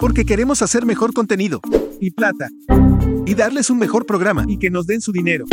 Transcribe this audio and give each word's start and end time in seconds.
Porque 0.00 0.24
queremos 0.24 0.62
hacer 0.62 0.86
mejor 0.86 1.12
contenido. 1.12 1.60
Y 2.00 2.12
plata. 2.12 2.48
Y 3.26 3.34
darles 3.34 3.68
un 3.68 3.78
mejor 3.78 4.06
programa. 4.06 4.46
Y 4.48 4.56
que 4.56 4.70
nos 4.70 4.86
den 4.86 5.02
su 5.02 5.12
dinero. 5.12 5.44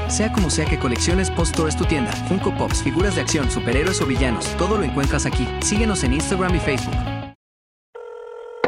Sea 0.08 0.30
como 0.30 0.50
sea 0.50 0.66
que 0.66 0.78
colecciones, 0.78 1.30
Post 1.30 1.58
es 1.60 1.76
tu 1.76 1.86
tienda. 1.86 2.12
Funko 2.28 2.54
Pops, 2.54 2.82
figuras 2.82 3.14
de 3.14 3.22
acción, 3.22 3.50
superhéroes 3.50 4.02
o 4.02 4.06
villanos, 4.06 4.46
todo 4.58 4.76
lo 4.76 4.84
encuentras 4.84 5.24
aquí. 5.24 5.48
Síguenos 5.62 6.04
en 6.04 6.12
Instagram 6.12 6.54
y 6.54 6.60
Facebook. 6.60 6.94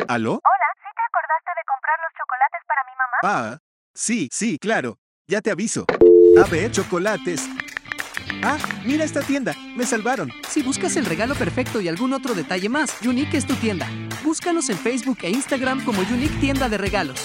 ¿Aló? 0.08 0.32
Hola, 0.32 0.68
¿sí 0.76 0.88
te 0.96 1.02
acordaste 1.02 1.50
de 1.54 1.64
comprar 1.68 1.98
los 2.00 2.12
chocolates 2.16 2.62
para 2.66 2.82
mi 2.84 2.92
mamá? 2.96 3.16
Ah, 3.52 3.58
sí, 3.94 4.28
sí, 4.32 4.58
claro. 4.58 4.96
Ya 5.26 5.40
te 5.40 5.50
aviso. 5.50 5.86
A 6.38 6.46
ver, 6.50 6.70
chocolates. 6.70 7.48
Ah, 8.42 8.58
mira 8.84 9.04
esta 9.04 9.22
tienda. 9.22 9.54
Me 9.74 9.86
salvaron. 9.86 10.30
Si 10.50 10.62
buscas 10.62 10.96
el 10.96 11.06
regalo 11.06 11.34
perfecto 11.34 11.80
y 11.80 11.88
algún 11.88 12.12
otro 12.12 12.34
detalle 12.34 12.68
más, 12.68 13.00
Unique 13.00 13.38
es 13.38 13.46
tu 13.46 13.54
tienda. 13.54 13.88
Búscanos 14.22 14.68
en 14.68 14.76
Facebook 14.76 15.16
e 15.22 15.30
Instagram 15.30 15.82
como 15.86 16.02
Unique 16.02 16.36
Tienda 16.40 16.68
de 16.68 16.76
Regalos. 16.76 17.18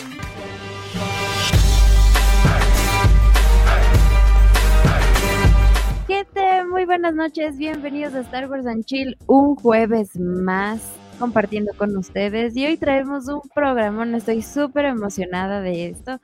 Gente, 6.07 6.63
muy 6.71 6.85
buenas 6.85 7.13
noches, 7.13 7.57
bienvenidos 7.57 8.13
a 8.13 8.21
Star 8.21 8.49
Wars 8.49 8.65
and 8.65 8.85
Chill, 8.85 9.17
un 9.27 9.55
jueves 9.55 10.17
más 10.17 10.79
compartiendo 11.19 11.73
con 11.77 11.97
ustedes 11.97 12.55
y 12.55 12.65
hoy 12.65 12.77
traemos 12.77 13.27
un 13.27 13.41
programón, 13.53 14.15
estoy 14.15 14.41
súper 14.41 14.85
emocionada 14.85 15.59
de 15.59 15.89
esto 15.89 16.21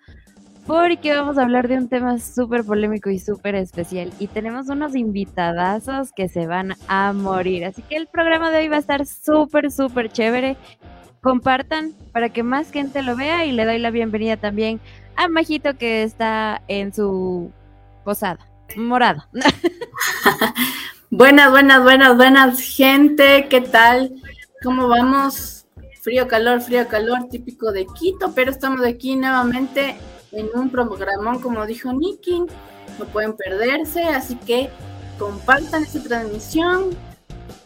porque 0.66 1.13
vamos 1.13 1.38
a 1.38 1.44
hablar 1.44 1.67
de 1.67 1.77
un 1.77 1.88
tema 1.88 2.17
súper 2.19 2.63
polémico 2.63 3.09
y 3.09 3.19
súper 3.19 3.55
especial 3.55 4.11
y 4.19 4.27
tenemos 4.27 4.67
unos 4.69 4.95
invitadazos 4.95 6.11
que 6.11 6.27
se 6.27 6.47
van 6.47 6.75
a 6.88 7.13
morir, 7.13 7.66
así 7.66 7.81
que 7.83 7.95
el 7.97 8.07
programa 8.07 8.52
de 8.52 8.59
hoy 8.59 8.67
va 8.67 8.77
a 8.77 8.80
estar 8.80 9.05
súper, 9.05 9.72
súper 9.72 10.11
chévere, 10.11 10.57
compartan 11.22 11.94
para 12.11 12.30
que 12.30 12.44
más 12.44 12.72
gente 12.72 13.03
lo 13.03 13.16
vea 13.16 13.45
y 13.45 13.52
le 13.52 13.66
doy 13.66 13.77
la 13.77 13.91
bienvenida 13.91 14.38
también 14.38 14.80
a 15.16 15.27
Majito 15.27 15.77
que 15.77 16.03
está 16.03 16.61
en 16.67 16.94
su 16.94 17.52
posada 18.03 18.39
morada. 18.75 19.29
buenas, 21.09 21.52
buenas, 21.52 21.83
buenas, 21.83 22.16
buenas, 22.16 22.59
gente. 22.59 23.47
¿Qué 23.50 23.61
tal? 23.61 24.11
¿Cómo 24.63 24.88
vamos? 24.88 25.66
Frío, 26.02 26.27
calor, 26.27 26.61
frío, 26.61 26.88
calor, 26.88 27.29
típico 27.29 27.72
de 27.72 27.85
Quito, 27.85 28.33
pero 28.35 28.52
estamos 28.52 28.85
aquí 28.85 29.16
nuevamente 29.16 29.95
en 30.36 30.50
un 30.53 30.69
programón, 30.69 31.41
como 31.41 31.66
dijo 31.66 31.91
Nicky. 31.91 32.44
No 33.00 33.05
pueden 33.05 33.36
perderse, 33.36 34.03
así 34.03 34.36
que 34.36 34.69
compartan 35.17 35.83
esta 35.83 36.03
transmisión, 36.03 36.91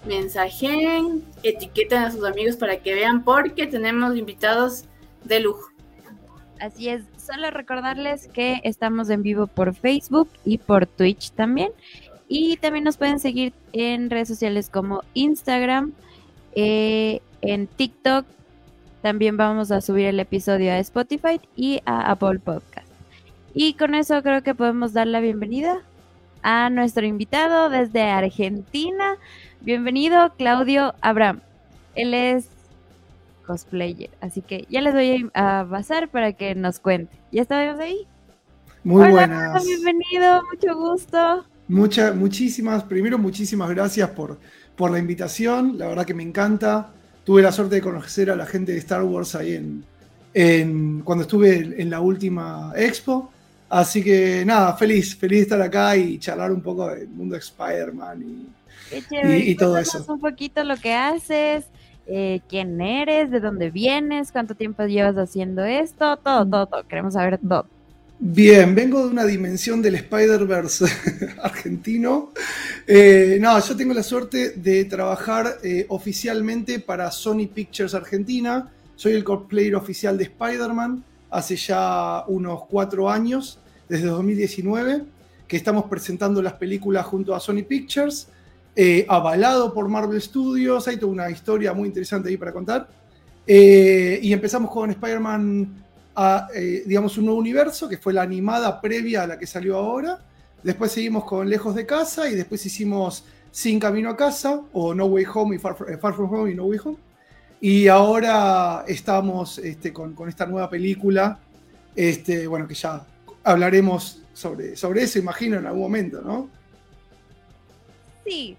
mensajen, 0.08 1.24
etiqueten 1.44 2.00
a 2.00 2.12
sus 2.12 2.24
amigos 2.24 2.56
para 2.56 2.78
que 2.78 2.94
vean, 2.94 3.24
porque 3.24 3.68
tenemos 3.68 4.16
invitados 4.16 4.86
de 5.26 5.42
lujo. 5.42 5.70
Así 6.60 6.90
es, 6.90 7.04
solo 7.18 7.52
recordarles 7.52 8.28
que 8.28 8.60
estamos 8.64 9.10
en 9.10 9.24
vivo 9.24 9.48
por 9.48 9.74
Facebook 9.74 10.30
y 10.46 10.58
por 10.58 10.86
Twitch 10.86 11.32
también. 11.32 11.72
Y 12.28 12.58
también 12.58 12.84
nos 12.84 12.98
pueden 12.98 13.20
seguir 13.20 13.54
en 13.74 14.10
redes 14.10 14.28
sociales 14.28 14.70
como 14.70 15.02
Instagram, 15.14 15.94
eh, 16.54 17.22
en 17.42 17.68
TikTok. 17.68 18.26
También 19.02 19.38
vamos 19.38 19.72
a 19.72 19.82
subir 19.82 20.08
el 20.08 20.20
episodio 20.20 20.72
a 20.72 20.80
Spotify 20.80 21.40
y 21.56 21.82
a 21.86 22.12
Apple 22.12 22.40
Podcast. 22.40 22.88
Y 23.54 23.74
con 23.74 23.96
eso 23.96 24.22
creo 24.22 24.44
que 24.44 24.54
podemos 24.54 24.94
dar 24.94 25.08
la 25.08 25.22
bienvenida 25.22 25.82
a 26.44 26.70
nuestro 26.70 27.06
invitado 27.06 27.70
desde 27.70 28.04
Argentina. 28.04 29.16
Bienvenido, 29.62 30.34
Claudio 30.38 30.94
Abraham. 31.02 31.40
Él 31.96 32.14
es 32.14 32.50
cosplayer. 33.46 34.10
Así 34.22 34.42
que 34.42 34.68
ya 34.70 34.82
les 34.82 34.94
voy 34.94 35.30
a 35.34 35.66
pasar 35.70 36.10
para 36.10 36.34
que 36.34 36.54
nos 36.54 36.80
cuente. 36.80 37.18
¿Ya 37.32 37.42
estamos 37.42 37.80
ahí? 37.80 38.06
Muy 38.84 39.04
Hola, 39.04 39.12
buenas. 39.12 39.66
Bienvenido, 39.66 40.44
mucho 40.52 40.76
gusto. 40.78 41.46
Muchas, 41.68 42.16
muchísimas, 42.16 42.84
primero 42.84 43.18
muchísimas 43.18 43.70
gracias 43.70 44.10
por, 44.10 44.40
por 44.76 44.92
la 44.92 45.00
invitación. 45.00 45.78
La 45.78 45.88
verdad 45.88 46.06
que 46.06 46.14
me 46.14 46.24
encanta. 46.24 46.94
Tuve 47.24 47.42
la 47.42 47.52
suerte 47.52 47.76
de 47.76 47.82
conocer 47.82 48.32
a 48.32 48.36
la 48.36 48.46
gente 48.46 48.72
de 48.72 48.80
Star 48.80 49.04
Wars 49.04 49.36
ahí 49.36 49.54
en, 49.54 49.84
en 50.34 51.02
cuando 51.02 51.24
estuve 51.24 51.82
en 51.82 51.90
la 51.90 52.02
última 52.02 52.74
expo. 52.76 53.32
Así 53.70 54.04
que 54.04 54.44
nada, 54.46 54.76
feliz, 54.76 55.16
feliz 55.16 55.40
de 55.40 55.44
estar 55.44 55.62
acá 55.62 55.96
y 55.96 56.18
charlar 56.18 56.52
un 56.52 56.62
poco 56.62 56.88
del 56.90 57.08
mundo 57.10 57.36
de 57.36 57.40
Spider-Man 57.40 58.50
y, 58.92 59.56
todo 59.56 59.78
eso. 59.78 60.04
un 60.12 60.20
poquito 60.20 60.64
lo 60.64 60.76
que 60.76 60.94
haces, 60.94 61.66
eh, 62.08 62.42
quién 62.50 62.82
eres, 62.82 63.30
de 63.30 63.40
dónde 63.40 63.70
vienes, 63.70 64.32
cuánto 64.32 64.56
tiempo 64.56 64.84
llevas 64.86 65.16
haciendo 65.18 65.64
esto, 65.64 66.18
todo, 66.18 66.48
todo, 66.48 66.66
todo. 66.66 66.88
Queremos 66.88 67.14
saber 67.14 67.38
todo. 67.38 67.68
Bien, 68.22 68.76
vengo 68.76 69.06
de 69.06 69.12
una 69.12 69.24
dimensión 69.24 69.82
del 69.82 69.96
Spider-Verse 69.96 70.86
argentino. 71.42 72.34
Eh, 72.86 73.38
no, 73.40 73.58
yo 73.62 73.78
tengo 73.78 73.94
la 73.94 74.04
suerte 74.04 74.50
de 74.58 74.84
trabajar 74.84 75.60
eh, 75.64 75.86
oficialmente 75.88 76.80
para 76.82 77.12
Sony 77.12 77.48
Pictures 77.48 77.94
Argentina. 77.94 78.70
Soy 78.98 79.14
el 79.14 79.24
cosplayer 79.24 79.74
oficial 79.74 80.18
de 80.18 80.26
Spider-Man 80.26 81.02
hace 81.30 81.56
ya 81.56 82.26
unos 82.28 82.66
cuatro 82.66 83.10
años, 83.10 83.62
desde 83.88 84.08
2019, 84.08 85.04
que 85.48 85.56
estamos 85.56 85.86
presentando 85.86 86.42
las 86.42 86.54
películas 86.54 87.06
junto 87.06 87.34
a 87.34 87.40
Sony 87.40 87.64
Pictures, 87.66 88.28
eh, 88.76 89.06
avalado 89.08 89.74
por 89.74 89.88
Marvel 89.88 90.22
Studios. 90.22 90.90
Hay 90.90 90.98
toda 90.98 91.14
una 91.14 91.32
historia 91.32 91.72
muy 91.72 91.88
interesante 91.88 92.28
ahí 92.28 92.36
para 92.36 92.52
contar. 92.52 92.90
Y 93.48 94.32
empezamos 94.32 94.70
con 94.70 94.92
Spider-Man 94.92 95.86
a, 96.16 96.48
eh, 96.56 96.84
digamos, 96.86 97.18
un 97.18 97.26
nuevo 97.26 97.40
universo, 97.40 97.88
que 97.88 97.98
fue 97.98 98.14
la 98.14 98.22
animada 98.24 98.82
previa 98.82 99.24
a 99.24 99.28
la 99.28 99.40
que 99.40 99.48
salió 99.48 99.78
ahora. 99.78 100.20
Después 100.64 100.92
seguimos 100.92 101.24
con 101.26 101.50
Lejos 101.50 101.76
de 101.76 101.86
Casa 101.86 102.30
y 102.30 102.36
después 102.36 102.66
hicimos 102.66 103.26
Sin 103.52 103.80
Camino 103.80 104.10
a 104.10 104.18
Casa, 104.18 104.62
o 104.74 104.94
No 104.94 105.06
Way 105.06 105.26
Home 105.34 105.56
y 105.56 105.60
Far, 105.60 105.76
eh, 105.88 105.98
Far 105.98 106.14
From 106.14 106.34
Home 106.34 106.52
y 106.52 106.56
No 106.56 106.66
Way 106.66 106.80
Home. 106.84 106.98
Y 107.62 107.88
ahora 107.88 108.84
estamos 108.88 109.58
este, 109.60 109.92
con, 109.94 110.14
con 110.14 110.30
esta 110.30 110.46
nueva 110.46 110.70
película, 110.70 111.40
este, 111.96 112.48
bueno, 112.48 112.68
que 112.68 112.74
ya 112.76 113.06
hablaremos 113.44 114.22
sobre, 114.34 114.76
sobre 114.76 115.04
eso, 115.04 115.20
imagino, 115.20 115.58
en 115.58 115.66
algún 115.66 115.82
momento, 115.82 116.22
¿no? 116.22 116.50
Sí, 118.26 118.58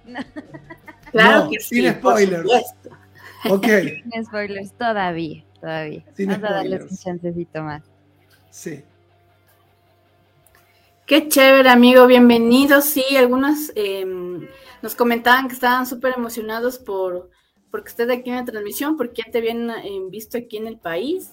Claro 1.12 1.44
No, 1.44 1.50
que 1.50 1.60
sin 1.60 1.84
sí. 1.86 1.90
por 2.00 2.12
spoilers. 2.12 2.42
supuesto. 2.42 2.90
Ok, 3.48 3.66
sin 4.12 4.24
spoilers, 4.24 4.72
todavía, 4.72 5.44
todavía. 5.60 6.04
Sin 6.14 6.28
Vamos 6.28 6.50
a 6.50 6.52
darles 6.54 6.90
un 6.90 6.96
chancecito 6.96 7.62
más. 7.62 7.82
sí. 8.50 8.82
Qué 11.06 11.26
chévere, 11.26 11.68
amigo, 11.68 12.06
bienvenido. 12.06 12.80
Sí, 12.80 13.02
algunos 13.16 13.72
eh, 13.74 14.06
nos 14.80 14.94
comentaban 14.94 15.48
que 15.48 15.54
estaban 15.54 15.84
súper 15.84 16.14
emocionados 16.16 16.78
por 16.78 17.30
porque 17.72 17.88
estés 17.88 18.08
aquí 18.10 18.30
en 18.30 18.36
la 18.36 18.44
transmisión, 18.44 18.96
porque 18.96 19.22
ya 19.24 19.32
te 19.32 19.38
habían 19.38 19.70
eh, 19.70 20.00
visto 20.08 20.38
aquí 20.38 20.58
en 20.58 20.68
el 20.68 20.78
país. 20.78 21.30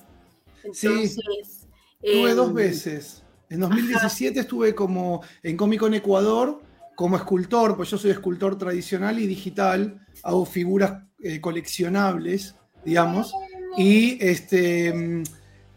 Sí. 0.73 0.87
Entonces, 0.87 1.67
Estuve 2.01 2.31
eh, 2.31 2.35
dos 2.35 2.53
veces. 2.53 3.23
En 3.49 3.59
2017 3.61 4.39
estuve 4.39 4.75
como 4.75 5.21
en 5.43 5.57
Comic 5.57 5.79
Con 5.79 5.93
Ecuador 5.93 6.61
como 6.95 7.15
escultor, 7.15 7.75
pues 7.75 7.91
yo 7.91 7.97
soy 7.97 8.11
escultor 8.11 8.57
tradicional 8.57 9.19
y 9.19 9.27
digital, 9.27 10.03
hago 10.23 10.45
figuras 10.45 11.03
eh, 11.21 11.39
coleccionables, 11.39 12.55
digamos. 12.83 13.31
Y 13.77 14.17
este, 14.25 15.23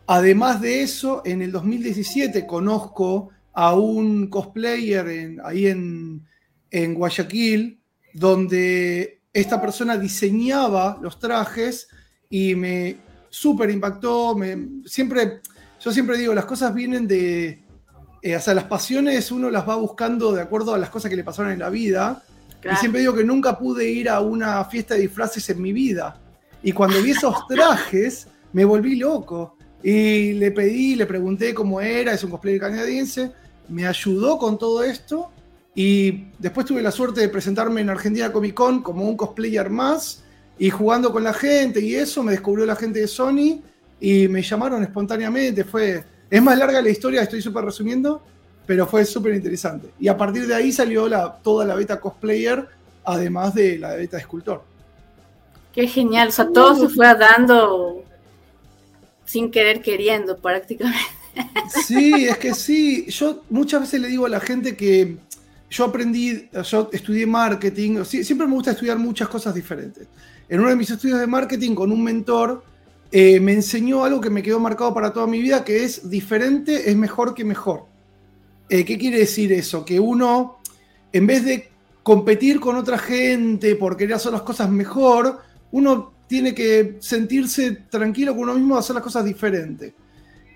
además 0.06 0.60
de 0.60 0.82
eso, 0.82 1.22
en 1.24 1.42
el 1.42 1.52
2017 1.52 2.46
conozco 2.46 3.28
a 3.52 3.74
un 3.74 4.28
cosplayer 4.28 5.06
en- 5.08 5.40
ahí 5.44 5.66
en, 5.66 6.24
en 6.70 6.94
Guayaquil, 6.94 7.80
donde 8.14 9.20
esta 9.32 9.60
persona 9.60 9.96
diseñaba 9.96 10.98
los 11.02 11.18
trajes 11.18 11.88
y 12.28 12.54
me 12.54 12.96
súper 13.28 13.70
impactó. 13.70 14.34
Me, 14.34 14.56
siempre, 14.86 15.40
yo 15.80 15.92
siempre 15.92 16.16
digo, 16.18 16.34
las 16.34 16.46
cosas 16.46 16.74
vienen 16.74 17.06
de, 17.06 17.62
eh, 18.22 18.36
o 18.36 18.40
sea, 18.40 18.54
las 18.54 18.64
pasiones 18.64 19.30
uno 19.30 19.50
las 19.50 19.68
va 19.68 19.76
buscando 19.76 20.32
de 20.32 20.42
acuerdo 20.42 20.74
a 20.74 20.78
las 20.78 20.90
cosas 20.90 21.10
que 21.10 21.16
le 21.16 21.24
pasaron 21.24 21.52
en 21.52 21.58
la 21.58 21.70
vida. 21.70 22.22
Y 22.72 22.76
siempre 22.76 23.00
digo 23.00 23.14
que 23.14 23.24
nunca 23.24 23.58
pude 23.58 23.88
ir 23.90 24.08
a 24.08 24.20
una 24.20 24.64
fiesta 24.64 24.94
de 24.94 25.00
disfraces 25.02 25.48
en 25.50 25.62
mi 25.62 25.72
vida. 25.72 26.18
Y 26.62 26.72
cuando 26.72 27.02
vi 27.02 27.10
esos 27.12 27.46
trajes, 27.48 28.26
me 28.52 28.64
volví 28.64 28.96
loco. 28.96 29.56
Y 29.82 30.32
le 30.34 30.50
pedí, 30.50 30.94
le 30.94 31.06
pregunté 31.06 31.54
cómo 31.54 31.80
era, 31.80 32.12
es 32.12 32.22
un 32.22 32.30
cosplay 32.30 32.58
canadiense, 32.58 33.32
me 33.68 33.86
ayudó 33.86 34.38
con 34.38 34.58
todo 34.58 34.82
esto. 34.82 35.30
Y 35.74 36.26
después 36.38 36.66
tuve 36.66 36.82
la 36.82 36.90
suerte 36.90 37.20
de 37.20 37.28
presentarme 37.28 37.80
en 37.80 37.90
Argentina 37.90 38.32
Comic 38.32 38.54
Con 38.54 38.82
como 38.82 39.08
un 39.08 39.16
cosplayer 39.16 39.70
más 39.70 40.24
y 40.58 40.68
jugando 40.68 41.10
con 41.10 41.24
la 41.24 41.32
gente 41.32 41.80
y 41.80 41.94
eso, 41.94 42.22
me 42.22 42.32
descubrió 42.32 42.66
la 42.66 42.76
gente 42.76 43.00
de 43.00 43.08
Sony 43.08 43.62
y 43.98 44.28
me 44.28 44.42
llamaron 44.42 44.82
espontáneamente. 44.82 45.64
Fue, 45.64 46.04
es 46.28 46.42
más 46.42 46.58
larga 46.58 46.82
la 46.82 46.90
historia, 46.90 47.22
estoy 47.22 47.40
súper 47.40 47.64
resumiendo, 47.64 48.22
pero 48.66 48.86
fue 48.86 49.06
súper 49.06 49.34
interesante. 49.34 49.90
Y 49.98 50.08
a 50.08 50.16
partir 50.18 50.46
de 50.46 50.54
ahí 50.54 50.70
salió 50.70 51.08
la, 51.08 51.32
toda 51.42 51.64
la 51.64 51.74
beta 51.74 51.98
cosplayer, 51.98 52.68
además 53.04 53.54
de 53.54 53.78
la 53.78 53.94
beta 53.94 54.18
de 54.18 54.22
escultor. 54.22 54.62
Qué 55.72 55.86
genial, 55.86 56.28
o 56.28 56.32
sea, 56.32 56.48
todo 56.48 56.74
se 56.74 56.94
fue 56.94 57.06
dando 57.14 58.04
sin 59.24 59.50
querer 59.50 59.80
queriendo 59.82 60.36
prácticamente. 60.36 60.98
Sí, 61.86 62.26
es 62.26 62.36
que 62.38 62.54
sí, 62.54 63.06
yo 63.06 63.44
muchas 63.50 63.82
veces 63.82 64.00
le 64.00 64.08
digo 64.08 64.26
a 64.26 64.28
la 64.28 64.40
gente 64.40 64.76
que 64.76 65.16
yo 65.70 65.84
aprendí, 65.84 66.48
yo 66.68 66.90
estudié 66.92 67.26
marketing, 67.26 68.02
siempre 68.04 68.46
me 68.46 68.54
gusta 68.54 68.72
estudiar 68.72 68.98
muchas 68.98 69.28
cosas 69.28 69.54
diferentes. 69.54 70.08
En 70.48 70.58
uno 70.58 70.70
de 70.70 70.76
mis 70.76 70.90
estudios 70.90 71.20
de 71.20 71.28
marketing 71.28 71.76
con 71.76 71.92
un 71.92 72.02
mentor 72.02 72.64
eh, 73.12 73.38
me 73.38 73.52
enseñó 73.52 74.04
algo 74.04 74.20
que 74.20 74.30
me 74.30 74.42
quedó 74.42 74.58
marcado 74.58 74.92
para 74.92 75.12
toda 75.12 75.28
mi 75.28 75.40
vida, 75.40 75.64
que 75.64 75.84
es 75.84 76.10
diferente 76.10 76.90
es 76.90 76.96
mejor 76.96 77.34
que 77.34 77.44
mejor. 77.44 77.84
Eh, 78.68 78.84
¿Qué 78.84 78.98
quiere 78.98 79.18
decir 79.18 79.52
eso? 79.52 79.84
Que 79.84 80.00
uno, 80.00 80.58
en 81.12 81.26
vez 81.26 81.44
de 81.44 81.70
competir 82.02 82.58
con 82.58 82.76
otra 82.76 82.98
gente 82.98 83.76
por 83.76 83.96
querer 83.96 84.14
hacer 84.14 84.32
las 84.32 84.42
cosas 84.42 84.70
mejor, 84.70 85.40
uno 85.72 86.12
tiene 86.26 86.54
que 86.54 86.96
sentirse 87.00 87.72
tranquilo 87.90 88.32
con 88.32 88.44
uno 88.44 88.54
mismo 88.54 88.76
hacer 88.76 88.94
las 88.94 89.04
cosas 89.04 89.24
diferentes. 89.24 89.92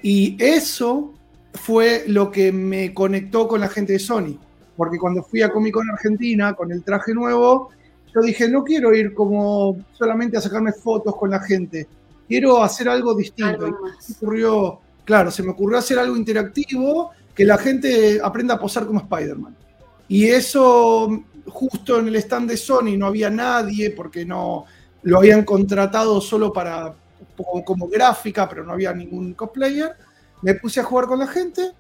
Y 0.03 0.37
eso 0.39 1.15
fue 1.55 2.05
lo 2.07 2.31
que 2.31 2.53
me 2.53 2.93
conectó 2.93 3.49
con 3.49 3.61
la 3.61 3.69
gente 3.69 3.95
de 3.95 3.99
Sony. 3.99 4.39
Porque 4.77 4.99
cuando 4.99 5.23
fui 5.23 5.43
a 5.43 5.51
Comic 5.51 5.75
Con 5.75 5.91
Argentina 5.91 6.55
con 6.55 6.71
el 6.73 6.83
traje 6.83 7.15
nuevo, 7.15 7.71
yo 8.15 8.21
dije, 8.21 8.49
no 8.49 8.63
quiero 8.63 8.95
ir 8.95 9.15
como 9.15 9.77
solamente 9.93 10.37
a 10.37 10.41
sacarme 10.41 10.73
fotos 10.73 11.17
con 11.17 11.31
la 11.31 11.41
gente 11.41 11.89
quiero 12.29 12.63
hacer 12.63 12.89
algo 12.89 13.15
distinto. 13.15 13.67
me 13.67 14.15
ocurrió, 14.17 14.81
claro, 15.05 15.31
se 15.31 15.43
me 15.43 15.51
ocurrió 15.51 15.79
hacer 15.79 15.99
algo 15.99 16.17
interactivo, 16.17 17.11
que 17.35 17.45
la 17.45 17.59
gente 17.59 18.21
aprenda 18.23 18.55
a 18.55 18.59
posar 18.61 18.87
como 18.87 19.01
Spider-Man. 19.01 19.57
Y 20.09 20.27
eso, 20.27 21.25
justo 21.47 21.99
en 21.99 22.09
el 22.09 22.17
stand 22.17 22.51
de 22.51 22.57
Sony 22.57 22.97
no 22.97 23.07
había 23.07 23.31
nadie, 23.31 23.91
porque 23.91 24.25
no 24.25 24.65
lo 25.05 25.19
habían 25.19 25.45
contratado 25.45 26.21
solo 26.21 26.53
para 26.53 26.95
como, 27.65 27.89
gráfica, 27.89 28.49
pero 28.49 28.65
no 28.65 28.73
había 28.73 28.93
ningún 28.93 29.35
cosplayer. 29.35 29.93
Me 30.43 30.55
puse 30.55 30.81
a 30.81 30.85
jugar 30.85 31.07
con 31.07 31.19
la 31.19 31.27
gente 31.27 31.73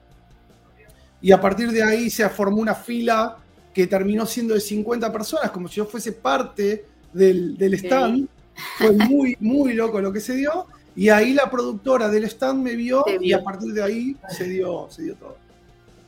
y 1.20 1.32
a 1.32 1.40
partir 1.40 1.70
de 1.70 1.82
ahí 1.82 2.10
se 2.10 2.28
formó 2.28 2.58
una 2.58 2.74
fila 2.74 3.38
que 3.72 3.86
terminó 3.86 4.24
siendo 4.26 4.54
de 4.54 4.60
50 4.60 5.10
personas, 5.10 5.50
como 5.50 5.68
si 5.68 5.76
yo 5.76 5.86
fuese 5.86 6.12
parte 6.12 6.86
del, 7.12 7.56
stand. 7.74 8.28
Fue 8.78 8.92
muy, 8.92 9.36
muy 9.40 9.72
loco 9.72 10.00
lo 10.00 10.12
que 10.12 10.20
se 10.20 10.36
dio. 10.36 10.66
Y 10.94 11.08
ahí 11.08 11.32
la 11.32 11.50
productora 11.50 12.08
del 12.08 12.24
stand 12.24 12.62
me 12.62 12.76
vio, 12.76 13.04
y 13.20 13.32
a 13.32 13.42
partir 13.42 13.72
de 13.72 13.82
ahí 13.82 14.16
se 14.28 14.44
dio, 14.44 14.86
se 14.90 15.02
dio 15.02 15.16
todo. 15.16 15.36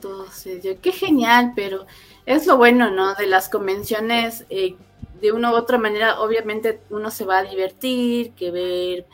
Todo 0.01 0.31
se 0.31 0.61
dio. 0.61 0.81
Qué 0.81 0.93
genial, 0.93 1.55
pero 1.57 1.87
es 2.25 2.47
lo 2.47 2.57
bueno, 2.57 2.91
¿no? 2.91 3.15
De 3.15 3.27
las 3.27 3.49
convenciones, 3.49 4.45
eh, 4.49 4.77
de 5.21 5.33
una 5.33 5.53
u 5.53 5.55
otra 5.55 5.79
manera, 5.79 6.21
obviamente 6.21 6.81
uno 6.91 7.11
se 7.11 7.25
va 7.25 7.39
a 7.39 7.45
divertir, 7.45 8.33
que 8.33 8.51
ver 8.51 9.07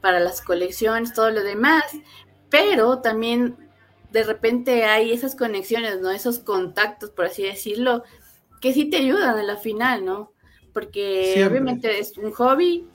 para 0.00 0.20
las 0.20 0.40
colecciones, 0.40 1.14
todo 1.14 1.30
lo 1.30 1.42
demás, 1.42 1.84
pero 2.48 3.00
también 3.00 3.56
de 4.10 4.24
repente 4.24 4.84
hay 4.84 5.12
esas 5.12 5.36
conexiones, 5.36 6.00
¿no? 6.00 6.10
Esos 6.10 6.38
contactos, 6.38 7.10
por 7.10 7.26
así 7.26 7.42
decirlo, 7.42 8.02
que 8.60 8.72
sí 8.72 8.90
te 8.90 8.96
ayudan 8.98 9.38
en 9.38 9.46
la 9.46 9.56
final, 9.56 10.04
¿no? 10.04 10.32
porque 10.72 11.44
obviamente 11.48 11.98
es 11.98 12.16
un 12.16 12.32
hobby 12.32 12.86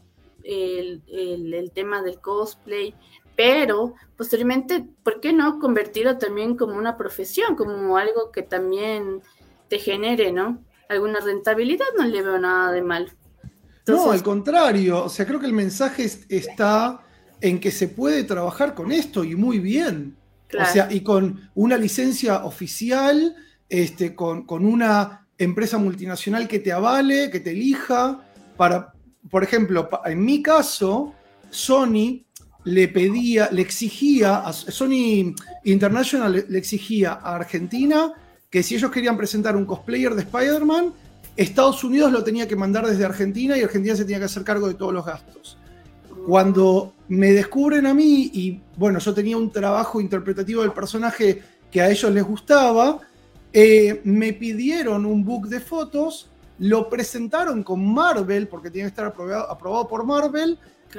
el, 0.44 1.02
el, 1.08 1.72
tema 1.72 2.02
del 2.02 2.20
cosplay, 2.20 2.94
pero 3.36 3.96
posteriormente, 4.16 4.86
¿por 5.04 5.20
qué 5.20 5.34
no 5.34 5.60
convertirlo 5.60 6.18
también 6.18 6.56
como 6.56 6.76
una 6.76 6.98
profesión, 6.98 7.56
como 7.56 7.98
algo 7.98 8.32
que 8.32 8.44
también 8.44 9.22
te 9.68 9.80
genere, 9.80 10.32
¿no? 10.32 10.64
Alguna 10.90 11.20
rentabilidad, 11.20 11.86
no 11.98 12.06
le 12.06 12.22
veo 12.22 12.40
nada 12.40 12.72
de 12.72 12.82
mal. 12.82 13.12
no, 13.88 14.12
al 14.12 14.24
contrario, 14.24 15.06
o 15.06 15.10
sea, 15.10 15.26
creo 15.26 15.40
que 15.40 15.46
el 15.46 15.54
mensaje 15.54 16.10
está 16.30 17.02
en 17.42 17.60
que 17.60 17.72
se 17.72 17.88
puede 17.88 18.24
trabajar 18.24 18.74
con 18.74 18.92
esto 18.92 19.24
y 19.24 19.36
muy 19.36 19.60
bien. 19.60 20.16
O 20.60 20.66
sea, 20.66 20.88
y 20.92 21.02
con 21.02 21.50
una 21.56 21.78
licencia 21.78 22.46
oficial, 22.46 23.36
este, 23.68 24.16
con, 24.16 24.46
con 24.46 24.66
una 24.66 25.28
empresa 25.38 25.78
multinacional 25.78 26.48
que 26.48 26.60
te 26.60 26.72
avale, 26.72 27.30
que 27.30 27.40
te 27.40 27.52
elija. 27.52 28.22
Para, 28.56 28.94
por 29.30 29.44
ejemplo, 29.44 29.90
en 30.06 30.24
mi 30.24 30.42
caso, 30.42 31.14
Sony 31.50 32.26
le 32.64 32.88
pedía, 32.88 33.50
le 33.52 33.62
exigía, 33.62 34.38
a 34.38 34.54
Sony 34.54 35.36
International 35.64 36.46
le, 36.48 36.58
exigía 36.58 37.14
a 37.14 37.36
Argentina 37.36 38.14
que 38.56 38.64
si 38.64 38.76
ellos 38.76 38.90
querían 38.90 39.18
presentar 39.18 39.58
un 39.58 39.66
cosplayer 39.66 40.16
de 40.16 40.22
Spider-Man, 40.22 40.94
Estados 41.36 41.84
Unidos 41.84 42.10
lo 42.10 42.24
tenía 42.24 42.48
que 42.48 42.56
mandar 42.56 42.88
desde 42.88 43.04
Argentina 43.04 43.58
y 43.58 43.64
Argentina 43.64 43.98
se 43.98 44.06
tenía 44.06 44.20
que 44.20 44.24
hacer 44.24 44.46
cargo 44.46 44.70
de 44.70 44.76
todos 44.76 44.94
los 44.94 45.06
gastos. 45.06 45.58
Cuando 46.26 46.94
me 47.10 47.34
descubren 47.34 47.86
a 47.86 47.94
mí, 47.94 48.32
y 48.34 48.62
bueno, 48.78 49.00
yo 49.00 49.14
tenía 49.14 49.36
un 49.36 49.52
trabajo 49.52 50.00
interpretativo 50.00 50.62
del 50.62 50.72
personaje 50.72 51.44
que 51.70 51.82
a 51.82 51.90
ellos 51.90 52.10
les 52.14 52.24
gustaba, 52.24 53.02
eh, 53.52 54.00
me 54.06 54.32
pidieron 54.32 55.06
un 55.06 55.26
book 55.26 55.50
de 55.50 55.60
fotos, 55.60 56.30
lo 56.60 56.88
presentaron 56.90 57.62
con 57.62 57.86
Marvel, 57.94 58.48
porque 58.48 58.72
tiene 58.72 58.88
que 58.88 58.92
estar 58.92 59.06
aprobado, 59.08 59.86
por 59.90 60.06
Marvel. 60.06 60.58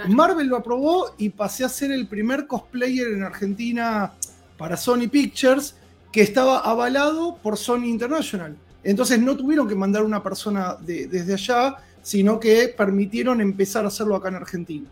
Marvel 0.08 0.46
lo 0.46 0.58
aprobó 0.58 1.14
y 1.16 1.30
pasé 1.30 1.64
a 1.64 1.70
ser 1.70 1.90
el 1.90 2.06
primer 2.06 2.46
cosplayer 2.46 3.14
en 3.14 3.22
Argentina 3.22 4.12
para 4.58 4.76
Sony 4.76 5.08
Pictures 5.10 5.74
que 6.16 6.22
estaba 6.22 6.60
avalado 6.60 7.36
por 7.42 7.58
Sony 7.58 7.84
International. 7.84 8.56
Entonces 8.82 9.20
no 9.20 9.36
tuvieron 9.36 9.68
que 9.68 9.74
mandar 9.74 10.02
una 10.02 10.22
persona 10.22 10.74
desde 10.80 11.34
allá, 11.34 11.76
sino 12.00 12.40
que 12.40 12.68
permitieron 12.74 13.42
empezar 13.42 13.84
a 13.84 13.88
hacerlo 13.88 14.16
acá 14.16 14.28
en 14.30 14.36
Argentina. 14.36 14.88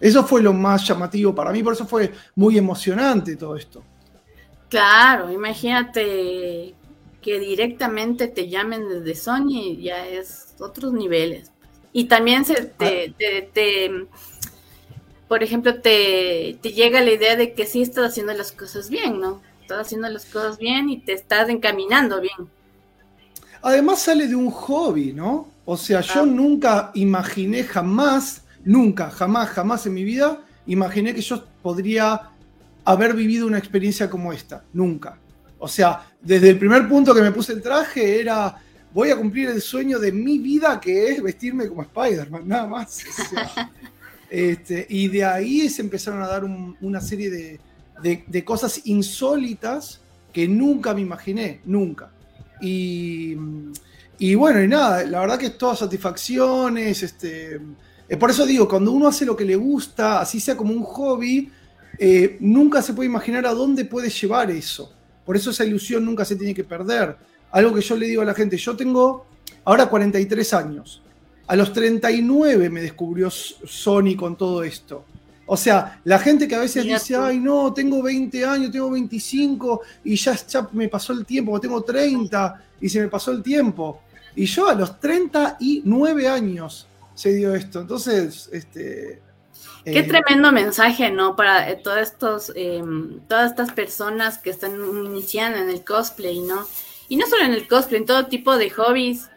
Eso 0.00 0.24
fue 0.24 0.40
lo 0.40 0.54
más 0.54 0.88
llamativo 0.88 1.34
para 1.34 1.52
mí, 1.52 1.62
por 1.62 1.74
eso 1.74 1.86
fue 1.86 2.14
muy 2.34 2.56
emocionante 2.56 3.36
todo 3.36 3.56
esto. 3.56 3.82
Claro, 4.70 5.30
imagínate 5.30 6.72
que 7.20 7.38
directamente 7.38 8.28
te 8.28 8.48
llamen 8.48 8.88
desde 8.88 9.16
Sony 9.16 9.76
ya 9.82 10.08
es 10.08 10.54
otros 10.60 10.94
niveles. 10.94 11.50
Y 11.92 12.04
también 12.04 12.46
se 12.46 12.54
te, 12.64 13.14
te, 13.52 14.06
por 15.28 15.42
ejemplo, 15.42 15.74
te, 15.74 16.56
te, 16.62 16.72
llega 16.72 17.02
la 17.02 17.12
idea 17.12 17.36
de 17.36 17.52
que 17.52 17.66
sí 17.66 17.82
estás 17.82 18.12
haciendo 18.12 18.32
las 18.32 18.50
cosas 18.50 18.88
bien, 18.88 19.20
¿no? 19.20 19.42
Estás 19.64 19.86
haciendo 19.86 20.10
las 20.10 20.26
cosas 20.26 20.58
bien 20.58 20.90
y 20.90 20.98
te 20.98 21.14
estás 21.14 21.48
encaminando 21.48 22.20
bien. 22.20 22.50
Además 23.62 24.02
sale 24.02 24.28
de 24.28 24.36
un 24.36 24.50
hobby, 24.50 25.14
¿no? 25.14 25.48
O 25.64 25.78
sea, 25.78 26.02
yo 26.02 26.26
nunca 26.26 26.90
imaginé 26.92 27.64
jamás, 27.64 28.42
nunca, 28.62 29.10
jamás, 29.10 29.48
jamás 29.48 29.86
en 29.86 29.94
mi 29.94 30.04
vida, 30.04 30.38
imaginé 30.66 31.14
que 31.14 31.22
yo 31.22 31.46
podría 31.62 32.28
haber 32.84 33.14
vivido 33.14 33.46
una 33.46 33.56
experiencia 33.56 34.10
como 34.10 34.34
esta. 34.34 34.62
Nunca. 34.74 35.16
O 35.58 35.66
sea, 35.66 36.12
desde 36.20 36.50
el 36.50 36.58
primer 36.58 36.86
punto 36.86 37.14
que 37.14 37.22
me 37.22 37.32
puse 37.32 37.54
el 37.54 37.62
traje 37.62 38.20
era, 38.20 38.60
voy 38.92 39.12
a 39.12 39.16
cumplir 39.16 39.48
el 39.48 39.62
sueño 39.62 39.98
de 39.98 40.12
mi 40.12 40.38
vida, 40.38 40.78
que 40.78 41.08
es 41.08 41.22
vestirme 41.22 41.68
como 41.68 41.80
Spider-Man, 41.80 42.46
nada 42.46 42.66
más. 42.66 43.02
este, 44.28 44.86
y 44.90 45.08
de 45.08 45.24
ahí 45.24 45.70
se 45.70 45.80
empezaron 45.80 46.22
a 46.22 46.28
dar 46.28 46.44
una 46.44 47.00
serie 47.00 47.30
de, 47.30 47.60
cosas 48.44 48.82
insólitas 48.86 50.00
que 50.32 50.48
nunca 50.48 50.94
me 50.94 51.00
imaginé, 51.00 51.60
nunca. 51.64 52.10
Y, 52.60 53.34
bueno, 54.34 54.62
y 54.62 54.68
nada, 54.68 55.04
la 55.04 55.20
verdad 55.20 55.38
que 55.38 55.46
es 55.46 55.58
todas 55.58 55.78
satisfacciones. 55.78 57.02
Este, 57.02 57.60
eh, 58.08 58.16
por 58.16 58.30
eso 58.30 58.46
digo, 58.46 58.68
cuando 58.68 58.92
uno 58.92 59.08
hace 59.08 59.24
lo 59.24 59.36
que 59.36 59.44
le 59.44 59.56
gusta, 59.56 60.20
así 60.20 60.40
sea 60.40 60.56
como 60.56 60.72
un 60.72 60.82
hobby, 60.82 61.50
eh, 61.98 62.36
nunca 62.40 62.82
se 62.82 62.94
puede 62.94 63.08
imaginar 63.08 63.46
a 63.46 63.54
dónde 63.54 63.84
puede 63.84 64.10
llevar 64.10 64.50
eso. 64.50 64.92
Por 65.24 65.36
eso 65.36 65.50
esa 65.50 65.64
ilusión 65.64 66.04
nunca 66.04 66.24
se 66.24 66.36
tiene 66.36 66.54
que 66.54 66.64
perder. 66.64 67.16
Algo 67.50 67.74
que 67.74 67.80
yo 67.80 67.96
le 67.96 68.06
digo 68.06 68.22
a 68.22 68.24
la 68.24 68.34
gente, 68.34 68.56
yo 68.56 68.76
tengo 68.76 69.26
ahora 69.64 69.86
43 69.86 70.54
años. 70.54 71.02
A 71.46 71.56
los 71.56 71.72
39 71.72 72.70
me 72.70 72.80
descubrió 72.80 73.30
Sony 73.30 74.16
con 74.16 74.36
todo 74.36 74.64
esto. 74.64 75.04
O 75.46 75.56
sea, 75.56 76.00
la 76.04 76.18
gente 76.18 76.48
que 76.48 76.54
a 76.54 76.60
veces 76.60 76.84
Mira 76.84 76.98
dice, 76.98 77.14
tú. 77.14 77.20
ay, 77.20 77.38
no, 77.38 77.72
tengo 77.74 78.02
20 78.02 78.44
años, 78.44 78.70
tengo 78.70 78.90
25 78.90 79.82
y 80.04 80.16
ya, 80.16 80.34
ya 80.34 80.68
me 80.72 80.88
pasó 80.88 81.12
el 81.12 81.26
tiempo, 81.26 81.52
o 81.52 81.60
tengo 81.60 81.82
30 81.82 82.64
y 82.80 82.88
se 82.88 83.00
me 83.00 83.08
pasó 83.08 83.30
el 83.30 83.42
tiempo. 83.42 84.00
Y 84.36 84.46
yo 84.46 84.68
a 84.68 84.74
los 84.74 84.98
39 84.98 86.28
años 86.28 86.86
se 87.14 87.34
dio 87.34 87.54
esto. 87.54 87.80
Entonces, 87.80 88.48
este. 88.52 89.22
Qué 89.84 89.98
eh, 89.98 90.02
tremendo 90.02 90.50
mensaje, 90.50 91.10
¿no? 91.10 91.36
Para 91.36 91.70
eh, 91.70 91.76
todos 91.76 91.98
estos, 91.98 92.52
eh, 92.56 92.82
todas 93.28 93.50
estas 93.50 93.72
personas 93.72 94.38
que 94.38 94.50
están 94.50 94.72
iniciando 94.74 95.58
en 95.58 95.68
el 95.68 95.84
cosplay, 95.84 96.40
¿no? 96.40 96.66
Y 97.08 97.16
no 97.16 97.26
solo 97.26 97.44
en 97.44 97.52
el 97.52 97.68
cosplay, 97.68 98.00
en 98.00 98.06
todo 98.06 98.26
tipo 98.26 98.56
de 98.56 98.70
hobbies. 98.70 99.28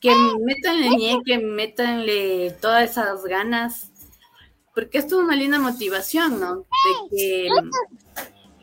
Que 0.00 0.14
métanle, 0.44 1.20
que 1.24 1.38
métanle 1.38 2.50
todas 2.60 2.90
esas 2.90 3.24
ganas. 3.24 3.90
Porque 4.74 4.98
esto 4.98 5.18
es 5.18 5.24
una 5.24 5.36
linda 5.36 5.58
motivación, 5.58 6.40
¿no? 6.40 6.56
De 6.56 7.16
que, 7.16 7.48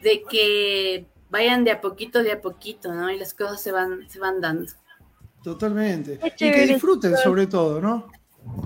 de 0.03 0.23
que 0.29 1.05
vayan 1.29 1.63
de 1.63 1.71
a 1.71 1.81
poquito, 1.81 2.21
de 2.21 2.33
a 2.33 2.41
poquito, 2.41 2.93
¿no? 2.93 3.09
Y 3.09 3.17
las 3.17 3.33
cosas 3.33 3.61
se 3.61 3.71
van, 3.71 4.09
se 4.09 4.19
van 4.19 4.41
dando. 4.41 4.71
Totalmente. 5.43 6.19
Y 6.23 6.51
que 6.51 6.67
disfruten, 6.67 7.15
sobre 7.17 7.47
todo, 7.47 7.79
¿no? 7.81 8.07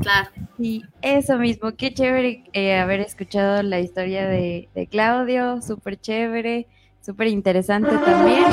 Claro. 0.01 0.29
Sí, 0.57 0.83
eso 1.01 1.37
mismo, 1.37 1.75
qué 1.75 1.93
chévere 1.93 2.45
eh, 2.53 2.77
haber 2.77 3.01
escuchado 3.01 3.61
la 3.61 3.79
historia 3.79 4.25
de, 4.25 4.69
de 4.73 4.87
Claudio, 4.87 5.61
súper 5.61 5.99
chévere, 5.99 6.67
súper 7.01 7.27
interesante 7.27 7.97
también. 7.97 8.45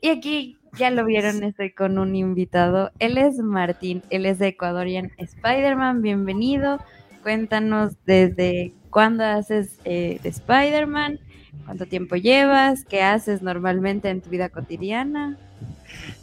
Y 0.00 0.08
aquí 0.10 0.58
ya 0.76 0.90
lo 0.90 1.04
vieron, 1.04 1.44
estoy 1.44 1.72
con 1.72 1.98
un 1.98 2.16
invitado, 2.16 2.90
él 2.98 3.16
es 3.16 3.38
Martín, 3.38 4.02
él 4.10 4.26
es 4.26 4.38
de 4.38 4.48
Ecuadorian 4.48 5.12
Spider-Man, 5.18 6.02
bienvenido, 6.02 6.78
cuéntanos 7.22 7.94
desde 8.04 8.72
cuándo 8.90 9.24
haces 9.24 9.78
eh, 9.84 10.18
de 10.22 10.28
Spider-Man, 10.28 11.20
cuánto 11.64 11.86
tiempo 11.86 12.16
llevas, 12.16 12.84
qué 12.84 13.02
haces 13.02 13.42
normalmente 13.42 14.10
en 14.10 14.20
tu 14.20 14.30
vida 14.30 14.48
cotidiana. 14.48 15.38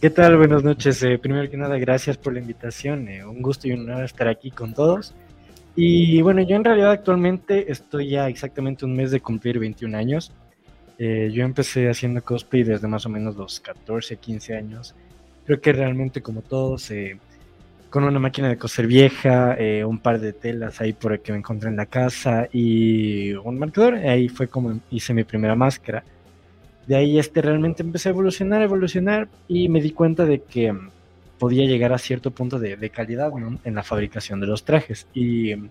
¿Qué 0.02 0.10
tal? 0.10 0.38
Buenas 0.38 0.64
noches. 0.64 1.02
Eh, 1.04 1.18
primero 1.18 1.50
que 1.50 1.58
nada, 1.58 1.78
gracias 1.78 2.18
por 2.18 2.34
la 2.34 2.40
invitación. 2.40 3.08
eh, 3.08 3.26
un 3.26 3.42
gusto 3.42 3.68
y 3.68 3.72
un 3.72 3.90
honor 3.90 4.04
estar 4.04 4.28
aquí 4.28 4.52
con 4.52 4.74
todos. 4.74 5.14
Y 5.76 6.22
bueno, 6.22 6.42
yo 6.42 6.56
en 6.56 6.64
realidad 6.64 6.92
actualmente 6.92 7.72
estoy 7.72 8.10
ya 8.10 8.28
exactamente 8.28 8.86
un 8.86 8.96
mes 8.96 9.12
de 9.12 9.22
cumplir 9.22 9.60
21 9.60 9.96
años. 9.96 10.34
Eh, 10.98 11.32
yo 11.32 11.46
empecé 11.46 11.90
haciendo 11.90 12.22
cosplay 12.22 12.64
desde 12.64 12.88
más 12.88 13.06
o 13.06 13.10
menos 13.10 13.38
los 13.38 13.62
14, 13.62 14.18
15 14.18 14.56
años. 14.56 14.96
Creo 15.46 15.62
que 15.62 15.72
realmente 15.72 16.22
como 16.22 16.42
todos, 16.42 16.92
eh, 16.92 17.18
con 17.90 18.04
una 18.04 18.20
máquina 18.20 18.50
de 18.50 18.58
coser 18.58 18.88
vieja, 18.88 19.56
eh, 19.58 19.84
un 19.84 20.00
par 20.00 20.20
de 20.20 20.34
telas 20.34 20.80
ahí 20.80 20.94
por 20.94 21.14
el 21.14 21.22
que 21.22 21.32
me 21.32 21.40
encontré 21.40 21.70
en 21.70 21.76
la 21.76 21.88
casa 21.88 22.48
y 22.52 23.34
un 23.34 23.58
marcador, 23.58 23.96
ahí 23.96 24.30
fue 24.30 24.48
como 24.48 24.80
hice 24.92 25.14
mi 25.14 25.24
primera 25.24 25.56
máscara. 25.56 26.04
De 26.86 26.96
ahí 26.96 27.20
este, 27.20 27.42
realmente 27.42 27.84
empecé 27.84 28.10
a 28.10 28.12
evolucionar, 28.12 28.62
evolucionar 28.62 29.28
y 29.48 29.70
me 29.70 29.82
di 29.82 29.92
cuenta 29.92 30.26
de 30.26 30.42
que 30.42 30.72
mm, 30.72 30.90
podía 31.40 31.66
llegar 31.66 31.94
a 31.94 31.98
cierto 31.98 32.32
punto 32.32 32.60
de, 32.60 32.78
de 32.78 32.90
calidad 32.90 33.32
¿no? 33.32 33.60
en 33.64 33.76
la 33.76 33.84
fabricación 33.84 34.40
de 34.40 34.48
los 34.48 34.64
trajes. 34.64 35.08
Y 35.14 35.56
mm, 35.56 35.70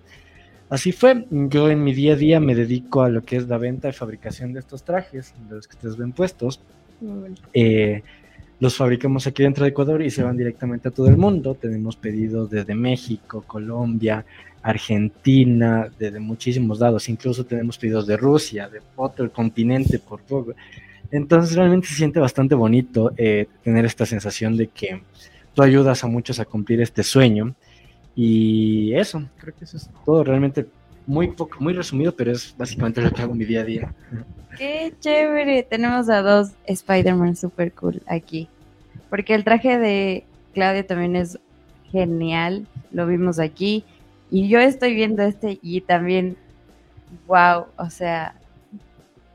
así 0.71 0.93
fue. 0.93 1.25
Yo 1.31 1.71
en 1.71 1.83
mi 1.83 1.93
día 1.93 2.15
a 2.15 2.17
día 2.17 2.41
me 2.41 2.55
dedico 2.55 3.03
a 3.03 3.09
lo 3.09 3.23
que 3.23 3.37
es 3.37 3.49
la 3.49 3.59
venta 3.59 3.89
y 3.89 3.93
fabricación 3.93 4.53
de 4.53 4.61
estos 4.61 4.85
trajes, 4.85 5.35
de 5.49 5.57
los 5.57 5.69
que 5.69 5.77
ustedes 5.77 5.97
ven 5.97 6.13
puestos. 6.13 6.61
Eh, 7.53 8.03
los 8.61 8.77
fabricamos 8.77 9.27
aquí 9.27 9.43
dentro 9.43 9.65
de 9.65 9.71
Ecuador 9.71 10.03
y 10.03 10.11
se 10.11 10.23
van 10.23 10.37
directamente 10.37 10.89
a 10.89 10.91
todo 10.91 11.09
el 11.09 11.17
mundo. 11.17 11.55
Tenemos 11.55 11.97
pedidos 11.97 12.51
desde 12.51 12.75
México, 12.75 13.45
Colombia, 13.47 14.25
Argentina, 14.63 15.89
desde 15.99 16.19
muchísimos 16.19 16.81
lados. 16.81 17.09
Incluso 17.09 17.45
tenemos 17.45 17.79
pedidos 17.79 18.07
de 18.07 18.17
Rusia, 18.17 18.69
de 18.69 18.81
otro 18.97 19.31
continente 19.33 19.99
por 20.01 20.21
poco. 20.23 20.55
Entonces 21.11 21.57
realmente 21.57 21.87
se 21.87 21.95
siente 21.95 22.19
bastante 22.19 22.55
bonito 22.55 23.13
eh, 23.17 23.47
tener 23.63 23.85
esta 23.85 24.05
sensación 24.05 24.57
de 24.57 24.67
que 24.67 25.03
tú 25.55 25.63
ayudas 25.63 26.03
a 26.03 26.09
muchos 26.09 26.41
a 26.41 26.45
cumplir 26.45 26.81
este 26.81 27.03
sueño. 27.05 27.55
Y 28.17 28.93
eso, 28.95 29.23
creo 29.39 29.55
que 29.57 29.65
eso 29.65 29.77
es 29.77 29.89
todo. 30.05 30.25
Realmente 30.25 30.67
muy 31.09 31.29
poco, 31.29 31.57
muy 31.59 31.73
resumido, 31.73 32.15
pero 32.15 32.31
es 32.33 32.55
básicamente 32.57 33.01
lo 33.01 33.11
que 33.11 33.23
hago 33.23 33.33
en 33.33 33.39
mi 33.39 33.45
día 33.47 33.63
a 33.63 33.65
día. 33.65 33.95
Qué 34.59 34.93
chévere. 35.01 35.63
Tenemos 35.63 36.09
a 36.11 36.21
dos 36.23 36.51
Spider-Man 36.67 37.35
super 37.35 37.73
cool 37.73 38.03
aquí. 38.07 38.49
Porque 39.09 39.35
el 39.35 39.43
traje 39.43 39.79
de 39.79 40.25
Claudia 40.53 40.87
también 40.87 41.17
es 41.17 41.39
genial. 41.91 42.67
Lo 42.93 43.07
vimos 43.07 43.39
aquí. 43.39 43.85
Y 44.31 44.49
yo 44.49 44.61
estoy 44.61 44.95
viendo 44.95 45.23
este 45.23 45.59
y 45.63 45.81
también, 45.81 46.37
wow, 47.27 47.67
o 47.77 47.89
sea, 47.89 48.35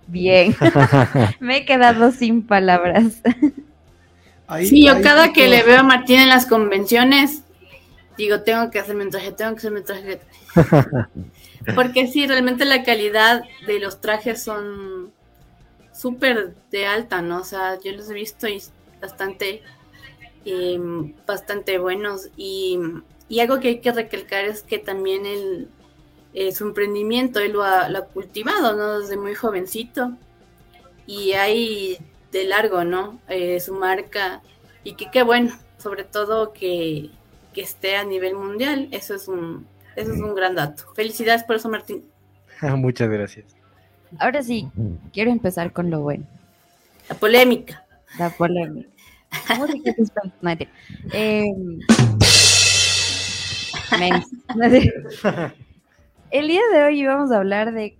bien. 0.05 0.55
Me 1.39 1.57
he 1.57 1.65
quedado 1.65 2.11
sin 2.11 2.43
palabras. 2.45 3.21
Ahí- 4.45 4.67
Sí, 4.67 4.85
yo 4.85 4.93
ahí 4.93 5.01
cada 5.01 5.33
que 5.33 5.47
le 5.47 5.63
veo 5.63 5.79
a 5.79 5.83
Martín 5.83 6.19
en 6.19 6.29
las 6.29 6.45
convenciones, 6.45 7.41
digo, 8.17 8.41
tengo 8.41 8.69
que 8.69 8.77
hacerme 8.77 9.05
un 9.05 9.09
traje, 9.09 9.31
tengo 9.31 9.53
que 9.53 9.57
hacerme 9.57 9.79
un 9.79 9.85
traje. 9.85 10.19
Porque 11.75 12.07
sí, 12.07 12.27
realmente 12.27 12.65
la 12.65 12.83
calidad 12.83 13.43
de 13.65 13.79
los 13.79 14.01
trajes 14.01 14.43
son 14.43 15.11
súper 15.93 16.55
de 16.71 16.85
alta, 16.85 17.21
¿no? 17.21 17.39
O 17.39 17.43
sea, 17.43 17.79
yo 17.79 17.91
los 17.93 18.09
he 18.09 18.13
visto 18.13 18.47
y 18.47 18.61
bastante, 19.01 19.61
eh, 20.45 20.79
bastante 21.25 21.77
buenos. 21.77 22.29
Y, 22.35 22.79
y 23.29 23.39
algo 23.39 23.59
que 23.59 23.69
hay 23.69 23.79
que 23.79 23.91
recalcar 23.91 24.45
es 24.45 24.63
que 24.63 24.79
también 24.79 25.25
él, 25.25 25.69
eh, 26.33 26.51
su 26.51 26.65
emprendimiento, 26.65 27.39
él 27.39 27.53
lo 27.53 27.63
ha, 27.63 27.89
lo 27.89 27.99
ha 27.99 28.05
cultivado, 28.05 28.75
¿no? 28.75 28.99
Desde 28.99 29.17
muy 29.17 29.35
jovencito. 29.35 30.13
Y 31.05 31.33
hay 31.33 31.97
de 32.31 32.45
largo, 32.45 32.83
¿no? 32.83 33.19
Eh, 33.29 33.59
su 33.59 33.73
marca. 33.73 34.41
Y 34.83 34.95
que 34.95 35.09
qué 35.11 35.23
bueno, 35.23 35.57
sobre 35.77 36.03
todo 36.03 36.51
que, 36.51 37.09
que 37.53 37.61
esté 37.61 37.95
a 37.95 38.03
nivel 38.03 38.35
mundial. 38.35 38.89
Eso 38.91 39.15
es 39.15 39.27
un, 39.27 39.67
eso 39.95 40.13
es 40.13 40.19
un 40.19 40.35
gran 40.35 40.55
dato. 40.55 40.83
Felicidades 40.95 41.43
por 41.43 41.55
eso, 41.55 41.69
Martín. 41.69 42.03
Muchas 42.61 43.09
gracias. 43.09 43.45
Ahora 44.19 44.43
sí, 44.43 44.69
quiero 45.11 45.31
empezar 45.31 45.73
con 45.73 45.89
lo 45.89 46.01
bueno. 46.01 46.25
La 47.09 47.15
polémica. 47.15 47.83
La 48.19 48.29
polémica. 48.29 48.89
Sé. 54.69 54.93
El 56.31 56.47
día 56.47 56.61
de 56.71 56.83
hoy 56.83 57.05
vamos 57.05 57.31
a 57.31 57.37
hablar 57.37 57.73
de 57.73 57.97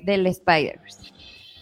del 0.00 0.26
Spider-Verse. 0.26 1.12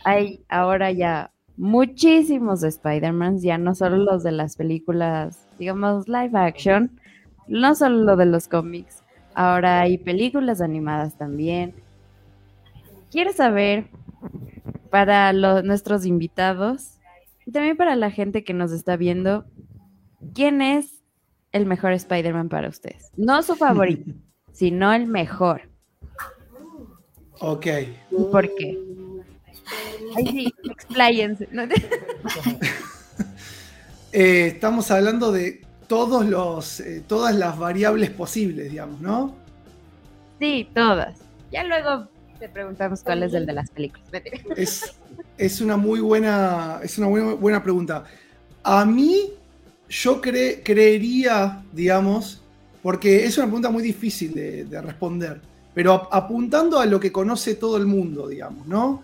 Hay 0.04 0.44
ahora 0.49 0.92
ya 0.92 1.32
muchísimos 1.56 2.62
Spider-Mans, 2.62 3.42
ya 3.42 3.58
no 3.58 3.75
solo 3.75 3.96
los 3.96 4.23
de 4.23 4.32
las 4.32 4.56
películas, 4.56 5.46
digamos, 5.58 6.06
live 6.08 6.38
action, 6.38 7.00
no 7.49 7.75
solo 7.75 8.04
lo 8.04 8.16
de 8.16 8.26
los 8.26 8.49
cómics, 8.49 9.02
ahora 9.37 9.81
hay 9.81 9.99
películas 9.99 10.61
animadas 10.61 11.16
también. 11.16 11.75
Quiero 13.11 13.33
saber 13.33 13.87
para 14.90 15.33
los, 15.33 15.62
nuestros 15.62 16.07
invitados 16.07 16.99
y 17.45 17.52
también 17.52 17.76
para 17.76 17.95
la 17.95 18.11
gente 18.11 18.43
que 18.43 18.55
nos 18.55 18.73
está 18.73 18.97
viendo, 18.97 19.45
¿quién 20.35 20.62
es 20.62 21.02
el 21.52 21.66
mejor 21.66 21.93
Spider-Man 21.93 22.49
para 22.49 22.69
ustedes? 22.69 23.12
No 23.16 23.43
su 23.43 23.55
favorito, 23.55 24.11
sino 24.52 24.93
el 24.93 25.07
mejor. 25.07 25.69
Ok. 27.40 27.66
¿Y 28.11 28.25
por 28.33 28.52
qué? 28.55 28.78
Ay, 30.16 30.26
sí, 30.26 30.55
expláyense. 30.71 31.49
Eh, 34.12 34.47
estamos 34.47 34.90
hablando 34.90 35.31
de 35.31 35.65
todos 35.87 36.26
los, 36.26 36.81
eh, 36.81 37.02
todas 37.07 37.35
las 37.35 37.59
variables 37.59 38.11
posibles, 38.11 38.71
digamos, 38.71 39.00
¿no? 39.00 39.35
Sí, 40.38 40.69
todas. 40.75 41.16
Ya 41.50 41.64
luego 41.64 42.09
te 42.38 42.49
preguntamos 42.49 43.02
cuál 43.02 43.23
es 43.23 43.33
el 43.35 43.47
de 43.47 43.52
las 43.52 43.71
películas. 43.71 44.07
Es, 44.57 44.95
es 45.38 45.61
una 45.61 45.76
muy 45.76 46.00
buena, 46.00 46.81
es 46.83 46.99
una 46.99 47.07
buena, 47.07 47.35
buena 47.35 47.62
pregunta. 47.62 48.05
A 48.62 48.85
mí, 48.85 49.31
yo 49.88 50.21
cre- 50.21 50.61
creería, 50.64 51.62
digamos, 51.73 52.43
porque 52.83 53.25
es 53.25 53.37
una 53.38 53.47
pregunta 53.47 53.71
muy 53.71 53.83
difícil 53.83 54.35
de, 54.35 54.64
de 54.64 54.83
responder, 54.83 55.40
pero 55.75 55.93
ap- 55.93 56.09
apuntando 56.12 56.78
a 56.78 56.87
lo 56.87 56.99
que 57.00 57.12
conoce 57.12 57.55
todo 57.55 57.76
el 57.76 57.87
mundo, 57.87 58.28
digamos, 58.28 58.66
¿no? 58.66 59.02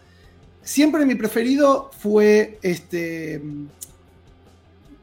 Siempre 0.62 1.06
mi 1.06 1.14
preferido 1.14 1.90
fue 1.98 2.58
este. 2.62 3.42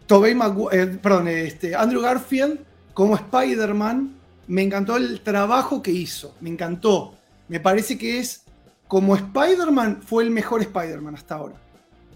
Tobey 0.10 0.34
Magu- 0.34 0.70
eh, 0.72 0.88
perdón, 0.88 1.28
este, 1.28 1.76
Andrew 1.76 2.02
Garfield 2.02 2.62
como 2.96 3.16
Spider-Man. 3.16 4.16
Me 4.48 4.64
encantó 4.64 4.98
el 4.98 5.22
trabajo 5.22 5.84
que 5.84 5.92
hizo, 5.92 6.36
me 6.42 6.50
encantó. 6.50 7.14
Me 7.48 7.60
parece 7.60 7.96
que 7.96 8.18
es 8.18 8.42
como 8.88 9.16
Spider-Man 9.16 10.02
fue 10.02 10.24
el 10.24 10.32
mejor 10.32 10.62
Spider-Man 10.62 11.14
hasta 11.14 11.36
ahora, 11.36 11.54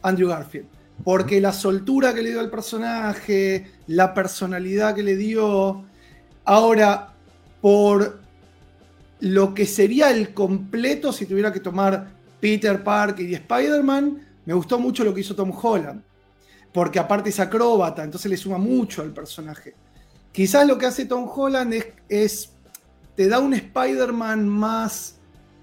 Andrew 0.01 0.27
Garfield. 0.27 0.65
Porque 1.03 1.39
la 1.39 1.53
soltura 1.53 2.15
que 2.15 2.23
le 2.23 2.31
dio 2.31 2.39
al 2.39 2.50
personaje, 2.50 3.67
la 3.85 4.15
personalidad 4.15 4.95
que 4.95 5.03
le 5.03 5.15
dio. 5.15 5.85
Ahora, 6.45 7.13
por 7.62 8.21
lo 9.19 9.53
que 9.53 9.67
sería 9.67 10.09
el 10.09 10.33
completo 10.33 11.13
si 11.13 11.27
tuviera 11.27 11.53
que 11.53 11.59
tomar 11.59 12.07
Peter 12.39 12.83
Parker 12.83 13.29
y 13.29 13.35
Spider-Man, 13.35 14.19
me 14.45 14.53
gustó 14.55 14.79
mucho 14.79 15.03
lo 15.03 15.13
que 15.13 15.21
hizo 15.21 15.35
Tom 15.35 15.51
Holland. 15.62 16.01
Porque 16.74 17.00
aparte 17.00 17.30
es 17.30 17.39
acróbata, 17.39 18.03
entonces 18.03 18.30
le 18.32 18.38
suma 18.38 18.58
mucho 18.58 19.01
al 19.01 19.13
personaje. 19.13 19.75
Quizás 20.32 20.68
lo 20.68 20.77
que 20.77 20.88
hace 20.88 21.06
Tom 21.06 21.30
Holland 21.34 21.75
es, 22.10 22.50
te 23.15 23.27
da 23.27 23.39
un 23.39 23.53
Spider-Man 23.53 24.50
más 24.50 25.18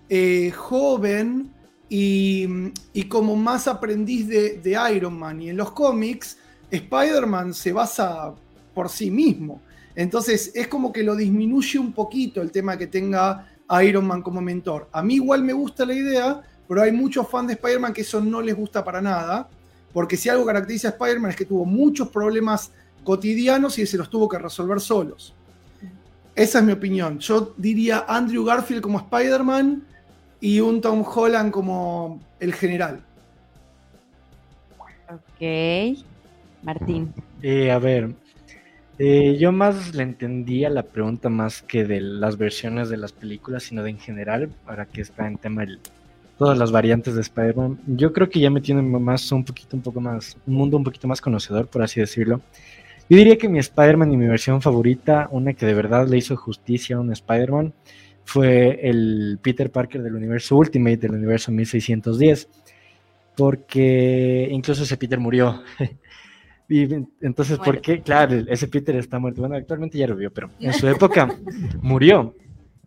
eh, 0.09 0.53
joven 0.53 1.53
y, 1.89 2.47
como 3.09 3.35
más 3.35 3.67
aprendiz 3.67 4.29
de, 4.29 4.79
Iron 4.95 5.19
Man. 5.19 5.43
Y 5.43 5.51
en 5.51 5.57
los 5.57 5.73
cómics, 5.73 6.39
Spider-Man 6.71 7.53
se 7.53 7.73
basa 7.73 8.33
por 8.73 8.89
sí 8.89 9.11
mismo. 9.11 9.61
Entonces 9.97 10.53
es 10.55 10.69
como 10.69 10.93
que 10.93 11.03
lo 11.03 11.17
disminuye 11.17 11.79
un 11.79 11.93
poquito 11.93 12.41
el 12.41 12.53
tema 12.53 12.79
que 12.79 12.87
tenga 12.87 13.49
Iron 13.83 14.07
Man 14.07 14.23
como 14.23 14.41
mentor. 14.41 14.89
A 14.93 15.03
mí 15.03 15.15
igual 15.17 15.43
me 15.43 15.53
gusta 15.53 15.85
la 15.85 15.95
idea, 15.95 16.41
pero 16.69 16.83
hay 16.83 16.93
muchos 16.93 17.29
fans 17.29 17.49
de 17.49 17.55
Spider-Man 17.55 17.93
que 17.93 18.03
eso 18.03 18.21
no 18.21 18.41
les 18.41 18.57
gusta 18.57 18.85
para 18.85 19.01
nada, 19.01 19.49
porque 19.93 20.17
si 20.17 20.29
algo 20.29 20.47
caracteriza 20.47 20.89
a 20.89 20.91
Spider-Man 20.93 21.31
es 21.31 21.37
que 21.37 21.45
tuvo 21.45 21.65
muchos 21.65 22.09
problemas 22.09 22.73
cotidianos 23.05 23.79
y 23.79 23.87
se 23.87 23.99
los 23.99 24.11
tuvo 24.11 24.29
que 24.29 24.39
resolver 24.39 24.81
solos. 24.81 25.35
Esa 26.35 26.59
es 26.61 26.65
mi 26.65 26.73
opinión. 26.73 27.19
Yo 27.19 27.55
diría 27.57 28.05
Andrew 28.09 28.45
Garfield 28.45 28.83
como 28.83 28.99
Spider-Man 28.99 29.83
y 30.41 30.61
un 30.61 30.81
Tom 30.81 31.05
Holland 31.05 31.51
como 31.51 32.21
el 32.39 32.55
general. 32.55 33.01
Ok. 35.09 35.99
Martín. 36.63 37.13
Eh, 37.43 37.71
a 37.71 37.79
ver, 37.79 38.15
eh, 38.99 39.37
yo 39.39 39.51
más 39.51 39.95
le 39.95 40.03
entendía 40.03 40.69
la 40.69 40.83
pregunta 40.83 41.29
más 41.31 41.63
que 41.63 41.85
de 41.85 42.01
las 42.01 42.37
versiones 42.37 42.91
de 42.91 42.99
las 42.99 43.13
películas, 43.13 43.65
sino 43.65 43.83
de 43.83 43.91
en 43.91 43.99
general, 43.99 44.51
para 44.67 44.87
que 44.87 45.01
está 45.01 45.27
en 45.27 45.39
tema 45.39 45.63
el, 45.63 45.81
todas 46.41 46.57
las 46.57 46.73
variantes 46.73 47.15
de 47.15 47.21
Spider-Man. 47.21 47.81
Yo 47.87 48.15
creo 48.15 48.31
que 48.31 48.41
ya 48.41 48.49
me 48.49 48.63
tiene 48.63 48.81
más 48.81 49.31
un 49.31 49.45
poquito, 49.45 49.77
un 49.77 49.83
poco 49.83 50.01
más, 50.01 50.39
un 50.47 50.55
mundo 50.55 50.79
un 50.79 50.85
poquito 50.85 51.07
más 51.07 51.21
conocedor, 51.21 51.67
por 51.67 51.83
así 51.83 52.01
decirlo. 52.01 52.41
Yo 53.11 53.19
diría 53.19 53.37
que 53.37 53.47
mi 53.47 53.59
Spider-Man 53.59 54.11
y 54.11 54.17
mi 54.17 54.27
versión 54.27 54.63
favorita, 54.63 55.29
una 55.33 55.53
que 55.53 55.67
de 55.67 55.75
verdad 55.75 56.09
le 56.09 56.17
hizo 56.17 56.35
justicia 56.39 56.97
a 56.97 57.01
un 57.01 57.13
Spider-Man, 57.13 57.75
fue 58.25 58.81
el 58.89 59.39
Peter 59.43 59.71
Parker 59.71 60.03
del 60.03 60.15
universo 60.15 60.57
Ultimate, 60.57 60.97
del 60.97 61.13
universo 61.13 61.53
1610, 61.53 62.49
porque 63.37 64.49
incluso 64.51 64.85
ese 64.85 64.97
Peter 64.97 65.21
murió. 65.21 65.63
Y 66.73 66.87
entonces, 67.21 67.59
¿por 67.59 67.81
qué? 67.81 68.01
Claro, 68.01 68.45
ese 68.47 68.69
Peter 68.69 68.95
está 68.95 69.19
muerto. 69.19 69.41
Bueno, 69.41 69.57
actualmente 69.57 69.99
ya 69.99 70.07
lo 70.07 70.15
vio, 70.15 70.33
pero 70.33 70.51
en 70.61 70.73
su 70.73 70.87
época 70.87 71.29
murió. 71.83 72.37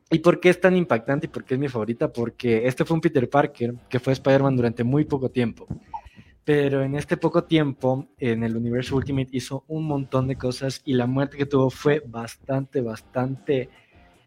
¿Y 0.10 0.20
por 0.20 0.40
qué 0.40 0.50
es 0.50 0.60
tan 0.60 0.76
impactante 0.76 1.26
y 1.26 1.30
por 1.30 1.44
qué 1.44 1.56
es 1.56 1.60
mi 1.60 1.68
favorita? 1.68 2.12
Porque 2.12 2.68
este 2.68 2.86
fue 2.86 2.96
un 2.96 3.02
Peter 3.02 3.30
Parker 3.30 3.74
que 3.90 4.00
fue 4.00 4.14
Spider-Man 4.14 4.56
durante 4.56 4.84
muy 4.84 5.06
poco 5.06 5.30
tiempo. 5.30 5.68
Pero 6.46 6.84
en 6.84 6.96
este 6.96 7.16
poco 7.16 7.46
tiempo, 7.46 8.10
en 8.20 8.44
el 8.44 8.58
universo 8.58 8.98
Ultimate 8.98 9.30
hizo 9.32 9.64
un 9.68 9.86
montón 9.86 10.28
de 10.28 10.36
cosas 10.36 10.82
y 10.84 10.94
la 10.94 11.08
muerte 11.08 11.38
que 11.38 11.46
tuvo 11.46 11.70
fue 11.70 12.04
bastante, 12.06 12.82
bastante 12.82 13.70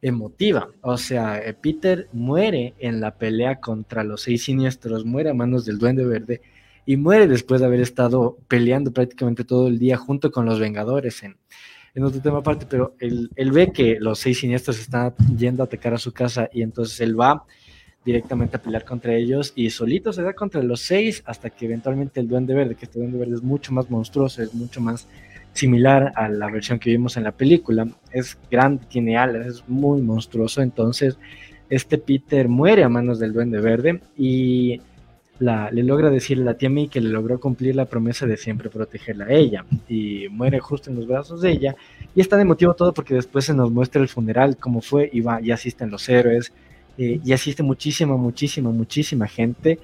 emotiva. 0.00 0.68
O 0.80 0.96
sea, 0.96 1.38
eh, 1.38 1.52
Peter 1.52 2.08
muere 2.12 2.74
en 2.78 3.00
la 3.00 3.16
pelea 3.18 3.60
contra 3.60 4.02
los 4.02 4.22
seis 4.22 4.44
siniestros, 4.44 5.04
muere 5.04 5.30
a 5.30 5.34
manos 5.34 5.64
del 5.66 5.78
Duende 5.78 6.06
Verde 6.06 6.40
y 6.86 6.96
muere 6.96 7.26
después 7.26 7.60
de 7.60 7.66
haber 7.66 7.80
estado 7.80 8.38
peleando 8.48 8.92
prácticamente 8.92 9.44
todo 9.44 9.68
el 9.68 9.78
día 9.78 9.96
junto 9.96 10.30
con 10.30 10.46
los 10.46 10.58
Vengadores 10.58 11.22
en, 11.22 11.36
en 11.96 12.04
otro 12.04 12.20
tema 12.20 12.38
aparte, 12.38 12.66
pero 12.68 12.94
él, 13.00 13.30
ve 13.52 13.72
que 13.72 13.96
los 13.98 14.18
seis 14.18 14.40
siniestros 14.40 14.78
están 14.78 15.14
yendo 15.36 15.62
a 15.62 15.66
atacar 15.66 15.94
a 15.94 15.98
su 15.98 16.12
casa 16.12 16.48
y 16.52 16.60
entonces 16.60 17.00
él 17.00 17.18
va 17.18 17.44
directamente 18.04 18.58
a 18.58 18.62
pelear 18.62 18.84
contra 18.84 19.14
ellos 19.14 19.54
y 19.56 19.70
solito 19.70 20.12
se 20.12 20.22
da 20.22 20.34
contra 20.34 20.62
los 20.62 20.80
seis 20.80 21.22
hasta 21.24 21.48
que 21.48 21.64
eventualmente 21.64 22.20
el 22.20 22.28
Duende 22.28 22.52
Verde, 22.52 22.74
que 22.74 22.84
este 22.84 22.98
Duende 22.98 23.18
Verde 23.18 23.36
es 23.36 23.42
mucho 23.42 23.72
más 23.72 23.90
monstruoso, 23.90 24.42
es 24.42 24.52
mucho 24.52 24.82
más 24.82 25.08
similar 25.54 26.12
a 26.16 26.28
la 26.28 26.50
versión 26.50 26.78
que 26.78 26.90
vimos 26.90 27.16
en 27.16 27.24
la 27.24 27.32
película, 27.32 27.88
es 28.12 28.38
grande, 28.50 28.84
tiene 28.90 29.16
alas, 29.16 29.46
es 29.46 29.64
muy 29.66 30.02
monstruoso, 30.02 30.60
entonces 30.60 31.18
este 31.70 31.96
Peter 31.96 32.46
muere 32.46 32.84
a 32.84 32.90
manos 32.90 33.18
del 33.18 33.32
Duende 33.32 33.58
Verde 33.58 34.02
y 34.18 34.82
le 35.38 35.82
logra 35.82 36.08
decirle 36.08 36.44
a 36.44 36.46
la 36.46 36.54
tía 36.54 36.70
May 36.70 36.88
que 36.88 37.00
le 37.00 37.10
logró 37.10 37.38
cumplir 37.38 37.76
la 37.76 37.84
promesa 37.84 38.26
de 38.26 38.36
siempre 38.38 38.70
protegerla 38.70 39.26
a 39.26 39.32
ella 39.32 39.66
y 39.86 40.28
muere 40.30 40.60
justo 40.60 40.90
en 40.90 40.96
los 40.96 41.06
brazos 41.06 41.42
de 41.42 41.50
ella 41.50 41.76
y 42.14 42.20
está 42.22 42.36
de 42.38 42.46
motivo 42.46 42.74
todo 42.74 42.94
porque 42.94 43.14
después 43.14 43.44
se 43.44 43.52
nos 43.52 43.70
muestra 43.70 44.00
el 44.00 44.08
funeral 44.08 44.56
cómo 44.56 44.80
fue 44.80 45.10
y 45.12 45.20
va 45.20 45.42
y 45.42 45.50
asisten 45.50 45.90
los 45.90 46.08
héroes 46.08 46.52
eh, 46.96 47.20
y 47.22 47.32
asiste 47.32 47.62
muchísima 47.62 48.16
muchísima 48.16 48.70
muchísima 48.70 49.28
gente 49.28 49.78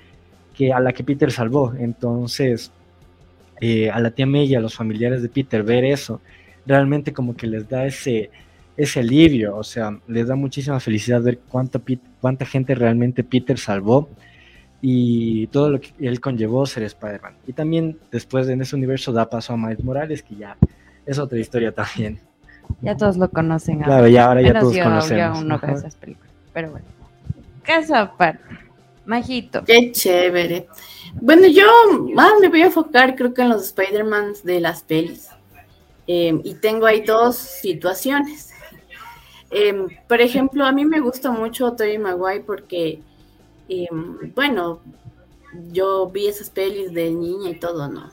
que 0.56 0.72
a 0.72 0.80
la 0.80 0.92
que 0.92 1.04
Peter 1.04 1.30
salvó. 1.30 1.74
Entonces 1.78 2.72
eh, 3.60 3.90
a 3.90 4.00
la 4.00 4.10
tía 4.10 4.26
May 4.26 4.46
y 4.46 4.54
a 4.54 4.60
los 4.60 4.74
familiares 4.74 5.22
de 5.22 5.28
Peter 5.28 5.62
ver 5.62 5.84
eso 5.84 6.20
realmente 6.64 7.12
como 7.12 7.36
que 7.36 7.46
les 7.46 7.68
da 7.68 7.84
ese 7.84 8.30
ese 8.74 9.00
alivio 9.00 9.56
o 9.56 9.64
sea 9.64 9.98
les 10.08 10.28
da 10.28 10.34
muchísima 10.34 10.80
felicidad 10.80 11.20
ver 11.20 11.40
cuánta 11.46 11.78
cuánta 12.22 12.46
gente 12.46 12.74
realmente 12.74 13.22
Peter 13.22 13.58
salvó 13.58 14.08
y 14.84 15.46
todo 15.46 15.70
lo 15.70 15.80
que 15.80 15.92
él 16.00 16.20
conllevó 16.20 16.66
ser 16.66 16.82
Spider-Man. 16.82 17.36
Y 17.46 17.52
también 17.52 17.98
después 18.10 18.48
en 18.48 18.60
ese 18.60 18.74
universo 18.74 19.12
da 19.12 19.30
paso 19.30 19.52
a 19.52 19.56
Miles 19.56 19.82
Morales, 19.82 20.22
que 20.24 20.34
ya 20.34 20.56
es 21.06 21.18
otra 21.20 21.38
historia 21.38 21.72
también. 21.72 22.20
Ya 22.80 22.96
todos 22.96 23.16
lo 23.16 23.30
conocen. 23.30 23.80
Claro, 23.80 24.08
ya 24.08 24.26
ahora 24.26 24.42
ya 24.42 24.58
todos 24.58 24.76
conocemos. 24.76 25.38
Yo 25.38 25.44
no 25.44 25.56
esas 25.56 25.94
películas, 25.94 26.32
pero 26.52 26.72
bueno. 26.72 26.86
Caso 27.62 27.94
aparte. 27.94 28.42
Majito. 29.06 29.64
Qué 29.64 29.92
chévere. 29.92 30.66
Bueno, 31.14 31.46
yo 31.46 31.64
más 32.14 32.32
me 32.40 32.48
voy 32.48 32.62
a 32.62 32.66
enfocar 32.66 33.14
creo 33.14 33.34
que 33.34 33.42
en 33.42 33.50
los 33.50 33.62
Spider-Man 33.62 34.34
de 34.42 34.60
las 34.60 34.82
pelis. 34.82 35.28
Em, 36.08 36.40
y 36.42 36.54
tengo 36.54 36.86
ahí 36.86 37.02
dos 37.02 37.36
situaciones. 37.36 38.50
Em, 39.50 39.86
por 40.08 40.20
ejemplo, 40.20 40.64
a 40.64 40.72
mí 40.72 40.84
me 40.84 40.98
gusta 40.98 41.30
mucho 41.30 41.72
Tobey 41.72 41.98
Maguire 41.98 42.42
porque 42.44 43.00
bueno, 44.34 44.80
yo 45.70 46.08
vi 46.08 46.26
esas 46.26 46.50
pelis 46.50 46.92
de 46.92 47.10
niña 47.10 47.50
y 47.50 47.58
todo, 47.58 47.88
¿no? 47.88 48.10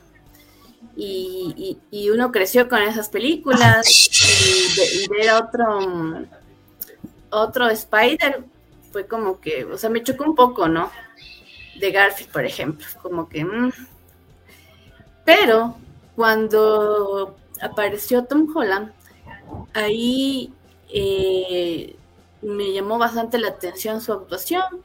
Y, 0.95 1.77
uno 2.11 2.31
creció 2.31 2.67
con 2.67 2.81
esas 2.81 3.09
películas 3.09 3.87
y, 3.87 5.07
ver 5.09 5.31
otro, 5.31 6.27
otro 7.29 7.69
Spider 7.69 8.43
fue 8.91 9.07
como 9.07 9.39
que, 9.39 9.63
o 9.65 9.77
sea, 9.77 9.89
me 9.89 10.03
chocó 10.03 10.25
un 10.25 10.35
poco, 10.35 10.67
¿no? 10.67 10.91
De 11.79 11.91
Garfield, 11.91 12.31
por 12.31 12.45
ejemplo, 12.45 12.85
como 13.01 13.29
que... 13.29 13.45
Mm. 13.45 13.71
Pero 15.23 15.75
cuando 16.15 17.37
apareció 17.61 18.25
Tom 18.25 18.51
Holland, 18.53 18.91
ahí 19.73 20.51
eh, 20.89 21.95
me 22.41 22.73
llamó 22.73 22.97
bastante 22.97 23.37
la 23.37 23.49
atención 23.49 24.01
su 24.01 24.11
actuación 24.11 24.83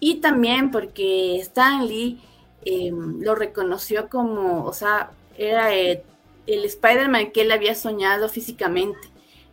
y 0.00 0.16
también 0.16 0.70
porque 0.70 1.38
Stanley 1.40 2.20
eh, 2.64 2.90
lo 2.92 3.34
reconoció 3.34 4.08
como, 4.08 4.64
o 4.64 4.72
sea, 4.72 5.10
era 5.38 5.72
el, 5.72 6.02
Spider-Man 6.46 7.32
que 7.32 7.42
él 7.42 7.52
había 7.52 7.74
soñado 7.74 8.28
físicamente, 8.28 8.98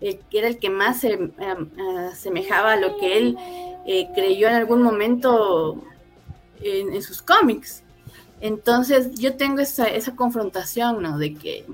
el, 0.02 0.20
que 0.30 0.40
era 0.40 0.48
el 0.48 0.60
que 0.60 0.70
más 0.70 1.02
se 1.02 1.14
em, 1.14 1.32
asemejaba 2.12 2.74
a 2.74 2.76
lo 2.76 2.98
que 2.98 3.18
él 3.18 3.38
eh, 3.86 4.10
creyó 4.14 4.48
en 4.48 4.56
algún 4.56 4.82
momento 4.82 5.82
en, 6.62 7.02
sus 7.02 7.22
cómics. 7.22 7.84
Entonces 8.42 9.16
yo 9.16 9.36
tengo 9.36 9.62
esa, 9.62 9.88
esa 9.88 10.16
confrontación, 10.16 11.02
¿no? 11.02 11.18
De 11.18 11.34
que, 11.34 11.66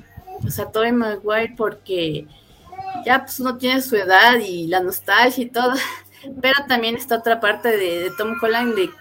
o 0.46 0.50
sea, 0.50 0.72
Tobey 0.72 0.92
Maguire 0.92 1.54
porque 1.58 2.28
ya 3.06 3.24
pues 3.24 3.40
uno 3.40 3.58
tiene 3.58 3.82
su 3.82 3.96
edad 3.96 4.38
y 4.40 4.68
la 4.68 4.80
nostalgia 4.80 5.44
y 5.44 5.50
todo, 5.50 5.74
pero 6.42 6.66
también 6.68 6.96
está 6.96 7.18
otra 7.18 7.40
parte 7.40 7.76
de, 7.78 8.12
Tom 8.18 8.36
Holland 8.42 8.76
de, 8.76 8.92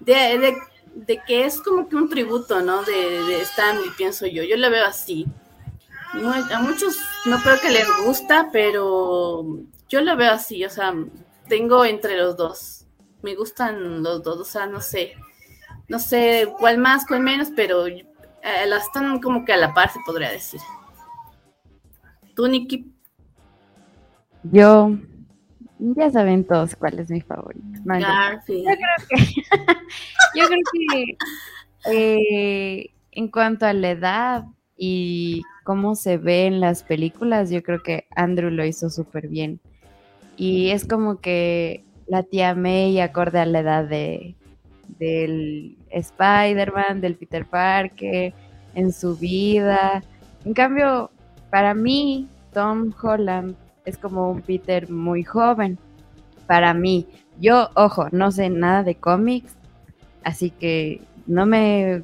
de, 0.00 1.20
que 1.26 1.44
es 1.44 1.60
como 1.60 1.88
que 1.88 1.96
un 1.96 2.08
tributo, 2.08 2.60
¿no? 2.62 2.82
De, 2.82 3.40
Stanley, 3.42 3.90
pienso 3.96 4.26
yo. 4.26 4.42
Yo 4.42 4.56
lo 4.56 4.70
veo 4.70 4.86
así. 4.86 5.26
a 6.12 6.60
muchos 6.60 6.96
no 7.26 7.38
creo 7.38 7.60
que 7.60 7.70
les 7.70 7.86
gusta, 8.04 8.48
pero 8.52 9.44
yo 9.88 10.00
lo 10.00 10.16
veo 10.16 10.32
así, 10.32 10.64
o 10.64 10.70
sea, 10.70 10.94
tengo 11.48 11.84
entre 11.84 12.16
los 12.16 12.36
dos. 12.36 12.86
Me 13.22 13.34
gustan 13.34 14.02
los 14.02 14.22
dos, 14.22 14.38
o 14.38 14.44
sea, 14.44 14.66
no 14.66 14.80
sé. 14.80 15.14
No 15.88 15.98
sé 15.98 16.52
cuál 16.58 16.78
más, 16.78 17.06
cuál 17.06 17.20
menos, 17.20 17.48
pero 17.54 17.86
las 18.66 18.84
están 18.86 19.20
como 19.20 19.44
que 19.44 19.52
a 19.52 19.56
la 19.56 19.74
par, 19.74 19.92
se 19.92 20.00
podría 20.04 20.30
decir. 20.30 20.60
¿Tú, 22.34 22.48
Nikki? 22.48 22.90
Yo, 24.44 24.96
ya 25.96 26.10
saben 26.10 26.44
todos 26.44 26.76
cuál 26.76 26.98
es 26.98 27.10
mi 27.10 27.20
favorito. 27.20 27.80
Yo 28.48 28.64
creo 28.64 29.08
que, 29.08 29.16
yo 30.34 30.46
creo 30.46 30.60
que 30.72 31.16
eh, 31.92 32.90
en 33.10 33.28
cuanto 33.28 33.66
a 33.66 33.72
la 33.72 33.90
edad 33.90 34.44
y 34.76 35.42
cómo 35.64 35.94
se 35.94 36.18
ve 36.18 36.46
en 36.46 36.60
las 36.60 36.82
películas, 36.82 37.50
yo 37.50 37.62
creo 37.62 37.82
que 37.82 38.06
Andrew 38.14 38.50
lo 38.50 38.64
hizo 38.64 38.90
súper 38.90 39.28
bien. 39.28 39.60
Y 40.36 40.70
es 40.70 40.86
como 40.86 41.20
que 41.20 41.84
la 42.06 42.22
tía 42.22 42.54
May 42.54 43.00
acorde 43.00 43.40
a 43.40 43.46
la 43.46 43.60
edad 43.60 43.84
de, 43.84 44.34
del 44.98 45.76
Spider-Man, 45.90 47.00
del 47.00 47.16
Peter 47.16 47.44
Parker, 47.44 48.32
en 48.74 48.92
su 48.92 49.16
vida. 49.16 50.02
En 50.44 50.54
cambio, 50.54 51.10
para 51.50 51.74
mí, 51.74 52.28
Tom 52.52 52.92
Holland 53.00 53.56
es 53.84 53.98
como 53.98 54.30
un 54.30 54.42
Peter 54.42 54.90
muy 54.90 55.24
joven. 55.24 55.78
Para 56.46 56.74
mí, 56.74 57.06
yo, 57.40 57.70
ojo, 57.74 58.08
no 58.12 58.30
sé 58.30 58.50
nada 58.50 58.82
de 58.82 58.94
cómics, 58.94 59.54
así 60.24 60.50
que 60.50 61.00
no 61.26 61.46
me 61.46 62.02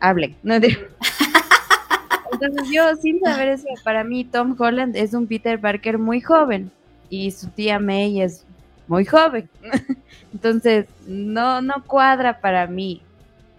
hablen. 0.00 0.36
No 0.42 0.54
Entonces 2.32 2.68
yo, 2.72 2.96
sin 2.96 3.20
saber 3.20 3.48
eso, 3.48 3.68
para 3.84 4.04
mí 4.04 4.24
Tom 4.24 4.56
Holland 4.58 4.96
es 4.96 5.14
un 5.14 5.26
Peter 5.26 5.60
Parker 5.60 5.98
muy 5.98 6.20
joven 6.20 6.70
y 7.08 7.30
su 7.30 7.48
tía 7.48 7.78
May 7.78 8.20
es 8.20 8.44
muy 8.88 9.04
joven. 9.04 9.48
Entonces, 10.32 10.86
no, 11.06 11.62
no 11.62 11.84
cuadra 11.86 12.40
para 12.40 12.66
mí. 12.66 13.02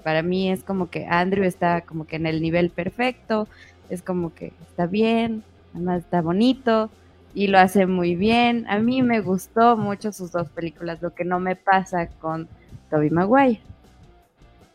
Para 0.03 0.21
mí 0.21 0.51
es 0.51 0.63
como 0.63 0.89
que 0.89 1.05
Andrew 1.05 1.45
está 1.45 1.81
como 1.81 2.05
que 2.05 2.17
en 2.17 2.27
el 2.27 2.41
nivel 2.41 2.69
perfecto, 2.69 3.47
es 3.89 4.01
como 4.01 4.35
que 4.35 4.53
está 4.69 4.85
bien, 4.85 5.43
además 5.73 6.03
está 6.03 6.21
bonito 6.21 6.91
y 7.35 7.47
lo 7.47 7.59
hace 7.59 7.85
muy 7.85 8.15
bien. 8.15 8.65
A 8.67 8.79
mí 8.79 9.03
me 9.03 9.19
gustó 9.19 9.77
mucho 9.77 10.11
sus 10.11 10.31
dos 10.31 10.49
películas, 10.49 10.99
lo 11.01 11.13
que 11.13 11.25
no 11.25 11.39
me 11.39 11.55
pasa 11.55 12.07
con 12.07 12.47
Toby 12.89 13.11
Maguire, 13.11 13.61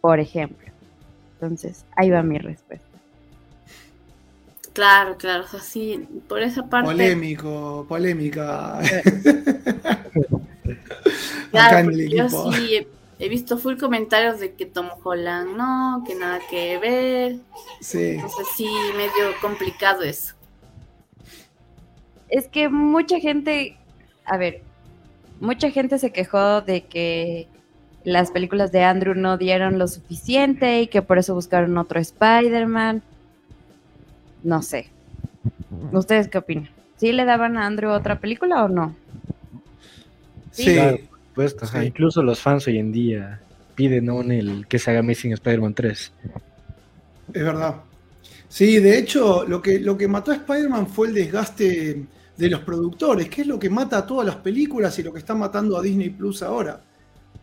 por 0.01 0.21
ejemplo. 0.21 0.69
Entonces, 1.33 1.85
ahí 1.97 2.11
va 2.11 2.23
mi 2.23 2.39
respuesta. 2.39 2.87
Claro, 4.75 5.17
claro, 5.17 5.45
o 5.45 5.59
sea, 5.59 5.99
por 6.29 6.43
esa 6.43 6.69
parte. 6.69 6.87
Polémico, 6.87 7.87
polémica. 7.89 8.79
claro, 11.51 11.91
yo 11.91 12.29
sí 12.29 12.87
he, 13.19 13.29
visto 13.29 13.59
full 13.59 13.79
comentarios 13.79 14.39
de 14.39 14.53
que 14.53 14.67
Tom 14.67 14.91
Holland 15.03 15.57
no, 15.57 16.05
que 16.07 16.15
nada 16.15 16.39
que 16.49 16.79
ver. 16.79 17.39
Sí. 17.81 18.11
Entonces 18.11 18.47
sí, 18.55 18.69
medio 18.97 19.33
complicado 19.41 20.03
eso. 20.03 20.35
Es 22.31 22.49
que 22.49 22.69
mucha 22.69 23.19
gente, 23.19 23.77
a 24.25 24.37
ver, 24.37 24.63
mucha 25.41 25.71
gente 25.71 25.99
se 25.99 26.13
quejó 26.13 26.61
de 26.61 26.83
que 26.83 27.49
las 28.05 28.31
películas 28.31 28.73
de 28.73 28.83
Andrew 28.85 29.15
no 29.15 29.37
dieron 29.37 29.79
lo 29.79 29.89
suficiente 29.89 30.81
y 30.81 30.87
que 30.87 31.03
por 31.03 31.19
eso 31.19 31.35
buscaron 31.35 31.77
otro 31.77 32.01
Spider-Man 32.01 33.03
no 34.43 34.63
sé. 34.63 34.87
¿Ustedes 35.93 36.29
qué 36.29 36.39
opinan? 36.39 36.71
¿Sí 36.97 37.13
le 37.13 37.25
daban 37.25 37.57
a 37.57 37.67
Andrew 37.67 37.91
otra 37.91 38.19
película 38.21 38.65
o 38.65 38.69
no? 38.69 38.95
Sí, 40.51 40.77
por 41.35 41.49
supuesto. 41.49 41.83
Incluso 41.83 42.23
los 42.23 42.41
fans 42.41 42.67
hoy 42.67 42.79
en 42.79 42.93
día 42.93 43.41
piden 43.75 44.09
aún 44.11 44.33
el 44.33 44.67
que 44.67 44.79
se 44.79 44.91
haga 44.91 45.01
Amazing 45.01 45.33
Spider-Man 45.33 45.75
3. 45.75 46.13
Es 47.33 47.43
verdad. 47.43 47.77
Sí, 48.49 48.79
de 48.79 48.99
hecho, 48.99 49.45
lo 49.47 49.63
que, 49.63 49.79
lo 49.79 49.97
que 49.97 50.09
mató 50.09 50.33
a 50.33 50.35
Spider-Man 50.35 50.89
fue 50.89 51.09
el 51.09 51.15
desgaste 51.15 52.03
de 52.41 52.49
los 52.49 52.61
productores, 52.61 53.29
que 53.29 53.43
es 53.43 53.47
lo 53.47 53.59
que 53.59 53.71
mata 53.71 53.99
a 53.99 54.07
todas 54.07 54.27
las 54.27 54.37
películas 54.37 54.99
y 54.99 55.03
lo 55.03 55.13
que 55.13 55.19
está 55.19 55.35
matando 55.35 55.77
a 55.77 55.83
Disney 55.83 56.11
Plus 56.11 56.43
ahora. 56.43 56.83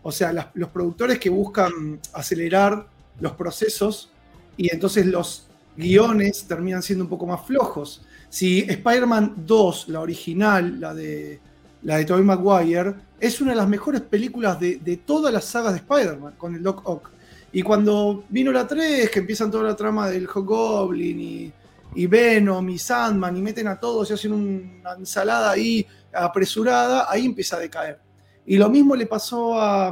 O 0.02 0.12
sea, 0.12 0.52
los 0.54 0.70
productores 0.70 1.20
que 1.20 1.30
buscan 1.30 2.00
acelerar 2.14 2.88
los 3.20 3.34
procesos 3.34 4.10
y 4.58 4.74
entonces 4.74 5.06
los 5.06 5.48
guiones 5.76 6.46
terminan 6.46 6.82
siendo 6.82 7.06
un 7.06 7.10
poco 7.10 7.28
más 7.28 7.46
flojos. 7.46 8.04
Si 8.30 8.60
Spider-Man 8.60 9.36
2, 9.46 9.90
la 9.90 10.02
original, 10.02 10.80
la 10.80 10.94
de, 10.94 11.40
la 11.84 11.98
de 11.98 12.06
Tobey 12.06 12.24
Maguire, 12.24 12.96
es 13.20 13.40
una 13.42 13.52
de 13.52 13.58
las 13.58 13.70
mejores 13.70 14.02
películas 14.02 14.60
de, 14.60 15.02
todas 15.06 15.34
las 15.34 15.46
sagas 15.46 15.74
de 15.74 15.80
Spider-Man, 15.80 16.34
con 16.38 16.56
el 16.56 16.64
Doc 16.64 16.82
Ock. 16.88 17.12
Y 17.52 17.62
cuando 17.62 18.24
vino 18.30 18.52
la 18.52 18.68
3, 18.68 19.10
que 19.10 19.20
empiezan 19.20 19.50
toda 19.50 19.64
la 19.64 19.76
trama 19.76 20.10
del 20.10 20.28
Goblin 20.28 21.20
y, 21.20 21.54
y 21.98 22.06
Venom 22.06 22.70
y 22.70 22.78
Sandman 22.78 23.36
y 23.36 23.42
meten 23.42 23.68
a 23.68 23.80
todos 23.80 24.12
y 24.12 24.14
hacen 24.14 24.32
una 24.32 24.94
ensalada 24.94 25.50
ahí 25.50 25.84
apresurada, 26.14 27.08
ahí 27.10 27.26
empieza 27.26 27.56
a 27.56 27.60
decaer. 27.60 28.00
Y 28.46 28.58
lo 28.58 28.70
mismo 28.70 28.96
le 28.96 29.08
pasó 29.08 29.60
a, 29.60 29.92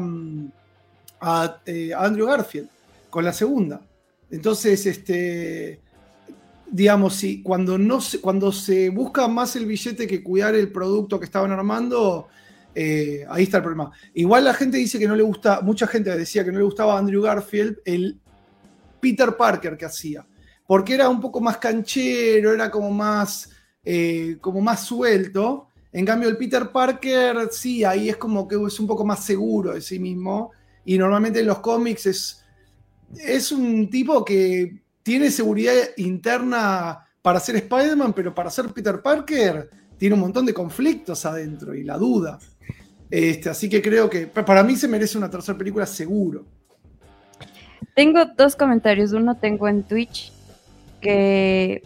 a 1.19 1.61
eh, 1.65 1.91
Andrew 1.97 2.27
Garfield 2.27 2.69
con 3.09 3.25
la 3.25 3.33
segunda. 3.33 3.81
Entonces, 4.29 4.85
este, 4.85 5.81
digamos, 6.69 7.15
si 7.15 7.41
cuando, 7.41 7.79
no 7.79 7.99
se, 7.99 8.21
cuando 8.21 8.51
se 8.51 8.89
busca 8.89 9.27
más 9.27 9.55
el 9.55 9.65
billete 9.65 10.05
que 10.05 10.21
cuidar 10.21 10.53
el 10.53 10.71
producto 10.71 11.19
que 11.19 11.25
estaban 11.25 11.51
armando, 11.51 12.27
eh, 12.75 13.25
ahí 13.29 13.43
está 13.43 13.57
el 13.57 13.63
problema. 13.63 13.91
Igual 14.13 14.43
la 14.43 14.53
gente 14.53 14.77
dice 14.77 14.99
que 14.99 15.07
no 15.07 15.15
le 15.15 15.23
gusta, 15.23 15.61
mucha 15.61 15.87
gente 15.87 16.15
decía 16.15 16.45
que 16.45 16.51
no 16.51 16.59
le 16.59 16.65
gustaba 16.65 16.93
a 16.93 16.99
Andrew 16.99 17.23
Garfield 17.23 17.77
el 17.83 18.19
Peter 18.99 19.35
Parker 19.35 19.75
que 19.75 19.85
hacía, 19.85 20.23
porque 20.67 20.95
era 20.95 21.09
un 21.09 21.21
poco 21.21 21.39
más 21.39 21.57
canchero, 21.57 22.53
era 22.53 22.71
como 22.71 22.91
más, 22.91 23.51
eh, 23.83 24.37
como 24.41 24.61
más 24.61 24.85
suelto. 24.85 25.67
En 25.91 26.05
cambio, 26.05 26.27
el 26.27 26.37
Peter 26.37 26.71
Parker, 26.71 27.49
sí, 27.51 27.83
ahí 27.83 28.09
es 28.09 28.17
como 28.17 28.47
que 28.47 28.55
es 28.55 28.79
un 28.79 28.87
poco 28.87 29.05
más 29.05 29.23
seguro 29.23 29.73
de 29.73 29.81
sí 29.81 29.99
mismo. 29.99 30.51
Y 30.83 30.97
normalmente 30.97 31.39
en 31.39 31.47
los 31.47 31.59
cómics 31.59 32.05
es, 32.05 32.43
es 33.17 33.51
un 33.51 33.89
tipo 33.89 34.25
que 34.25 34.81
tiene 35.03 35.29
seguridad 35.31 35.73
interna 35.97 36.99
para 37.21 37.39
ser 37.39 37.55
Spider-Man, 37.57 38.13
pero 38.13 38.33
para 38.33 38.49
ser 38.49 38.67
Peter 38.69 39.01
Parker 39.01 39.69
tiene 39.97 40.15
un 40.15 40.21
montón 40.21 40.45
de 40.45 40.53
conflictos 40.53 41.25
adentro 41.25 41.73
y 41.73 41.83
la 41.83 41.97
duda. 41.97 42.39
Este, 43.09 43.49
así 43.49 43.69
que 43.69 43.81
creo 43.81 44.09
que 44.09 44.27
para 44.27 44.63
mí 44.63 44.75
se 44.75 44.87
merece 44.87 45.17
una 45.17 45.29
tercera 45.29 45.57
película 45.57 45.85
seguro. 45.85 46.45
Tengo 47.95 48.25
dos 48.37 48.55
comentarios. 48.55 49.13
Uno 49.13 49.37
tengo 49.37 49.67
en 49.67 49.83
Twitch 49.83 50.34
que 51.01 51.83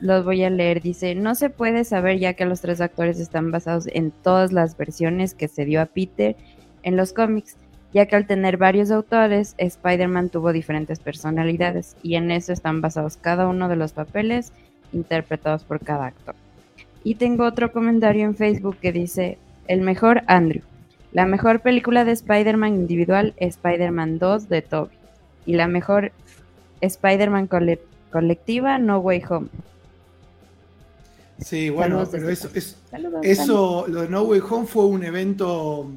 los 0.00 0.24
voy 0.24 0.44
a 0.44 0.50
leer. 0.50 0.80
Dice, 0.80 1.14
no 1.14 1.34
se 1.34 1.50
puede 1.50 1.84
saber 1.84 2.18
ya 2.18 2.34
que 2.34 2.44
los 2.44 2.60
tres 2.60 2.80
actores 2.80 3.18
están 3.18 3.50
basados 3.50 3.88
en 3.92 4.10
todas 4.10 4.52
las 4.52 4.76
versiones 4.76 5.34
que 5.34 5.48
se 5.48 5.64
dio 5.64 5.80
a 5.80 5.86
Peter 5.86 6.36
en 6.82 6.96
los 6.96 7.12
cómics 7.12 7.56
ya 7.92 8.06
que 8.06 8.16
al 8.16 8.26
tener 8.26 8.56
varios 8.56 8.90
autores, 8.90 9.54
Spider-Man 9.56 10.28
tuvo 10.28 10.52
diferentes 10.52 10.98
personalidades 11.00 11.96
y 12.02 12.16
en 12.16 12.30
eso 12.30 12.52
están 12.52 12.80
basados 12.80 13.16
cada 13.16 13.48
uno 13.48 13.68
de 13.68 13.76
los 13.76 13.92
papeles 13.92 14.52
interpretados 14.92 15.64
por 15.64 15.80
cada 15.80 16.06
actor. 16.06 16.34
Y 17.04 17.14
tengo 17.14 17.44
otro 17.44 17.72
comentario 17.72 18.24
en 18.24 18.36
Facebook 18.36 18.76
que 18.80 18.92
dice, 18.92 19.38
el 19.66 19.80
mejor 19.80 20.22
Andrew. 20.26 20.62
La 21.12 21.24
mejor 21.24 21.60
película 21.60 22.04
de 22.04 22.12
Spider-Man 22.12 22.74
individual, 22.74 23.34
Spider-Man 23.38 24.18
2 24.18 24.48
de 24.48 24.62
Toby. 24.62 24.94
Y 25.46 25.54
la 25.54 25.66
mejor 25.66 26.12
Spider-Man 26.82 27.46
colectiva, 28.10 28.78
No 28.78 28.98
Way 28.98 29.22
Home. 29.28 29.48
Sí, 31.40 31.70
bueno, 31.70 32.04
pero 32.10 32.28
eso, 32.28 32.48
eso 33.22 33.84
lo 33.86 34.02
de 34.02 34.08
No 34.08 34.22
Way 34.22 34.42
Home 34.50 34.66
fue 34.66 34.86
un 34.86 35.04
evento 35.04 35.88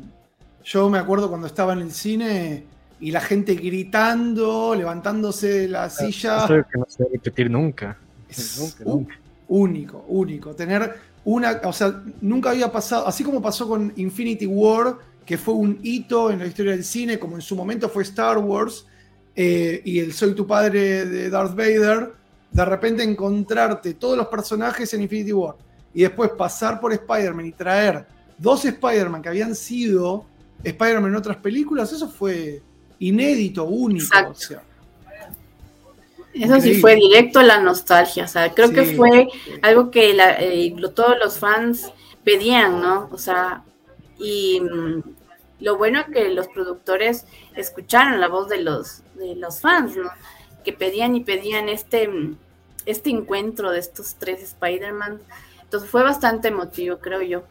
yo 0.64 0.90
me 0.90 1.00
acuerdo 1.00 1.30
cuando 1.30 1.48
estaba 1.48 1.74
en 1.74 1.80
el 1.80 1.92
cine 1.92 2.64
y 3.00 3.12
la 3.12 3.22
gente 3.22 3.56
gritando, 3.56 4.76
levantándose 4.76 5.62
de 5.62 5.68
la 5.68 5.90
silla. 5.90 6.46
Eso 6.46 6.48
que 6.48 6.78
no 6.78 6.86
se 6.88 7.04
va 7.04 7.10
a 7.10 7.14
repetir 7.14 7.50
nunca. 7.50 7.98
nunca, 8.86 9.16
Único, 9.48 10.06
único. 10.08 10.56
Tener 10.56 10.96
una, 11.26 11.62
o 11.64 11.74
sea, 11.74 12.02
nunca 12.22 12.52
había 12.52 12.72
pasado, 12.72 13.08
así 13.08 13.24
como 13.24 13.42
pasó 13.42 13.68
con 13.68 13.92
Infinity 13.96 14.46
War, 14.46 14.98
que 15.26 15.38
fue 15.38 15.56
un 15.56 15.80
hito 15.82 16.32
en 16.32 16.40
la 16.40 16.46
historia 16.46 16.72
del 16.74 16.84
cine, 16.84 17.18
como 17.18 17.36
en 17.36 17.42
su 17.42 17.56
momento 17.56 17.90
fue 17.90 18.04
Star 18.04 18.38
Wars, 18.38 18.86
eh, 19.36 19.82
y 19.86 20.00
el 20.00 20.14
Soy 20.14 20.34
tu 20.34 20.46
padre 20.46 21.06
de 21.06 21.30
Darth 21.30 21.56
Vader, 21.56 22.12
de 22.52 22.66
repente 22.66 23.04
encontrarte 23.04 23.94
todos 23.94 24.18
los 24.18 24.28
personajes 24.28 24.94
en 24.94 25.02
Infinity 25.02 25.32
War 25.32 25.56
y 25.94 26.02
después 26.02 26.32
pasar 26.32 26.80
por 26.80 26.92
Spider-Man 26.92 27.46
y 27.46 27.52
traer 27.52 28.06
dos 28.38 28.66
Spider-Man 28.66 29.22
que 29.22 29.30
habían 29.30 29.56
sido 29.56 30.26
Spider-Man 30.64 31.12
en 31.12 31.16
otras 31.16 31.38
películas, 31.38 31.92
eso 31.94 32.10
fue 32.10 32.62
inédito, 33.00 33.64
único. 33.64 34.06
eso 36.34 36.62
sí 36.62 36.76
fue 36.76 36.96
directo 36.96 37.40
a 37.40 37.44
la 37.44 37.60
nostalgia, 37.60 38.26
o 38.26 38.28
sea, 38.28 38.54
creo 38.54 38.72
que 38.72 38.96
fue 38.96 39.28
algo 39.62 39.90
que 39.92 40.16
eh, 40.40 40.76
todos 40.94 41.16
los 41.20 41.40
fans 41.40 41.92
pedían, 42.24 42.82
¿no? 42.82 43.10
O 43.12 43.18
sea, 43.18 43.64
y 44.20 44.62
mm, 44.62 45.02
lo 45.62 45.78
bueno 45.78 46.02
es 46.02 46.06
que 46.14 46.30
los 46.30 46.48
productores 46.48 47.26
escucharon 47.56 48.20
la 48.20 48.28
voz 48.28 48.50
de 48.50 48.62
los, 48.62 49.02
de 49.16 49.36
los 49.36 49.62
fans, 49.62 49.96
¿no? 49.96 50.10
Que 50.64 50.74
pedían 50.74 51.16
y 51.16 51.24
pedían 51.24 51.70
este, 51.70 52.10
este 52.86 53.10
encuentro 53.10 53.72
de 53.72 53.80
estos 53.80 54.16
tres 54.16 54.42
Spider-Man. 54.42 55.22
Entonces 55.62 55.90
fue 55.90 56.04
bastante 56.04 56.50
emotivo, 56.50 56.98
creo 56.98 57.22
yo. 57.22 57.44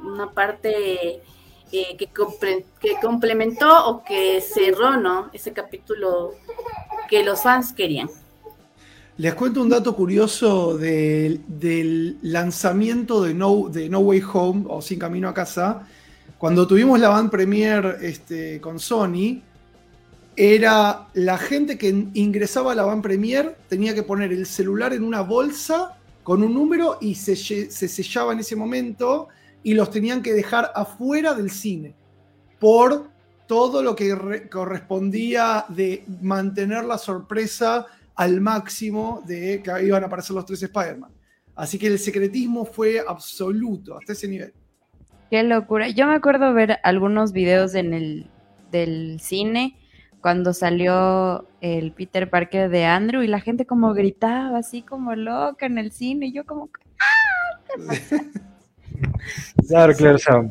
una 0.00 0.30
parte 0.30 1.22
que, 1.70 1.96
que, 1.96 2.96
complementó 3.00 3.88
o 3.88 4.04
que 4.04 4.40
cerró, 4.40 4.96
¿no? 4.96 5.30
Ese 5.32 5.52
capítulo 5.52 6.32
que 7.08 7.24
los 7.24 7.42
fans 7.42 7.72
querían. 7.72 8.08
Les 9.18 9.34
cuento 9.34 9.62
un 9.62 9.70
dato 9.70 9.96
curioso 9.96 10.76
del, 10.76 11.40
del 11.46 12.18
lanzamiento 12.22 13.22
de 13.22 13.32
no, 13.32 13.68
de 13.68 13.88
no 13.88 14.00
Way 14.00 14.22
Home 14.32 14.64
o 14.68 14.82
Sin 14.82 14.98
Camino 14.98 15.28
a 15.28 15.34
Casa. 15.34 15.86
Cuando 16.46 16.64
tuvimos 16.64 17.00
la 17.00 17.08
band 17.08 17.28
premier 17.28 17.98
este, 18.02 18.60
con 18.60 18.78
Sony, 18.78 19.42
era 20.36 21.08
la 21.14 21.38
gente 21.38 21.76
que 21.76 21.88
ingresaba 22.14 22.70
a 22.70 22.74
la 22.76 22.84
van 22.84 23.02
premier 23.02 23.56
tenía 23.68 23.96
que 23.96 24.04
poner 24.04 24.32
el 24.32 24.46
celular 24.46 24.92
en 24.92 25.02
una 25.02 25.22
bolsa 25.22 25.98
con 26.22 26.44
un 26.44 26.54
número 26.54 26.98
y 27.00 27.16
se, 27.16 27.34
se 27.34 27.88
sellaba 27.88 28.32
en 28.32 28.38
ese 28.38 28.54
momento 28.54 29.26
y 29.64 29.74
los 29.74 29.90
tenían 29.90 30.22
que 30.22 30.34
dejar 30.34 30.70
afuera 30.76 31.34
del 31.34 31.50
cine 31.50 31.96
por 32.60 33.08
todo 33.48 33.82
lo 33.82 33.96
que 33.96 34.48
correspondía 34.48 35.64
de 35.68 36.04
mantener 36.22 36.84
la 36.84 36.98
sorpresa 36.98 37.86
al 38.14 38.40
máximo 38.40 39.20
de 39.26 39.60
que 39.64 39.84
iban 39.84 40.04
a 40.04 40.06
aparecer 40.06 40.36
los 40.36 40.46
tres 40.46 40.62
Spider-Man. 40.62 41.10
Así 41.56 41.76
que 41.76 41.88
el 41.88 41.98
secretismo 41.98 42.64
fue 42.64 43.02
absoluto 43.04 43.98
hasta 43.98 44.12
ese 44.12 44.28
nivel. 44.28 44.54
Qué 45.30 45.42
locura. 45.42 45.88
Yo 45.88 46.06
me 46.06 46.14
acuerdo 46.14 46.52
ver 46.54 46.78
algunos 46.82 47.32
videos 47.32 47.74
en 47.74 47.94
el 47.94 48.30
del 48.70 49.18
cine 49.20 49.76
cuando 50.20 50.52
salió 50.52 51.46
el 51.60 51.92
Peter 51.92 52.28
Parker 52.28 52.68
de 52.68 52.84
Andrew 52.84 53.22
y 53.22 53.28
la 53.28 53.40
gente 53.40 53.64
como 53.64 53.94
gritaba 53.94 54.58
así 54.58 54.82
como 54.82 55.14
loca 55.14 55.66
en 55.66 55.78
el 55.78 55.92
cine 55.92 56.26
y 56.26 56.32
yo 56.32 56.44
como 56.44 56.68
¡Ah! 56.98 57.60
claro, 59.68 59.94
claro, 59.94 60.16
o 60.16 60.18
sea, 60.18 60.48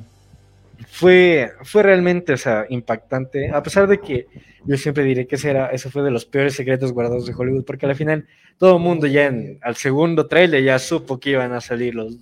fue, 0.87 1.51
fue 1.63 1.83
realmente 1.83 2.33
o 2.33 2.37
sea, 2.37 2.65
impactante, 2.69 3.49
a 3.49 3.61
pesar 3.63 3.87
de 3.87 3.99
que 3.99 4.27
yo 4.65 4.77
siempre 4.77 5.03
diré 5.03 5.27
que 5.27 5.35
ese, 5.35 5.49
era, 5.49 5.67
ese 5.67 5.89
fue 5.89 6.03
de 6.03 6.11
los 6.11 6.25
peores 6.25 6.55
secretos 6.55 6.93
guardados 6.93 7.25
de 7.25 7.33
Hollywood, 7.33 7.65
porque 7.65 7.85
al 7.85 7.95
final 7.95 8.27
todo 8.57 8.77
el 8.77 8.81
mundo 8.81 9.07
ya 9.07 9.25
en, 9.25 9.59
al 9.61 9.75
segundo 9.75 10.27
trailer 10.27 10.63
ya 10.63 10.79
supo 10.79 11.19
que 11.19 11.31
iban 11.31 11.51
a 11.53 11.61
salir 11.61 11.95
los, 11.95 12.17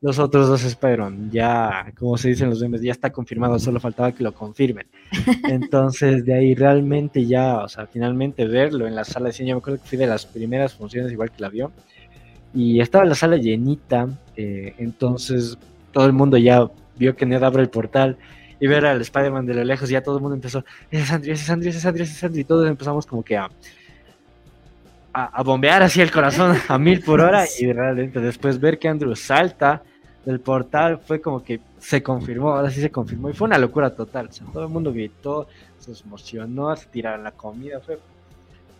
los 0.00 0.18
otros 0.18 0.48
dos 0.48 0.64
Spider-Man. 0.64 1.30
Ya, 1.30 1.92
como 1.98 2.16
se 2.16 2.28
dicen 2.28 2.50
los 2.50 2.60
memes, 2.60 2.80
ya 2.80 2.92
está 2.92 3.10
confirmado, 3.10 3.58
solo 3.58 3.80
faltaba 3.80 4.12
que 4.12 4.24
lo 4.24 4.32
confirmen. 4.32 4.86
Entonces, 5.44 6.24
de 6.24 6.34
ahí 6.34 6.54
realmente 6.54 7.26
ya, 7.26 7.58
o 7.58 7.68
sea, 7.68 7.86
finalmente 7.86 8.46
verlo 8.46 8.86
en 8.86 8.94
la 8.94 9.04
sala 9.04 9.26
de 9.26 9.32
cine, 9.32 9.50
yo 9.50 9.56
me 9.56 9.60
acuerdo 9.60 9.82
que 9.82 9.88
fui 9.88 9.98
de 9.98 10.06
las 10.06 10.26
primeras 10.26 10.74
funciones, 10.74 11.12
igual 11.12 11.30
que 11.30 11.42
la 11.42 11.48
vio, 11.48 11.72
y 12.54 12.80
estaba 12.80 13.04
la 13.04 13.14
sala 13.14 13.36
llenita, 13.36 14.08
eh, 14.36 14.74
entonces 14.78 15.58
todo 15.92 16.06
el 16.06 16.12
mundo 16.12 16.36
ya 16.36 16.66
vio 16.96 17.14
que 17.14 17.26
Ned 17.26 17.42
abre 17.42 17.62
el 17.62 17.70
portal 17.70 18.16
y 18.58 18.66
ver 18.66 18.84
al 18.86 19.00
Spider-Man 19.00 19.46
de 19.46 19.54
lo 19.54 19.64
lejos, 19.64 19.88
ya 19.88 20.02
todo 20.02 20.16
el 20.16 20.22
mundo 20.22 20.34
empezó, 20.34 20.64
ese 20.90 21.02
es 21.02 21.12
Andrew, 21.12 21.32
ese 21.32 21.44
es 21.44 21.50
Andrew, 21.50 21.70
ese 21.70 21.78
es 21.78 21.84
Andrew, 21.84 22.04
ese 22.04 22.12
es 22.12 22.24
Andrew, 22.24 22.40
y 22.40 22.44
todos 22.44 22.68
empezamos 22.68 23.06
como 23.06 23.22
que 23.22 23.36
a, 23.36 23.48
a, 25.12 25.42
bombear 25.42 25.82
así 25.82 26.00
el 26.00 26.10
corazón 26.10 26.56
a 26.68 26.78
mil 26.78 27.00
por 27.00 27.20
hora 27.20 27.44
y 27.58 27.72
realmente 27.72 28.20
después 28.20 28.60
ver 28.60 28.78
que 28.78 28.88
Andrew 28.88 29.14
salta 29.14 29.82
del 30.24 30.40
portal 30.40 30.98
fue 30.98 31.20
como 31.20 31.42
que 31.42 31.60
se 31.78 32.02
confirmó, 32.02 32.52
ahora 32.52 32.70
sí 32.70 32.80
se 32.80 32.90
confirmó 32.90 33.30
y 33.30 33.32
fue 33.32 33.46
una 33.46 33.58
locura 33.58 33.94
total. 33.94 34.28
O 34.28 34.32
sea, 34.32 34.46
todo 34.52 34.64
el 34.64 34.68
mundo 34.68 34.92
gritó, 34.92 35.48
se 35.78 35.92
emocionó, 36.04 36.74
se 36.76 36.86
tiraron 36.86 37.24
la 37.24 37.32
comida. 37.32 37.80
Fue 37.80 37.98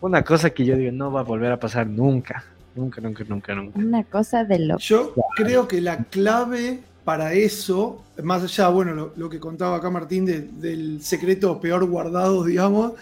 una 0.01 0.23
cosa 0.23 0.49
que 0.49 0.65
yo 0.65 0.75
digo 0.75 0.91
no 0.91 1.11
va 1.11 1.21
a 1.21 1.23
volver 1.23 1.51
a 1.51 1.59
pasar 1.59 1.87
nunca. 1.87 2.43
Nunca, 2.75 3.01
nunca, 3.01 3.23
nunca, 3.27 3.53
nunca. 3.53 3.79
Una 3.79 4.03
cosa 4.03 4.45
de 4.45 4.59
loco. 4.59 4.79
Yo 4.79 5.13
creo 5.35 5.67
que 5.67 5.81
la 5.81 6.05
clave 6.05 6.79
para 7.03 7.33
eso, 7.33 8.01
más 8.23 8.43
allá, 8.43 8.69
bueno, 8.69 9.11
lo, 9.15 9.29
que 9.29 9.39
contaba 9.39 9.77
acá 9.77 9.89
Martín 9.89 10.25
del 10.25 11.01
secreto 11.01 11.59
peor 11.59 11.85
guardado, 11.85 12.43
digamos, 12.45 12.93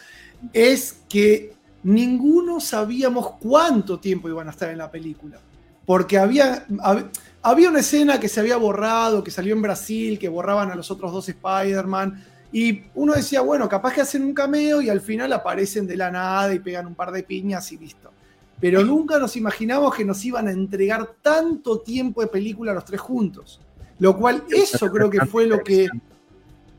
es 0.53 1.01
que 1.09 1.53
ninguno 1.83 2.59
sabíamos 2.59 3.31
cuánto 3.39 3.99
tiempo 3.99 4.29
iban 4.29 4.47
a 4.47 4.51
estar 4.51 4.69
en 4.69 4.77
la 4.77 4.89
película. 4.89 5.37
Porque 5.85 6.17
había 6.17 6.65
había 6.81 7.09
una 7.43 7.79
escena 7.79 8.19
que 8.19 8.27
se 8.27 8.39
había 8.39 8.57
borrado, 8.57 9.23
que 9.23 9.31
salió 9.31 9.53
en 9.53 9.61
Brasil, 9.61 10.19
que 10.19 10.29
borraban 10.29 10.71
a 10.71 10.75
los 10.75 10.91
otros 10.91 11.11
dos 11.11 11.29
Spider-Man. 11.29 12.23
Y 12.51 12.83
uno 12.95 13.13
decía, 13.13 13.41
bueno, 13.41 13.69
capaz 13.69 13.93
que 13.93 14.01
hacen 14.01 14.23
un 14.23 14.33
cameo 14.33 14.81
y 14.81 14.89
al 14.89 15.01
final 15.01 15.31
aparecen 15.33 15.85
de 15.85 15.95
la 15.95 16.09
nada 16.09 16.53
y 16.53 16.59
pegan 16.59 16.87
un 16.87 16.95
par 16.95 17.11
de 17.11 17.23
piñas 17.23 17.71
y 17.71 17.77
listo. 17.77 18.11
Pero 18.59 18.83
nunca 18.83 19.19
nos 19.19 19.35
imaginamos 19.37 19.95
que 19.95 20.03
nos 20.03 20.23
iban 20.25 20.47
a 20.47 20.51
entregar 20.51 21.15
tanto 21.21 21.79
tiempo 21.79 22.21
de 22.21 22.27
película 22.27 22.73
los 22.73 22.85
tres 22.85 22.99
juntos. 22.99 23.61
Lo 23.99 24.17
cual, 24.17 24.43
eso 24.49 24.89
creo 24.91 25.09
que 25.09 25.25
fue 25.25 25.45
lo 25.45 25.63
que 25.63 25.87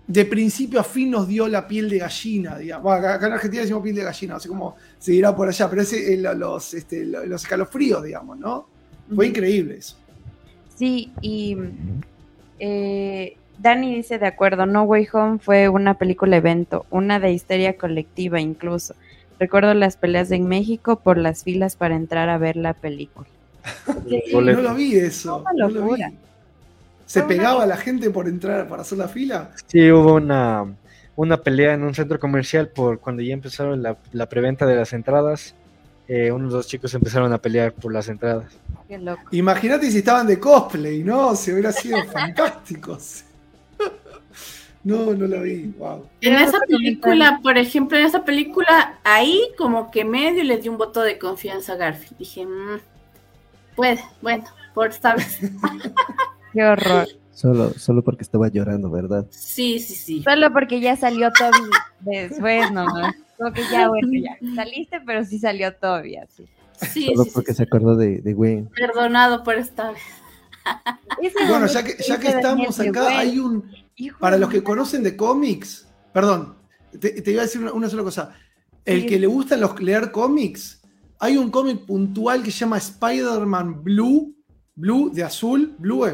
de 0.07 0.25
principio 0.25 0.81
a 0.81 0.85
fin 0.85 1.11
nos 1.11 1.29
dio 1.29 1.47
la 1.47 1.69
piel 1.69 1.89
de 1.89 1.99
gallina. 1.99 2.59
Digamos. 2.59 2.93
acá 2.93 3.27
en 3.27 3.33
Argentina 3.33 3.63
decimos 3.63 3.83
piel 3.83 3.95
de 3.95 4.03
gallina, 4.03 4.35
no 4.35 4.41
sé 4.41 4.49
cómo 4.49 4.77
se 4.99 5.13
dirá 5.13 5.35
por 5.35 5.49
allá, 5.49 5.71
pero 5.71 5.83
ese, 5.83 6.17
los, 6.17 6.75
este, 6.75 7.05
los 7.05 7.43
escalofríos, 7.43 8.03
digamos, 8.03 8.39
¿no? 8.39 8.67
Fue 9.15 9.27
increíble 9.29 9.77
eso. 9.79 9.97
Sí, 10.81 11.13
y 11.21 11.59
eh, 12.59 13.37
Dani 13.59 13.97
dice 13.97 14.19
de 14.19 14.27
acuerdo, 14.27 14.65
No 14.65 14.85
Way 14.85 15.09
Home 15.13 15.39
fue 15.39 15.69
una 15.69 15.99
película 15.99 16.39
evento, 16.39 16.87
una 16.89 17.21
de 17.21 17.33
histeria 17.33 17.77
colectiva 17.77 18.41
incluso. 18.41 18.95
Recuerdo 19.39 19.75
las 19.75 19.99
peleas 19.99 20.31
en 20.31 20.49
México 20.49 20.97
por 20.97 21.19
las 21.19 21.45
filas 21.45 21.77
para 21.77 21.97
entrar 21.97 22.31
a 22.31 22.39
ver 22.39 22.57
la 22.57 22.73
película. 22.73 23.29
no 24.33 24.41
lo 24.41 24.75
vi 24.75 24.97
eso. 24.97 25.45
¿Se 27.05 27.25
pegaba 27.25 27.67
la 27.67 27.77
gente 27.77 28.09
por 28.09 28.27
entrar, 28.27 28.67
para 28.67 28.81
hacer 28.81 28.97
la 28.97 29.09
fila? 29.09 29.51
Sí, 29.67 29.93
hubo 29.93 30.15
una, 30.15 30.65
una 31.15 31.43
pelea 31.43 31.75
en 31.75 31.83
un 31.83 31.93
centro 31.93 32.19
comercial 32.19 32.69
por 32.69 33.01
cuando 33.01 33.21
ya 33.21 33.35
empezaron 33.35 33.83
la, 33.83 33.99
la 34.13 34.31
preventa 34.31 34.65
de 34.65 34.77
las 34.77 34.95
entradas. 34.95 35.55
Eh, 36.13 36.33
unos 36.33 36.51
dos 36.51 36.67
chicos 36.67 36.93
empezaron 36.93 37.33
a 37.33 37.39
pelear 37.39 37.73
por 37.73 37.93
las 37.93 38.09
entradas. 38.09 38.53
Imagínate 39.31 39.89
si 39.93 39.99
estaban 39.99 40.27
de 40.27 40.41
cosplay, 40.41 41.05
¿no? 41.05 41.37
Se 41.37 41.53
hubiera 41.53 41.71
sido 41.71 42.05
fantásticos. 42.13 43.25
No, 44.83 45.13
no 45.13 45.27
lo 45.27 45.43
vi. 45.43 45.75
Wow. 45.77 46.07
En 46.23 46.37
esa 46.37 46.59
película, 46.61 47.39
por 47.43 47.59
ejemplo, 47.59 47.99
en 47.99 48.07
esa 48.07 48.25
película, 48.25 48.99
ahí 49.05 49.51
como 49.59 49.91
que 49.91 50.07
medio 50.07 50.43
le 50.43 50.57
di 50.57 50.71
un 50.71 50.79
voto 50.79 51.03
de 51.03 51.19
confianza 51.19 51.75
a 51.75 51.77
Garfield. 51.77 52.17
Dije, 52.17 52.47
mmm, 52.47 52.81
puede, 53.77 54.03
bueno, 54.23 54.45
por 54.73 54.89
esta 54.89 55.17
vez. 55.17 55.39
Qué 56.55 56.65
horror. 56.65 57.07
Solo, 57.35 57.75
solo 57.75 58.03
porque 58.03 58.23
estaba 58.23 58.49
llorando, 58.49 58.91
¿verdad? 58.91 59.27
Sí, 59.29 59.81
sí, 59.81 59.95
sí. 59.95 60.23
Solo 60.23 60.51
porque 60.51 60.81
ya 60.81 60.97
salió 60.97 61.31
Toby 61.31 61.69
después 62.01 62.73
nomás. 62.73 63.15
Como 63.41 63.55
que 63.55 63.63
ya, 63.73 63.89
bueno, 63.89 64.09
ya 64.13 64.37
saliste, 64.55 65.01
pero 65.01 65.25
sí 65.25 65.39
salió 65.39 65.75
Toby, 65.75 66.17
así. 66.17 66.47
Solo 67.15 67.25
porque 67.33 67.55
se 67.55 67.63
acordó 67.63 67.97
de, 67.97 68.21
de 68.21 68.35
Gwen. 68.35 68.69
Perdonado 68.69 69.43
por 69.43 69.55
esta 69.55 69.93
vez. 69.93 70.03
bueno, 71.49 71.67
ya 71.67 71.83
que, 71.83 71.97
ya 72.07 72.21
que 72.21 72.29
estamos 72.29 72.79
acá, 72.79 73.19
hay 73.19 73.39
un. 73.39 73.65
Para 74.19 74.37
los 74.37 74.51
que 74.51 74.63
conocen 74.63 75.03
de 75.03 75.17
cómics, 75.17 75.89
perdón, 76.13 76.55
te, 77.01 77.23
iba 77.31 77.41
a 77.41 77.47
decir 77.47 77.63
una, 77.63 77.89
sola 77.89 78.03
cosa. 78.03 78.35
El 78.85 79.07
que 79.07 79.19
le 79.19 79.27
gustan 79.27 79.61
los 79.61 79.81
leer 79.81 80.11
cómics, 80.11 80.83
hay 81.19 81.39
un 81.39 81.51
cómic 81.51 81.87
puntual 81.87 82.43
que 82.43 82.51
se 82.51 82.59
llama 82.59 82.77
Spider-Man 82.77 83.83
Blue, 83.83 84.35
Blue 84.75 85.11
de 85.11 85.25
azul, 85.25 85.75
Blue, 85.79 86.07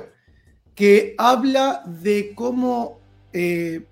que 0.77 1.17
habla 1.19 1.83
de 1.87 2.35
cómo. 2.37 3.01
Eh, 3.33 3.85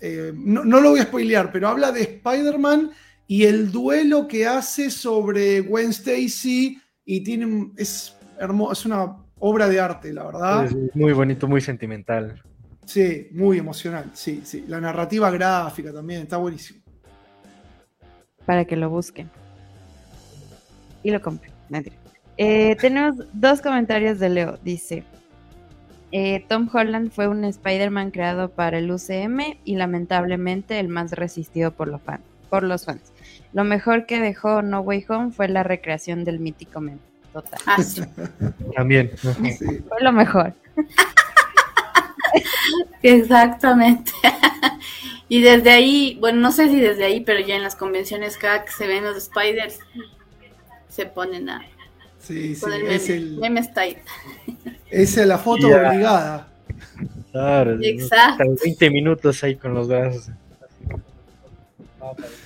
eh, 0.00 0.32
no, 0.34 0.64
no, 0.64 0.80
lo 0.80 0.90
voy 0.90 1.00
a 1.00 1.04
spoilear, 1.04 1.50
pero 1.52 1.68
habla 1.68 1.92
de 1.92 2.02
Spider-Man 2.02 2.90
y 3.26 3.44
el 3.44 3.70
duelo 3.70 4.26
que 4.28 4.46
hace 4.46 4.90
sobre 4.90 5.60
Gwen 5.60 5.90
Stacy 5.90 6.80
y 7.04 7.20
tiene 7.22 7.72
es 7.76 8.16
hermoso, 8.38 8.72
es 8.72 8.86
una 8.86 9.16
obra 9.38 9.68
de 9.68 9.80
arte, 9.80 10.12
la 10.12 10.24
verdad. 10.24 10.64
Es 10.66 10.94
muy 10.94 11.12
bonito, 11.12 11.46
muy 11.46 11.60
sentimental. 11.60 12.42
Sí, 12.84 13.28
muy 13.32 13.58
emocional, 13.58 14.10
sí, 14.14 14.40
sí. 14.44 14.64
La 14.66 14.80
narrativa 14.80 15.30
gráfica 15.30 15.92
también 15.92 16.22
está 16.22 16.38
buenísimo. 16.38 16.80
Para 18.46 18.64
que 18.64 18.76
lo 18.76 18.88
busquen. 18.88 19.30
Y 21.02 21.10
lo 21.10 21.20
compren. 21.20 21.52
Eh, 22.38 22.76
tenemos 22.76 23.16
dos 23.32 23.60
comentarios 23.60 24.18
de 24.18 24.28
Leo. 24.30 24.58
Dice, 24.62 25.04
eh, 26.10 26.44
Tom 26.48 26.70
Holland 26.72 27.10
fue 27.10 27.28
un 27.28 27.44
Spider-Man 27.44 28.10
creado 28.10 28.50
para 28.50 28.78
el 28.78 28.90
UCM 28.90 29.58
y 29.64 29.76
lamentablemente 29.76 30.80
el 30.80 30.88
más 30.88 31.12
resistido 31.12 31.72
por, 31.72 32.00
fan, 32.00 32.22
por 32.48 32.62
los 32.62 32.86
fans. 32.86 33.12
Lo 33.52 33.64
mejor 33.64 34.06
que 34.06 34.20
dejó 34.20 34.62
No 34.62 34.80
Way 34.80 35.04
Home 35.08 35.32
fue 35.32 35.48
la 35.48 35.62
recreación 35.62 36.24
del 36.24 36.40
mítico 36.40 36.80
meme. 36.80 36.98
Total. 37.32 37.60
Ah, 37.66 37.76
También. 38.76 39.10
Fue 39.18 40.00
lo 40.00 40.12
mejor. 40.12 40.54
Exactamente. 43.02 44.12
y 45.28 45.42
desde 45.42 45.70
ahí, 45.70 46.16
bueno, 46.20 46.40
no 46.40 46.52
sé 46.52 46.68
si 46.68 46.80
desde 46.80 47.04
ahí, 47.04 47.20
pero 47.20 47.40
ya 47.40 47.56
en 47.56 47.62
las 47.62 47.76
convenciones 47.76 48.38
cada 48.38 48.64
que 48.64 48.72
se 48.72 48.86
ven 48.86 49.04
los 49.04 49.22
spiders, 49.22 49.80
se 50.88 51.04
ponen 51.06 51.50
a... 51.50 51.66
Sí, 52.28 52.54
sí, 52.54 52.66
es 52.86 53.10
el... 53.10 53.38
Meme 53.38 53.62
style. 53.62 53.98
Es 54.90 55.16
la 55.16 55.38
foto 55.38 55.66
obligada. 55.66 56.48
Claro. 57.32 57.78
Exacto. 57.82 58.44
20 58.64 58.90
minutos 58.90 59.42
ahí 59.42 59.56
con 59.56 59.74
los 59.74 59.88
brazos 59.88 60.30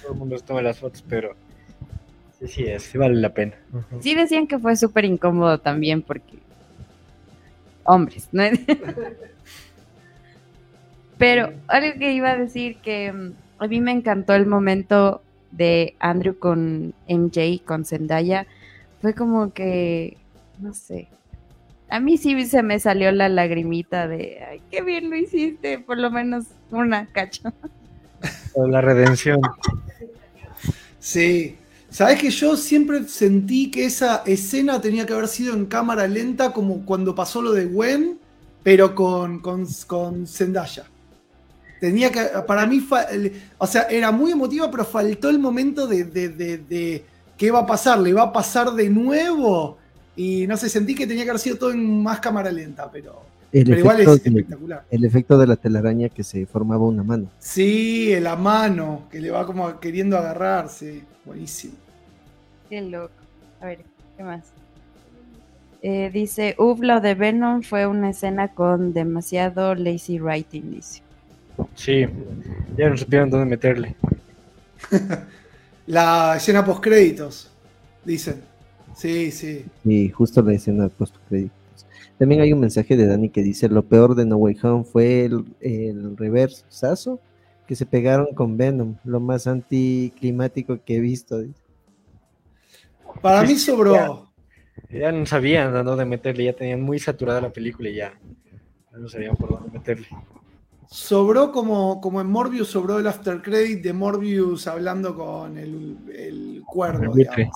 todo 0.03 0.13
el 0.13 0.19
mundo 0.19 0.39
toma 0.41 0.63
las 0.63 0.79
fotos, 0.79 1.05
pero 1.09 1.35
Sí, 2.41 2.49
sí, 2.49 2.65
es, 2.65 2.83
sí 2.83 2.99
vale 2.99 3.21
la 3.21 3.33
pena. 3.33 3.55
Sí 4.01 4.17
decían 4.17 4.49
que 4.49 4.59
fue 4.59 4.75
súper 4.75 5.05
incómodo 5.05 5.59
también 5.59 6.03
porque 6.03 6.39
hombres, 7.85 8.29
¿no? 8.33 8.43
Pero 11.19 11.53
algo 11.69 11.99
que 12.01 12.13
iba 12.13 12.33
a 12.33 12.37
decir 12.37 12.79
que 12.79 13.13
mm, 13.13 13.33
a 13.59 13.69
mí 13.69 13.81
me 13.81 13.93
encantó 13.93 14.35
el 14.35 14.47
momento 14.47 15.23
de 15.53 15.95
Andrew 16.01 16.37
con 16.37 16.95
MJ, 17.09 17.63
con 17.65 17.85
Zendaya, 17.85 18.49
fue 19.03 19.15
como 19.15 19.53
que, 19.53 20.17
no 20.61 20.73
sé, 20.73 21.09
a 21.91 22.01
mí 22.01 22.17
sí 22.17 22.47
se 22.47 22.63
me 22.63 22.81
salió 22.81 23.13
la 23.13 23.29
lagrimita 23.29 24.09
de, 24.09 24.43
ay, 24.49 24.63
qué 24.71 24.81
bien 24.81 25.11
lo 25.11 25.17
hiciste, 25.17 25.79
por 25.79 25.99
lo 25.99 26.11
menos 26.11 26.47
una 26.71 27.07
cacho. 27.13 27.53
La 28.57 28.81
redención. 28.81 29.41
Sí. 30.99 31.57
Sabes 31.91 32.19
que 32.19 32.31
yo 32.31 32.57
siempre 32.57 33.07
sentí 33.09 33.71
que 33.71 33.85
esa 33.85 34.23
escena 34.25 34.81
tenía 34.81 35.05
que 35.05 35.13
haber 35.13 35.29
sido 35.29 35.53
en 35.53 35.67
cámara 35.67 36.07
lenta, 36.09 36.55
como 36.55 36.87
cuando 36.87 37.15
pasó 37.15 37.43
lo 37.43 37.53
de 37.53 37.67
Gwen, 37.67 38.19
pero 38.63 38.95
con, 38.95 39.41
con, 39.41 39.67
con 39.87 40.27
Zendaya. 40.27 40.85
Tenía 41.81 42.11
que, 42.11 42.23
para 42.47 42.67
mí, 42.67 42.87
o 43.59 43.67
sea, 43.67 43.83
era 43.83 44.11
muy 44.13 44.33
emotiva, 44.33 44.71
pero 44.71 44.87
faltó 44.87 45.29
el 45.29 45.39
momento 45.39 45.87
de, 45.87 46.05
de, 46.05 46.29
de, 46.31 47.05
qué 47.43 47.51
va 47.51 47.59
a 47.59 47.67
pasar, 47.67 47.99
le 47.99 48.13
va 48.13 48.23
a 48.23 48.33
pasar 48.33 48.71
de 48.71 48.89
nuevo. 48.89 49.77
Y 50.15 50.47
no 50.47 50.57
sé, 50.57 50.69
sentí 50.69 50.95
que 50.95 51.09
tenía 51.09 51.25
que 51.25 51.31
haber 51.31 51.41
sido 51.41 51.57
todo 51.57 51.73
en 51.73 52.01
más 52.01 52.21
cámara 52.21 52.53
lenta, 52.53 52.89
pero, 52.89 53.21
pero 53.51 53.77
igual 53.77 53.99
es 53.99 54.09
espectacular. 54.09 54.85
El 54.89 55.05
efecto 55.05 55.37
de 55.37 55.49
la 55.49 55.57
telaraña 55.57 56.09
que 56.09 56.23
se 56.23 56.47
formaba 56.47 56.85
una 56.87 57.03
mano. 57.03 57.27
Sí, 57.41 58.15
la 58.21 58.37
mano, 58.37 59.09
que 59.11 59.21
le 59.21 59.33
va 59.33 59.45
como 59.45 59.81
queriendo 59.81 60.17
agarrarse. 60.17 61.03
Buenísimo. 61.25 61.75
Qué 62.71 62.81
loco. 62.81 63.11
A 63.61 63.67
ver, 63.67 63.81
¿qué 64.17 64.23
más? 64.23 64.53
Eh, 65.83 66.11
dice, 66.13 66.55
Uf, 66.59 66.79
lo 66.79 67.01
de 67.01 67.17
Venom 67.17 67.63
fue 67.63 67.89
una 67.89 68.11
escena 68.11 68.55
con 68.55 68.93
demasiado 68.93 69.75
lazy 69.75 70.21
writing, 70.21 70.71
dice. 70.71 71.03
Sí, 71.75 72.07
ya 72.77 72.89
no 72.89 72.97
supieron 72.97 73.31
dónde 73.31 73.47
meterle. 73.47 73.97
la 75.87 76.37
escena 76.37 76.65
post 76.65 76.83
créditos, 76.83 77.51
dicen. 78.05 78.43
Sí, 78.95 79.31
sí. 79.31 79.65
Y 79.85 80.11
justo 80.11 80.43
la 80.43 80.53
escena 80.53 80.89
post 80.89 81.17
créditos. 81.29 81.57
También 82.19 82.41
hay 82.41 82.53
un 82.53 82.61
mensaje 82.61 82.97
de 82.97 83.07
Dani 83.07 83.31
que 83.31 83.43
dice, 83.43 83.69
lo 83.69 83.83
peor 83.83 84.15
de 84.15 84.25
No 84.25 84.37
Way 84.37 84.59
Home 84.63 84.85
fue 84.85 85.25
el, 85.25 85.45
el 85.61 86.17
reversazo 86.17 87.21
que 87.67 87.75
se 87.75 87.87
pegaron 87.87 88.35
con 88.35 88.57
Venom, 88.57 88.97
lo 89.05 89.21
más 89.21 89.47
anticlimático 89.47 90.79
que 90.85 90.97
he 90.97 91.01
visto. 91.01 91.43
Para 93.21 93.43
mí 93.43 93.57
sobró. 93.57 94.31
Ya, 94.91 95.13
no 95.13 95.27
sabían 95.27 95.73
dónde 95.85 96.05
meterle, 96.05 96.45
ya 96.45 96.53
tenían 96.53 96.81
muy 96.81 96.99
saturada 96.99 97.41
la 97.41 97.53
película 97.53 97.89
y 97.89 97.97
ya, 97.97 98.19
no 98.93 99.09
sabían 99.09 99.37
por 99.37 99.51
dónde 99.51 99.71
meterle. 99.71 100.07
Sobró 100.93 101.51
como, 101.51 102.01
como 102.03 102.21
en 102.21 102.27
Morbius, 102.27 102.69
sobró 102.69 102.99
el 102.99 103.07
after 103.07 103.41
credit 103.41 103.83
de 103.83 103.95
Morbius 103.95 104.67
hablando 104.67 105.17
con 105.17 105.57
el, 105.57 105.97
el 106.15 106.63
cuervo. 106.67 107.05
El 107.05 107.09
buitre. 107.09 107.51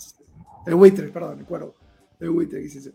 El 0.67 0.75
buitre, 0.75 1.09
perdón, 1.09 1.41
el 1.41 1.45
cuervo. 1.45 1.75
El 2.19 2.31
buitre, 2.31 2.63
quise 2.63 2.93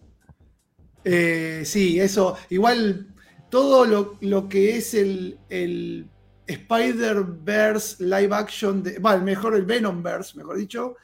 eh, 1.04 1.62
sí, 1.64 2.00
eso. 2.00 2.36
Igual 2.50 3.14
todo 3.50 3.86
lo, 3.86 4.18
lo 4.22 4.50
que 4.50 4.78
es 4.78 4.96
el, 4.96 5.38
el 5.48 6.10
Spider-Verse 6.48 8.04
live 8.04 8.36
action, 8.36 8.82
de, 8.82 8.98
bueno, 8.98 9.24
mejor 9.24 9.56
el 9.56 9.66
Venom-Verse, 9.66 10.38
mejor 10.38 10.58
dicho, 10.58 10.96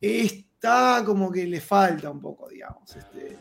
es 0.00 0.46
está 0.66 1.02
como 1.04 1.30
que 1.30 1.46
le 1.46 1.60
falta 1.60 2.10
un 2.10 2.20
poco, 2.20 2.48
digamos. 2.48 2.96
Este... 2.96 3.36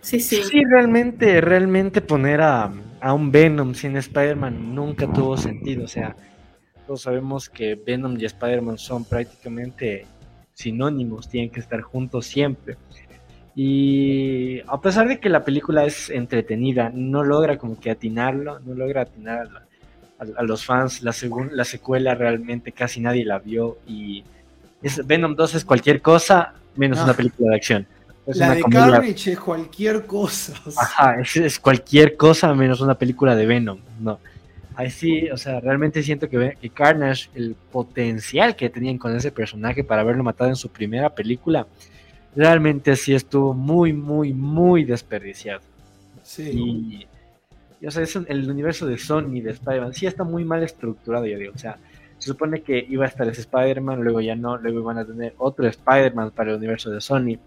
Sí, 0.00 0.20
sí. 0.20 0.42
Sí, 0.42 0.62
realmente, 0.64 1.40
realmente 1.40 2.00
poner 2.00 2.40
a, 2.40 2.72
a 3.00 3.12
un 3.12 3.30
Venom 3.30 3.74
sin 3.74 3.96
Spider-Man 3.96 4.74
nunca 4.74 5.12
tuvo 5.12 5.36
sentido. 5.36 5.84
O 5.84 5.88
sea, 5.88 6.16
todos 6.86 7.02
sabemos 7.02 7.48
que 7.48 7.74
Venom 7.74 8.16
y 8.18 8.24
Spider-Man 8.24 8.78
son 8.78 9.04
prácticamente 9.04 10.06
sinónimos, 10.54 11.28
tienen 11.28 11.50
que 11.50 11.60
estar 11.60 11.80
juntos 11.80 12.26
siempre. 12.26 12.76
Y 13.54 14.60
a 14.66 14.80
pesar 14.80 15.08
de 15.08 15.20
que 15.20 15.28
la 15.28 15.44
película 15.44 15.84
es 15.84 16.08
entretenida, 16.08 16.90
no 16.94 17.22
logra 17.22 17.58
como 17.58 17.78
que 17.78 17.90
atinarlo, 17.90 18.60
no 18.60 18.74
logra 18.74 19.02
atinar 19.02 19.48
a, 20.18 20.42
los 20.42 20.64
fans. 20.64 21.02
La, 21.02 21.14
la 21.50 21.64
secuela 21.64 22.14
realmente 22.14 22.72
casi 22.72 23.00
nadie 23.00 23.24
la 23.24 23.38
vio 23.38 23.78
y 23.86 24.24
es, 24.82 25.06
Venom 25.06 25.36
2 25.36 25.54
es 25.56 25.64
cualquier 25.64 26.00
cosa 26.00 26.54
menos 26.76 27.00
una 27.02 27.14
película 27.14 27.50
de 27.50 27.56
acción. 27.56 27.86
La 28.26 28.54
de 28.54 28.62
Carnage 28.62 29.32
es 29.32 29.40
cualquier 29.40 30.06
cosa. 30.06 30.54
Ajá, 30.76 31.16
es, 31.20 31.58
cualquier 31.58 32.16
cosa 32.16 32.54
menos 32.54 32.80
una 32.80 32.94
película 32.96 33.34
de 33.34 33.46
Venom. 33.46 33.78
No. 34.00 34.20
Ahí 34.74 34.90
sí, 34.90 35.28
o 35.30 35.36
sea, 35.36 35.60
realmente 35.60 36.02
siento 36.02 36.28
que, 36.28 36.56
que 36.60 36.70
Carnage, 36.70 37.28
el 37.34 37.54
potencial 37.70 38.56
que 38.56 38.70
tenían 38.70 38.98
con 38.98 39.14
ese 39.14 39.30
personaje 39.30 39.84
para 39.84 40.02
haberlo 40.02 40.22
matado 40.22 40.50
en 40.50 40.56
su 40.56 40.70
primera 40.70 41.10
película, 41.10 41.66
realmente 42.34 42.96
sí 42.96 43.14
estuvo 43.14 43.52
muy, 43.54 43.92
muy, 43.92 44.32
muy 44.32 44.84
desperdiciado. 44.84 45.60
Sí. 46.22 47.06
Y, 47.80 47.86
o 47.86 47.90
sea, 47.90 48.02
es 48.02 48.14
el 48.14 48.48
universo 48.48 48.86
de 48.86 48.96
Sony, 48.96 49.40
de 49.42 49.50
Spider-Man, 49.50 49.92
sí 49.92 50.06
está 50.06 50.24
muy 50.24 50.44
mal 50.44 50.62
estructurado, 50.62 51.26
yo 51.26 51.36
digo. 51.36 51.52
O 51.54 51.58
sea, 51.58 51.76
se 52.18 52.28
supone 52.28 52.62
que 52.62 52.86
iba 52.88 53.04
a 53.04 53.08
estar 53.08 53.28
ese 53.28 53.40
Spider-Man, 53.40 54.00
luego 54.00 54.20
ya 54.20 54.36
no, 54.36 54.56
luego 54.56 54.80
iban 54.80 54.98
a 54.98 55.04
tener 55.04 55.34
otro 55.38 55.66
Spider-Man 55.66 56.30
para 56.30 56.52
el 56.52 56.58
universo 56.58 56.90
de 56.90 57.00
Sony. 57.00 57.38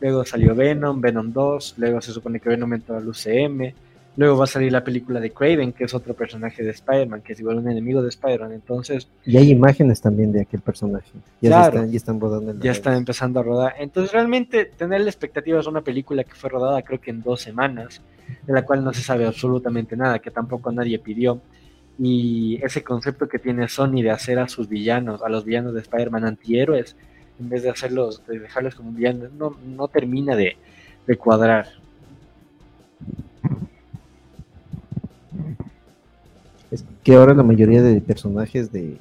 Luego 0.00 0.24
salió 0.24 0.54
Venom, 0.54 1.00
Venom 1.00 1.32
2, 1.32 1.74
luego 1.78 2.00
se 2.00 2.12
supone 2.12 2.40
que 2.40 2.48
Venom 2.48 2.72
entró 2.74 2.96
al 2.96 3.08
UCM. 3.08 3.72
Luego 4.16 4.36
va 4.36 4.44
a 4.44 4.46
salir 4.46 4.70
la 4.70 4.84
película 4.84 5.18
de 5.18 5.30
Craven, 5.30 5.72
que 5.72 5.84
es 5.84 5.94
otro 5.94 6.14
personaje 6.14 6.62
de 6.62 6.70
Spider-Man, 6.70 7.22
que 7.22 7.32
es 7.32 7.40
igual 7.40 7.58
un 7.58 7.68
enemigo 7.68 8.00
de 8.00 8.10
Spider-Man. 8.10 8.52
Entonces. 8.52 9.08
Y 9.26 9.36
hay 9.36 9.50
imágenes 9.50 10.00
también 10.00 10.30
de 10.30 10.42
aquel 10.42 10.60
personaje. 10.60 11.10
Ya, 11.40 11.66
están, 11.66 11.90
ya 11.90 11.96
están 11.96 12.20
rodando. 12.20 12.54
ya 12.62 12.70
están 12.70 12.96
empezando 12.96 13.40
a 13.40 13.42
rodar. 13.42 13.74
Entonces, 13.78 14.12
realmente, 14.12 14.66
tener 14.66 15.00
la 15.00 15.10
expectativa 15.10 15.58
es 15.58 15.66
una 15.66 15.80
película 15.80 16.22
que 16.22 16.34
fue 16.34 16.48
rodada, 16.48 16.82
creo 16.82 17.00
que 17.00 17.10
en 17.10 17.22
dos 17.22 17.40
semanas, 17.40 18.02
de 18.46 18.52
la 18.52 18.62
cual 18.62 18.84
no 18.84 18.92
se 18.92 19.02
sabe 19.02 19.26
absolutamente 19.26 19.96
nada, 19.96 20.20
que 20.20 20.30
tampoco 20.30 20.70
nadie 20.70 21.00
pidió. 21.00 21.40
Y 21.98 22.60
ese 22.62 22.84
concepto 22.84 23.28
que 23.28 23.40
tiene 23.40 23.68
Sony 23.68 24.02
de 24.02 24.10
hacer 24.10 24.38
a 24.38 24.48
sus 24.48 24.68
villanos, 24.68 25.22
a 25.22 25.28
los 25.28 25.44
villanos 25.44 25.74
de 25.74 25.80
Spider-Man 25.80 26.24
antihéroes, 26.24 26.96
en 27.40 27.48
vez 27.48 27.62
de 27.62 27.70
hacerlos, 27.70 28.22
de 28.26 28.38
dejarlos 28.38 28.74
como 28.74 28.92
villanos, 28.92 29.32
no, 29.32 29.56
no 29.64 29.88
termina 29.88 30.36
de, 30.36 30.56
cuadrar. 31.18 31.68
Es 36.70 36.84
que 37.02 37.14
ahora 37.14 37.34
la 37.34 37.42
mayoría 37.42 37.82
de 37.82 38.00
personajes 38.00 38.72
de, 38.72 38.98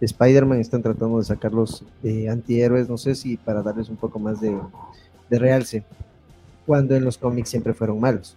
Spider-Man 0.00 0.60
están 0.60 0.80
tratando 0.80 1.18
de 1.18 1.24
sacarlos 1.24 1.82
de 2.04 2.28
antihéroes, 2.28 2.88
no 2.88 2.96
sé 2.96 3.16
si 3.16 3.36
para 3.36 3.62
darles 3.62 3.88
un 3.88 3.96
poco 3.96 4.20
más 4.20 4.40
de, 4.40 4.56
de 5.28 5.38
realce, 5.40 5.82
cuando 6.66 6.94
en 6.94 7.04
los 7.04 7.18
cómics 7.18 7.48
siempre 7.48 7.74
fueron 7.74 7.98
malos. 7.98 8.36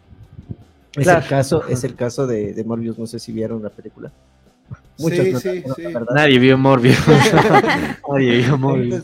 Es 0.96 1.08
el 1.08 1.24
caso, 1.28 1.68
es 1.68 1.84
el 1.84 1.96
caso 1.96 2.26
de, 2.26 2.54
de, 2.54 2.64
Morbius, 2.64 2.98
no 2.98 3.06
sé 3.06 3.20
si 3.20 3.32
vieron 3.32 3.62
la 3.62 3.70
película. 3.70 4.12
Muchos 4.98 5.26
sí, 5.42 5.62
sí, 5.62 5.64
sí. 5.76 5.84
Nadie 6.14 6.40
vio 6.40 6.58
Morbius. 6.58 6.98
Nadie 8.10 8.38
vio 8.38 8.58
Morbius. 8.58 9.04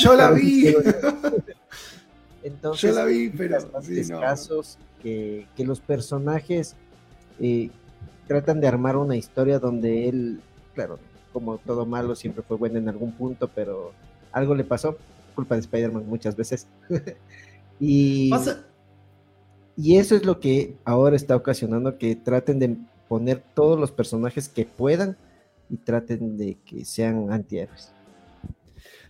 Yo 0.00 0.14
la 0.14 0.30
vi. 0.30 0.74
Entonces, 2.42 2.90
Yo 2.90 2.96
la 2.96 3.04
vi, 3.04 3.28
pero 3.30 3.60
sí, 3.82 4.02
no. 4.08 4.20
casos 4.20 4.78
que, 5.02 5.46
que 5.56 5.64
los 5.64 5.80
personajes 5.80 6.76
eh, 7.40 7.70
tratan 8.26 8.60
de 8.60 8.68
armar 8.68 8.96
una 8.96 9.16
historia 9.16 9.58
donde 9.58 10.08
él, 10.08 10.40
claro, 10.74 10.98
como 11.32 11.58
todo 11.58 11.84
malo, 11.84 12.14
siempre 12.14 12.42
fue 12.42 12.56
bueno 12.56 12.78
en 12.78 12.88
algún 12.88 13.12
punto, 13.12 13.48
pero 13.54 13.92
algo 14.32 14.54
le 14.54 14.64
pasó, 14.64 14.96
culpa 15.34 15.56
de 15.56 15.62
Spider-Man 15.62 16.06
muchas 16.06 16.36
veces. 16.36 16.66
y... 17.80 18.30
¿Pasa? 18.30 18.64
Y 19.76 19.96
eso 19.96 20.16
es 20.16 20.26
lo 20.26 20.40
que 20.40 20.74
ahora 20.84 21.14
está 21.14 21.36
ocasionando 21.36 21.98
que 21.98 22.16
traten 22.16 22.58
de 22.58 22.76
poner 23.08 23.42
todos 23.54 23.78
los 23.78 23.90
personajes 23.90 24.48
que 24.48 24.64
puedan 24.64 25.16
y 25.70 25.76
traten 25.76 26.36
de 26.36 26.56
que 26.64 26.84
sean 26.84 27.30
antihéroes. 27.30 27.90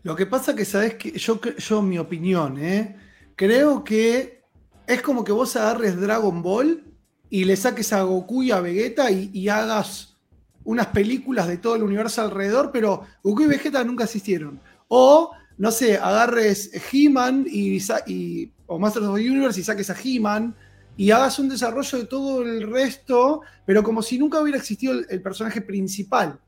Lo 0.02 0.16
que 0.16 0.26
pasa 0.26 0.54
que, 0.54 0.64
sabes 0.64 0.94
que 0.94 1.12
yo, 1.12 1.40
yo 1.40 1.82
mi 1.82 1.98
opinión, 1.98 2.58
¿eh? 2.58 2.96
creo 3.36 3.84
que 3.84 4.42
es 4.86 5.02
como 5.02 5.24
que 5.24 5.32
vos 5.32 5.54
agarres 5.56 6.00
Dragon 6.00 6.42
Ball 6.42 6.84
y 7.30 7.44
le 7.44 7.56
saques 7.56 7.92
a 7.92 8.02
Goku 8.02 8.42
y 8.42 8.50
a 8.50 8.60
Vegeta 8.60 9.10
y, 9.10 9.48
hagas 9.48 10.16
unas 10.64 10.86
películas 10.88 11.46
de 11.48 11.58
todo 11.58 11.76
el 11.76 11.82
universo 11.82 12.22
alrededor, 12.22 12.70
pero 12.72 13.02
Goku 13.22 13.42
y 13.42 13.46
Vegeta 13.46 13.84
nunca 13.84 14.04
existieron. 14.04 14.60
O, 14.88 15.32
no 15.56 15.70
sé, 15.70 15.98
agarres 15.98 16.70
He-Man 16.92 17.46
y, 17.48 17.78
y 18.06 18.52
o 18.66 18.78
Masters 18.78 19.06
of 19.06 19.16
the 19.16 19.30
Universe 19.30 19.60
y 19.60 19.64
saques 19.64 19.90
a 19.90 19.96
He-Man 20.02 20.54
y 20.98 21.12
hagas 21.12 21.38
un 21.38 21.48
desarrollo 21.48 21.96
de 21.96 22.06
todo 22.06 22.42
el 22.42 22.68
resto, 22.68 23.42
pero 23.64 23.84
como 23.84 24.02
si 24.02 24.18
nunca 24.18 24.42
hubiera 24.42 24.58
existido 24.58 24.94
el, 25.08 25.22
personaje 25.22 25.60
principal. 25.60 26.40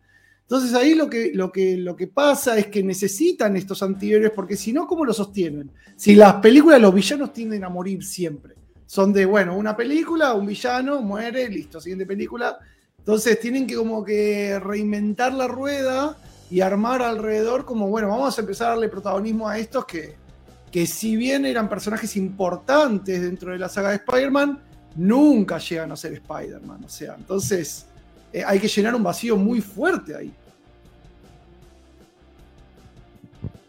Entonces 0.43 0.75
ahí 0.75 0.97
lo 0.97 1.09
que, 1.09 1.31
lo, 1.33 1.53
que, 1.53 1.77
lo 1.77 1.95
que 1.95 2.09
pasa 2.09 2.59
es 2.59 2.67
que 2.67 2.83
necesitan 2.83 3.57
estos 3.57 3.81
antihéroes 3.81 4.33
porque 4.33 4.57
si 4.57 4.73
no, 4.73 4.89
¿cómo 4.89 5.05
lo 5.05 5.13
sostienen? 5.13 5.71
Si 5.95 6.17
las 6.17 6.35
películas, 6.35 6.81
los 6.81 6.93
villanos 6.93 7.33
tienden 7.33 7.63
a 7.63 7.69
morir 7.69 8.05
siempre. 8.05 8.57
Son 8.87 9.13
de, 9.13 9.25
bueno, 9.25 9.57
una 9.57 9.77
película, 9.77 10.35
un 10.35 10.47
villano, 10.47 11.01
muere, 11.01 11.49
listo, 11.49 11.81
siguiente 11.81 12.05
película. 12.05 12.59
Entonces 12.99 13.39
tienen 13.39 13.69
que 13.69 13.77
como 13.77 14.05
que 14.05 14.59
reinventar 14.59 15.33
la 15.33 15.47
rueda 15.47 16.19
y 16.51 16.61
armar 16.61 17.03
alrededor 17.03 17.65
como, 17.65 17.87
bueno, 17.87 18.09
vamos 18.09 18.37
a 18.37 18.41
empezar 18.41 18.67
a 18.67 18.71
darle 18.71 18.89
protagonismo 18.89 19.49
a 19.49 19.59
estos 19.59 19.85
que, 19.85 20.17
que 20.71 20.87
si 20.87 21.17
bien 21.17 21.45
eran 21.45 21.69
personajes 21.69 22.17
importantes 22.17 23.21
dentro 23.21 23.53
de 23.53 23.59
la 23.59 23.69
saga 23.69 23.91
de 23.91 23.97
Spider-Man, 23.97 24.63
nunca 24.97 25.59
llegan 25.59 25.93
a 25.93 25.97
ser 25.97 26.13
Spider-Man. 26.15 26.85
O 26.85 26.89
sea, 26.89 27.15
entonces 27.17 27.87
eh, 28.33 28.45
hay 28.47 28.61
que 28.61 28.69
llenar 28.69 28.95
un 28.95 29.03
vacío 29.03 29.37
muy 29.37 29.61
fuerte 29.61 30.17
ahí. 30.17 30.33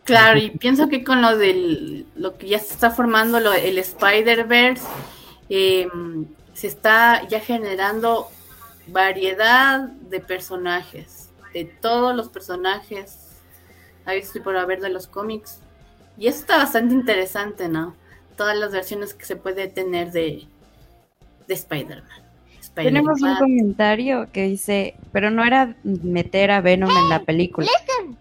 Claro, 0.03 0.39
y 0.39 0.49
pienso 0.51 0.89
que 0.89 1.03
con 1.03 1.21
lo 1.21 1.37
del 1.37 2.05
lo 2.15 2.37
que 2.37 2.49
ya 2.49 2.59
se 2.59 2.73
está 2.73 2.91
formando 2.91 3.37
el 3.37 3.77
Spider-Verse, 3.77 4.83
eh, 5.49 5.87
se 6.53 6.67
está 6.67 7.27
ya 7.27 7.39
generando 7.39 8.27
variedad 8.87 9.79
de 9.79 10.19
personajes, 10.19 11.29
de 11.53 11.65
todos 11.65 12.15
los 12.15 12.29
personajes, 12.29 13.17
a 14.05 14.13
visto 14.13 14.41
por 14.43 14.57
haber 14.57 14.81
de 14.81 14.89
los 14.89 15.07
cómics. 15.07 15.59
Y 16.17 16.27
eso 16.27 16.39
está 16.39 16.57
bastante 16.57 16.93
interesante, 16.93 17.67
¿no? 17.67 17.95
Todas 18.37 18.57
las 18.57 18.71
versiones 18.71 19.13
que 19.13 19.25
se 19.25 19.35
puede 19.35 19.67
tener 19.67 20.11
de, 20.11 20.45
de 21.47 21.53
Spider-Man. 21.53 22.21
Tenemos 22.73 23.21
un 23.21 23.35
comentario 23.35 24.31
que 24.31 24.43
dice, 24.43 24.95
pero 25.11 25.29
no 25.29 25.43
era 25.43 25.75
meter 25.83 26.51
a 26.51 26.61
Venom 26.61 26.89
en 26.89 27.09
la 27.09 27.23
película, 27.23 27.67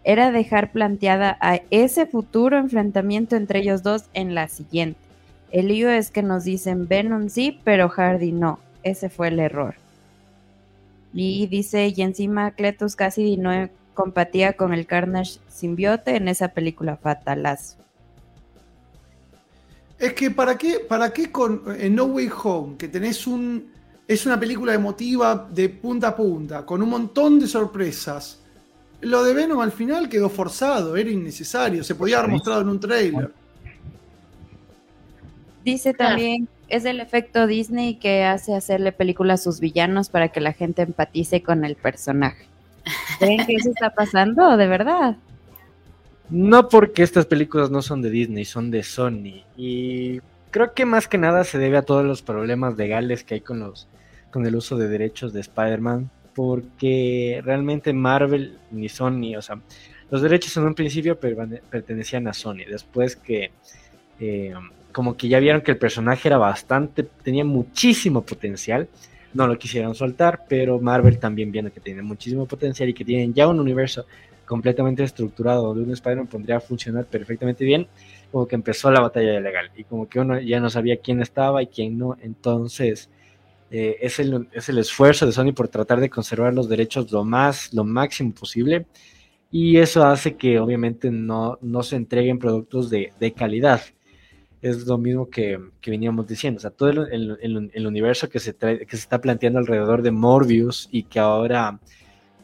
era 0.03 0.33
dejar 0.33 0.73
planteada 0.73 1.39
a 1.41 1.61
ese 1.71 2.07
futuro 2.07 2.59
enfrentamiento 2.59 3.37
entre 3.37 3.61
ellos 3.61 3.85
dos 3.85 4.07
en 4.13 4.35
la 4.35 4.49
siguiente. 4.49 4.99
El 5.53 5.69
lío 5.69 5.89
es 5.89 6.11
que 6.11 6.23
nos 6.23 6.45
dicen 6.45 6.89
Venom 6.89 7.29
sí, 7.29 7.61
pero 7.65 7.89
Hardy 7.89 8.33
no. 8.33 8.59
Ese 8.83 9.09
fue 9.09 9.29
el 9.29 9.39
error. 9.39 9.75
Y 11.13 11.47
dice, 11.49 11.93
y 11.95 12.03
encima 12.03 12.53
Cletus 12.53 12.97
casi 12.97 13.37
no 13.37 13.69
compatía 13.95 14.55
con 14.55 14.73
el 14.73 14.87
Carnage 14.87 15.41
simbiote 15.49 16.17
en 16.17 16.29
esa 16.29 16.49
película 16.49 16.97
fatalazo. 16.97 17.77
Es 19.99 20.15
que 20.15 20.31
para 20.31 20.57
qué, 20.57 20.81
para 20.81 21.13
qué 21.13 21.31
con 21.31 21.63
en 21.79 21.95
No 21.95 22.05
Way 22.05 22.31
Home, 22.43 22.77
que 22.77 22.89
tenés 22.89 23.27
un. 23.27 23.71
Es 24.09 24.27
una 24.27 24.41
película 24.41 24.75
emotiva 24.75 25.49
de 25.51 25.69
punta 25.69 26.09
a 26.09 26.17
punta, 26.17 26.67
con 26.67 26.83
un 26.83 26.89
montón 26.89 27.39
de 27.39 27.47
sorpresas. 27.47 28.41
Lo 29.03 29.23
de 29.23 29.35
Venom 29.35 29.61
al 29.61 29.71
final 29.71 30.09
quedó 30.09 30.29
forzado, 30.29 30.97
era 30.97 31.11
innecesario, 31.11 31.85
se 31.85 31.95
podía 31.95 32.19
haber 32.19 32.31
mostrado 32.31 32.63
en 32.63 32.69
un 32.71 32.81
trailer. 32.81 33.33
Dice 35.65 35.95
también, 35.95 36.49
es 36.69 36.85
el 36.85 37.01
efecto 37.01 37.47
Disney 37.47 37.97
que 37.97 38.25
hace 38.25 38.55
hacerle 38.55 38.93
películas 38.93 39.41
a 39.41 39.45
sus 39.45 39.61
villanos 39.61 40.09
para 40.09 40.29
que 40.29 40.41
la 40.41 40.53
gente 40.53 40.83
empatice 40.83 41.43
con 41.43 41.65
el 41.65 41.77
personaje. 41.77 42.47
¿Creen 43.19 43.47
que 43.47 43.55
eso 43.55 43.71
está 43.71 43.91
pasando, 43.91 44.57
de 44.57 44.67
verdad? 44.67 45.17
No 46.31 46.69
porque 46.69 47.03
estas 47.03 47.27
películas 47.27 47.71
no 47.71 47.83
son 47.83 48.03
de 48.03 48.11
Disney, 48.11 48.45
son 48.45 48.71
de 48.71 48.83
Sony. 48.83 49.45
Y 49.57 50.21
creo 50.51 50.75
que 50.75 50.85
más 50.85 51.09
que 51.09 51.19
nada 51.19 51.45
se 51.45 51.59
debe 51.59 51.77
a 51.77 51.83
todos 51.83 52.05
los 52.05 52.23
problemas 52.23 52.77
legales 52.77 53.25
que 53.25 53.35
hay 53.35 53.41
con 53.41 53.61
los 53.61 53.89
con 54.31 54.47
el 54.47 54.55
uso 54.55 54.77
de 54.77 54.89
derechos 54.89 55.33
de 55.33 55.41
Spider-Man. 55.41 56.11
Porque 56.35 57.43
realmente 57.45 57.93
Marvel 57.93 58.59
ni 58.71 58.89
Sony, 58.89 59.37
o 59.37 59.43
sea, 59.43 59.61
los 60.11 60.23
derechos 60.23 60.57
en 60.57 60.65
un 60.65 60.75
principio 60.75 61.19
pertenecían 61.19 62.29
a 62.29 62.33
Sony. 62.33 62.65
Después 62.69 63.17
que 63.17 63.51
eh, 64.21 64.55
como 64.93 65.17
que 65.17 65.29
ya 65.29 65.39
vieron 65.41 65.63
que 65.63 65.73
el 65.73 65.79
personaje 65.79 66.29
era 66.29 66.39
bastante, 66.39 67.03
tenía 67.03 67.45
muchísimo 67.45 68.23
potencial. 68.23 68.89
No 69.33 69.47
lo 69.47 69.59
quisieron 69.59 69.95
soltar, 69.95 70.45
pero 70.49 70.81
Marvel 70.81 71.19
también 71.19 71.53
viendo 71.53 71.73
que 71.73 71.81
tiene 71.81 72.03
muchísimo 72.03 72.47
potencial 72.47 72.89
y 72.89 72.95
que 72.95 73.05
tienen 73.05 73.33
ya 73.33 73.47
un 73.47 73.61
universo 73.61 74.07
completamente 74.51 75.05
estructurado 75.05 75.63
donde 75.63 75.85
un 75.85 75.93
Spider-Man 75.93 76.27
podría 76.27 76.59
funcionar 76.59 77.05
perfectamente 77.07 77.65
bien, 77.65 77.87
como 78.33 78.49
que 78.49 78.57
empezó 78.57 78.91
la 78.91 79.01
batalla 79.01 79.39
legal 79.39 79.71
y 79.77 79.85
como 79.85 80.09
que 80.09 80.19
uno 80.19 80.41
ya 80.41 80.59
no 80.59 80.69
sabía 80.69 80.97
quién 80.97 81.23
estaba 81.23 81.63
y 81.63 81.69
quién 81.69 81.97
no, 81.97 82.17
entonces 82.21 83.09
eh, 83.71 83.99
es, 84.01 84.19
el, 84.19 84.49
es 84.53 84.69
el 84.69 84.79
esfuerzo 84.79 85.25
de 85.25 85.31
Sony 85.31 85.53
por 85.53 85.69
tratar 85.69 86.01
de 86.01 86.11
conservar 86.11 86.53
los 86.53 86.69
derechos 86.69 87.13
lo 87.13 87.25
más, 87.25 87.73
lo 87.73 87.85
máximo 87.85 88.33
posible 88.33 88.87
y 89.53 89.77
eso 89.79 90.05
hace 90.05 90.35
que 90.35 90.59
obviamente 90.59 91.13
no, 91.13 91.57
no 91.61 91.85
se 91.85 91.95
entreguen 91.95 92.41
productos 92.41 92.91
de, 92.91 93.13
de 93.21 93.33
calidad. 93.33 93.81
Es 94.63 94.87
lo 94.87 94.99
mismo 94.99 95.31
que, 95.31 95.59
que, 95.81 95.91
veníamos 95.91 96.27
diciendo, 96.27 96.59
o 96.59 96.61
sea, 96.61 96.71
todo 96.71 96.91
el, 96.91 97.71
el, 97.73 97.87
universo 97.87 98.29
que 98.29 98.39
se, 98.41 98.53
trae, 98.53 98.85
que 98.85 98.97
se 98.97 99.03
está 99.03 99.21
planteando 99.21 99.59
alrededor 99.59 100.03
de 100.03 100.11
Morbius 100.11 100.89
y 100.93 101.05
que 101.05 101.19
ahora 101.19 101.81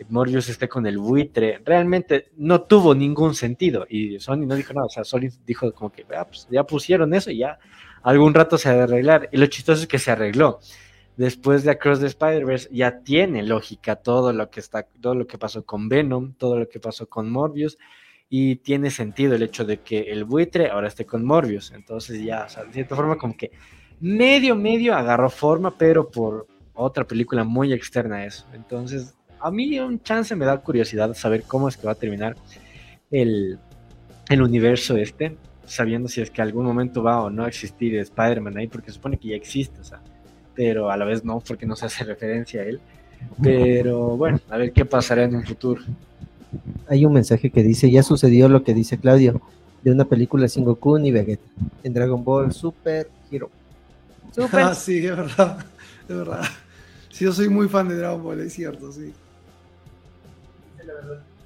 Morbius 0.08 0.48
esté 0.48 0.68
con 0.68 0.86
el 0.86 0.98
buitre, 0.98 1.60
realmente 1.64 2.30
no 2.36 2.62
tuvo 2.62 2.94
ningún 2.94 3.34
sentido. 3.34 3.86
Y 3.88 4.18
Sony 4.20 4.46
no 4.46 4.54
dijo 4.54 4.72
nada, 4.72 4.86
o 4.86 4.90
sea, 4.90 5.04
Sony 5.04 5.28
dijo 5.46 5.72
como 5.72 5.90
que 5.90 6.04
ah, 6.16 6.26
pues, 6.26 6.46
ya 6.50 6.64
pusieron 6.64 7.14
eso 7.14 7.30
y 7.30 7.38
ya 7.38 7.58
algún 8.02 8.34
rato 8.34 8.58
se 8.58 8.68
ha 8.68 8.74
de 8.74 8.82
arreglar. 8.82 9.28
Y 9.32 9.36
lo 9.38 9.46
chistoso 9.46 9.82
es 9.82 9.88
que 9.88 9.98
se 9.98 10.10
arregló. 10.10 10.60
Después 11.16 11.64
de 11.64 11.70
Across 11.70 12.00
the 12.00 12.06
Spider-Verse 12.06 12.68
ya 12.72 13.00
tiene 13.00 13.42
lógica 13.42 13.96
todo 13.96 14.32
lo 14.32 14.50
que 14.50 14.60
está, 14.60 14.82
todo 15.00 15.14
lo 15.14 15.26
que 15.26 15.38
pasó 15.38 15.64
con 15.64 15.88
Venom, 15.88 16.34
todo 16.34 16.58
lo 16.58 16.68
que 16.68 16.78
pasó 16.78 17.08
con 17.08 17.30
Morbius, 17.30 17.78
y 18.28 18.56
tiene 18.56 18.90
sentido 18.90 19.34
el 19.34 19.42
hecho 19.42 19.64
de 19.64 19.78
que 19.78 20.00
el 20.00 20.24
buitre 20.24 20.70
ahora 20.70 20.88
esté 20.88 21.06
con 21.06 21.24
Morbius. 21.24 21.72
Entonces 21.72 22.22
ya, 22.22 22.44
o 22.44 22.48
sea, 22.48 22.64
de 22.64 22.72
cierta 22.72 22.96
forma 22.96 23.16
como 23.16 23.36
que 23.36 23.52
medio, 24.00 24.56
medio 24.56 24.94
agarró 24.94 25.30
forma, 25.30 25.76
pero 25.76 26.10
por 26.10 26.46
otra 26.74 27.04
película 27.04 27.44
muy 27.44 27.72
externa 27.72 28.16
a 28.16 28.26
eso. 28.26 28.46
Entonces, 28.52 29.14
a 29.40 29.50
mí 29.50 29.78
un 29.78 30.02
chance 30.02 30.34
me 30.34 30.44
da 30.44 30.58
curiosidad 30.58 31.14
saber 31.14 31.44
cómo 31.44 31.68
es 31.68 31.76
que 31.76 31.86
va 31.86 31.92
a 31.92 31.96
terminar 31.96 32.36
el, 33.10 33.58
el 34.28 34.42
universo 34.42 34.96
este, 34.96 35.36
sabiendo 35.64 36.08
si 36.08 36.20
es 36.20 36.30
que 36.30 36.42
algún 36.42 36.64
momento 36.64 37.02
va 37.02 37.22
o 37.22 37.30
no 37.30 37.44
a 37.44 37.48
existir 37.48 37.96
Spider-Man 37.96 38.56
ahí, 38.56 38.68
porque 38.68 38.90
supone 38.90 39.18
que 39.18 39.28
ya 39.28 39.36
existe, 39.36 39.80
o 39.80 39.84
sea, 39.84 40.00
pero 40.54 40.90
a 40.90 40.96
la 40.96 41.04
vez 41.04 41.24
no, 41.24 41.40
porque 41.40 41.66
no 41.66 41.76
se 41.76 41.86
hace 41.86 42.04
referencia 42.04 42.62
a 42.62 42.64
él. 42.64 42.80
Pero 43.42 44.16
bueno, 44.16 44.40
a 44.50 44.58
ver 44.58 44.72
qué 44.72 44.84
pasará 44.84 45.24
en 45.24 45.36
un 45.36 45.44
futuro. 45.44 45.82
Hay 46.88 47.04
un 47.04 47.12
mensaje 47.12 47.50
que 47.50 47.62
dice, 47.62 47.90
ya 47.90 48.02
sucedió 48.02 48.48
lo 48.48 48.62
que 48.62 48.74
dice 48.74 48.98
Claudio, 48.98 49.40
de 49.82 49.90
una 49.90 50.04
película 50.04 50.48
sin 50.48 50.64
Goku 50.64 50.98
ni 50.98 51.10
Vegeta, 51.10 51.44
en 51.82 51.92
Dragon 51.92 52.22
Ball 52.24 52.52
Super 52.52 53.08
Hero. 53.30 53.50
Super. 54.32 54.60
Ah, 54.64 54.74
sí, 54.74 54.98
es 55.06 55.16
verdad, 55.16 55.58
es 56.08 56.16
verdad. 56.16 56.44
Sí, 57.10 57.24
yo 57.24 57.32
soy 57.32 57.48
muy 57.48 57.68
fan 57.68 57.88
de 57.88 57.96
Dragon 57.96 58.22
Ball, 58.22 58.40
es 58.40 58.52
cierto, 58.52 58.92
sí. 58.92 59.12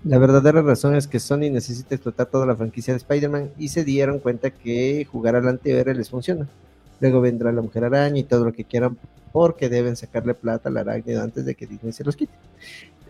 La 0.03 0.19
verdadera 0.19 0.63
razón 0.63 0.95
es 0.95 1.07
que 1.07 1.21
Sony 1.21 1.51
necesita 1.51 1.95
explotar 1.95 2.27
toda 2.27 2.47
la 2.47 2.57
franquicia 2.57 2.95
de 2.95 2.99
Spider-Man 2.99 3.51
y 3.59 3.69
se 3.69 3.85
dieron 3.85 4.19
cuenta 4.19 4.51
que 4.51 5.07
jugar 5.11 5.37
al 5.37 5.47
antihéroe 5.47 5.95
les 5.95 6.09
funciona. 6.09 6.49
Luego 7.01 7.21
vendrá 7.21 7.53
la 7.53 7.61
Mujer 7.61 7.85
Araña 7.85 8.19
y 8.19 8.25
todo 8.25 8.45
lo 8.47 8.53
que 8.53 8.65
quieran 8.65 8.97
porque 9.33 9.69
deben 9.69 9.97
sacarle 9.97 10.35
plata 10.35 10.69
al 10.69 10.79
arácnido 10.79 11.23
antes 11.23 11.45
de 11.45 11.55
que 11.55 11.67
Disney 11.67 11.93
se 11.93 12.05
los 12.05 12.17
quite. 12.17 12.33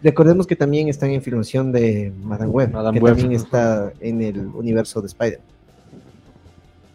Recordemos 0.03 0.47
que 0.47 0.57
también 0.57 0.89
están 0.89 1.11
en 1.11 1.23
filmación 1.23 1.73
de 1.73 2.13
Madame 2.23 2.51
Web, 2.51 2.73
Madame 2.73 2.99
que 2.99 3.05
Web. 3.05 3.17
también 3.17 3.41
está 3.41 3.93
en 4.01 4.23
el 4.23 4.39
universo 4.47 5.01
de 5.01 5.07
Spider. 5.09 5.41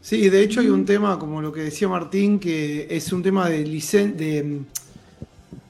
Sí, 0.01 0.29
de 0.29 0.41
hecho 0.41 0.59
hay 0.59 0.69
un 0.69 0.85
tema, 0.85 1.17
como 1.17 1.41
lo 1.41 1.51
que 1.51 1.61
decía 1.61 1.87
Martín, 1.87 2.39
que 2.39 2.87
es 2.89 3.11
un 3.11 3.23
tema 3.23 3.49
de, 3.49 3.63
de 3.63 4.61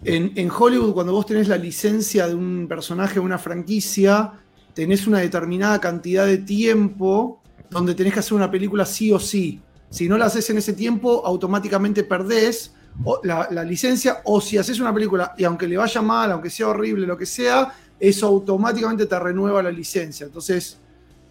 en, 0.04 0.32
en, 0.36 0.52
Hollywood, 0.52 0.94
cuando 0.94 1.14
vos 1.14 1.26
tenés 1.26 1.48
la 1.48 1.58
licencia 1.58 2.28
de 2.28 2.36
un 2.36 2.68
personaje 2.68 3.20
o 3.20 3.24
una 3.24 3.38
franquicia, 3.38 4.34
tenés 4.74 5.08
una 5.08 5.20
determinada 5.20 5.80
cantidad 5.80 6.26
de 6.26 6.38
tiempo 6.38 7.42
donde 7.70 7.96
tenés 7.96 8.14
que 8.14 8.20
hacer 8.20 8.34
una 8.34 8.52
película 8.52 8.86
sí 8.86 9.12
o 9.12 9.20
sí. 9.20 9.62
Si 9.90 10.08
no 10.08 10.18
la 10.18 10.26
haces 10.26 10.50
en 10.50 10.58
ese 10.58 10.74
tiempo, 10.74 11.26
automáticamente 11.26 12.04
perdés 12.04 12.74
la, 13.24 13.48
la, 13.52 13.64
licencia, 13.64 14.22
o 14.24 14.39
si 14.39 14.58
haces 14.58 14.80
una 14.80 14.93
película 14.93 15.34
y 15.38 15.43
aunque 15.43 15.68
le 15.68 15.78
vaya 15.78 16.02
mal, 16.02 16.32
aunque 16.32 16.50
sea 16.50 16.70
horrible, 16.70 17.06
lo 17.06 17.18
que 17.18 17.26
sea, 17.26 17.74
eso 18.00 18.28
automáticamente 18.28 19.06
te 19.06 19.20
renueva 19.20 19.62
la 19.62 19.72
licencia. 19.72 20.26
Entonces, 20.26 20.80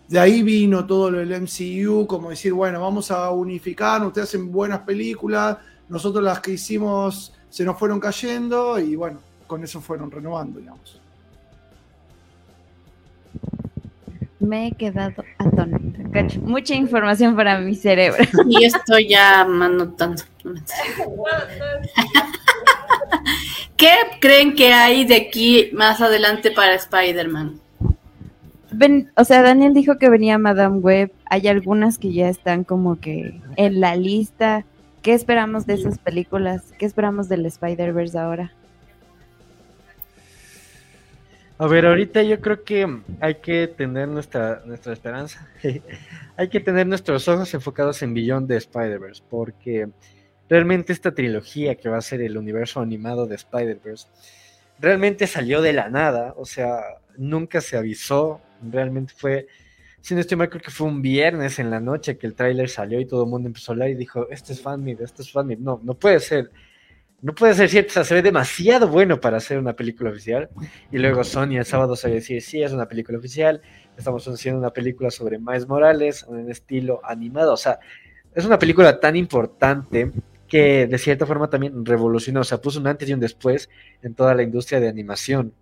de 0.08 0.18
ahí 0.18 0.42
vino 0.42 0.86
todo 0.86 1.10
lo 1.10 1.18
del 1.18 1.42
MCU, 1.42 2.06
como 2.06 2.30
decir, 2.30 2.52
bueno, 2.52 2.80
vamos 2.80 3.10
a 3.10 3.30
unificar, 3.30 4.04
ustedes 4.04 4.28
hacen 4.28 4.52
buenas 4.52 4.80
películas, 4.80 5.58
nosotros 5.88 6.22
las 6.22 6.40
que 6.40 6.52
hicimos 6.52 7.32
se 7.48 7.64
nos 7.64 7.78
fueron 7.78 8.00
cayendo 8.00 8.78
y 8.78 8.96
bueno, 8.96 9.20
con 9.46 9.62
eso 9.64 9.80
fueron 9.80 10.10
renovando, 10.10 10.60
digamos. 10.60 11.00
Me 14.40 14.66
he 14.68 14.72
quedado 14.72 15.24
atónita. 15.38 16.02
Mucha 16.40 16.74
información 16.74 17.36
para 17.36 17.58
mi 17.58 17.74
cerebro. 17.74 18.24
Y 18.48 18.64
estoy 18.64 19.08
ya 19.08 19.40
anotando. 19.42 20.22
¿Qué 23.76 23.92
creen 24.20 24.54
que 24.54 24.72
hay 24.72 25.04
de 25.04 25.16
aquí 25.16 25.70
más 25.72 26.00
adelante 26.00 26.50
para 26.50 26.74
Spider-Man? 26.74 27.60
O 29.16 29.24
sea, 29.24 29.42
Daniel 29.42 29.72
dijo 29.72 29.98
que 29.98 30.08
venía 30.08 30.36
Madame 30.38 30.78
Web. 30.78 31.12
Hay 31.26 31.46
algunas 31.48 31.98
que 31.98 32.12
ya 32.12 32.28
están 32.28 32.64
como 32.64 33.00
que 33.00 33.40
en 33.56 33.80
la 33.80 33.96
lista. 33.96 34.64
¿Qué 35.02 35.12
esperamos 35.14 35.66
de 35.66 35.74
esas 35.74 35.98
películas? 35.98 36.72
¿Qué 36.78 36.86
esperamos 36.86 37.28
del 37.28 37.46
Spider-Verse 37.46 38.18
ahora? 38.18 38.52
A 41.56 41.68
ver, 41.68 41.86
ahorita 41.86 42.20
yo 42.24 42.40
creo 42.40 42.64
que 42.64 42.84
hay 43.20 43.36
que 43.36 43.68
tener 43.68 44.08
nuestra, 44.08 44.62
nuestra 44.66 44.92
esperanza. 44.92 45.48
hay 46.36 46.48
que 46.48 46.58
tener 46.58 46.84
nuestros 46.86 47.28
ojos 47.28 47.54
enfocados 47.54 48.02
en 48.02 48.12
Beyond 48.12 48.48
de 48.48 48.56
Spider-Verse, 48.56 49.22
porque 49.30 49.88
realmente 50.48 50.92
esta 50.92 51.14
trilogía 51.14 51.76
que 51.76 51.88
va 51.88 51.98
a 51.98 52.02
ser 52.02 52.22
el 52.22 52.36
universo 52.36 52.80
animado 52.80 53.26
de 53.26 53.36
Spider-Verse, 53.36 54.08
realmente 54.80 55.28
salió 55.28 55.62
de 55.62 55.72
la 55.72 55.88
nada, 55.90 56.34
o 56.36 56.44
sea, 56.44 56.80
nunca 57.16 57.60
se 57.60 57.76
avisó, 57.76 58.40
realmente 58.60 59.14
fue, 59.16 59.46
si 60.00 60.14
no 60.14 60.20
estoy 60.20 60.36
mal, 60.36 60.50
creo 60.50 60.60
que 60.60 60.72
fue 60.72 60.88
un 60.88 61.02
viernes 61.02 61.60
en 61.60 61.70
la 61.70 61.78
noche 61.78 62.18
que 62.18 62.26
el 62.26 62.34
tráiler 62.34 62.68
salió 62.68 62.98
y 62.98 63.06
todo 63.06 63.22
el 63.22 63.30
mundo 63.30 63.46
empezó 63.46 63.70
a 63.70 63.74
hablar 63.74 63.90
y 63.90 63.94
dijo, 63.94 64.28
este 64.28 64.54
es 64.54 64.60
fanmade, 64.60 65.04
este 65.04 65.22
es 65.22 65.30
fanmade, 65.30 65.60
no, 65.60 65.80
no 65.84 65.94
puede 65.94 66.18
ser. 66.18 66.50
No 67.24 67.34
puede 67.34 67.54
ser 67.54 67.70
cierto, 67.70 67.88
o 67.88 67.94
sea, 67.94 68.04
se 68.04 68.12
ve 68.12 68.20
demasiado 68.20 68.86
bueno 68.86 69.18
para 69.18 69.38
hacer 69.38 69.58
una 69.58 69.72
película 69.72 70.10
oficial. 70.10 70.50
Y 70.92 70.98
luego 70.98 71.24
Sony 71.24 71.56
el 71.56 71.64
sábado 71.64 71.94
a 71.94 72.08
decir, 72.08 72.42
sí, 72.42 72.62
es 72.62 72.70
una 72.70 72.86
película 72.86 73.16
oficial, 73.16 73.62
estamos 73.96 74.28
haciendo 74.28 74.60
una 74.60 74.74
película 74.74 75.10
sobre 75.10 75.38
Miles 75.38 75.66
Morales, 75.66 76.26
en 76.28 76.50
estilo 76.50 77.00
animado. 77.02 77.54
O 77.54 77.56
sea, 77.56 77.78
es 78.34 78.44
una 78.44 78.58
película 78.58 79.00
tan 79.00 79.16
importante 79.16 80.12
que 80.46 80.86
de 80.86 80.98
cierta 80.98 81.24
forma 81.24 81.48
también 81.48 81.86
revolucionó, 81.86 82.42
o 82.42 82.44
sea, 82.44 82.60
puso 82.60 82.78
un 82.78 82.88
antes 82.88 83.08
y 83.08 83.14
un 83.14 83.20
después 83.20 83.70
en 84.02 84.14
toda 84.14 84.34
la 84.34 84.42
industria 84.42 84.78
de 84.78 84.90
animación 84.90 85.54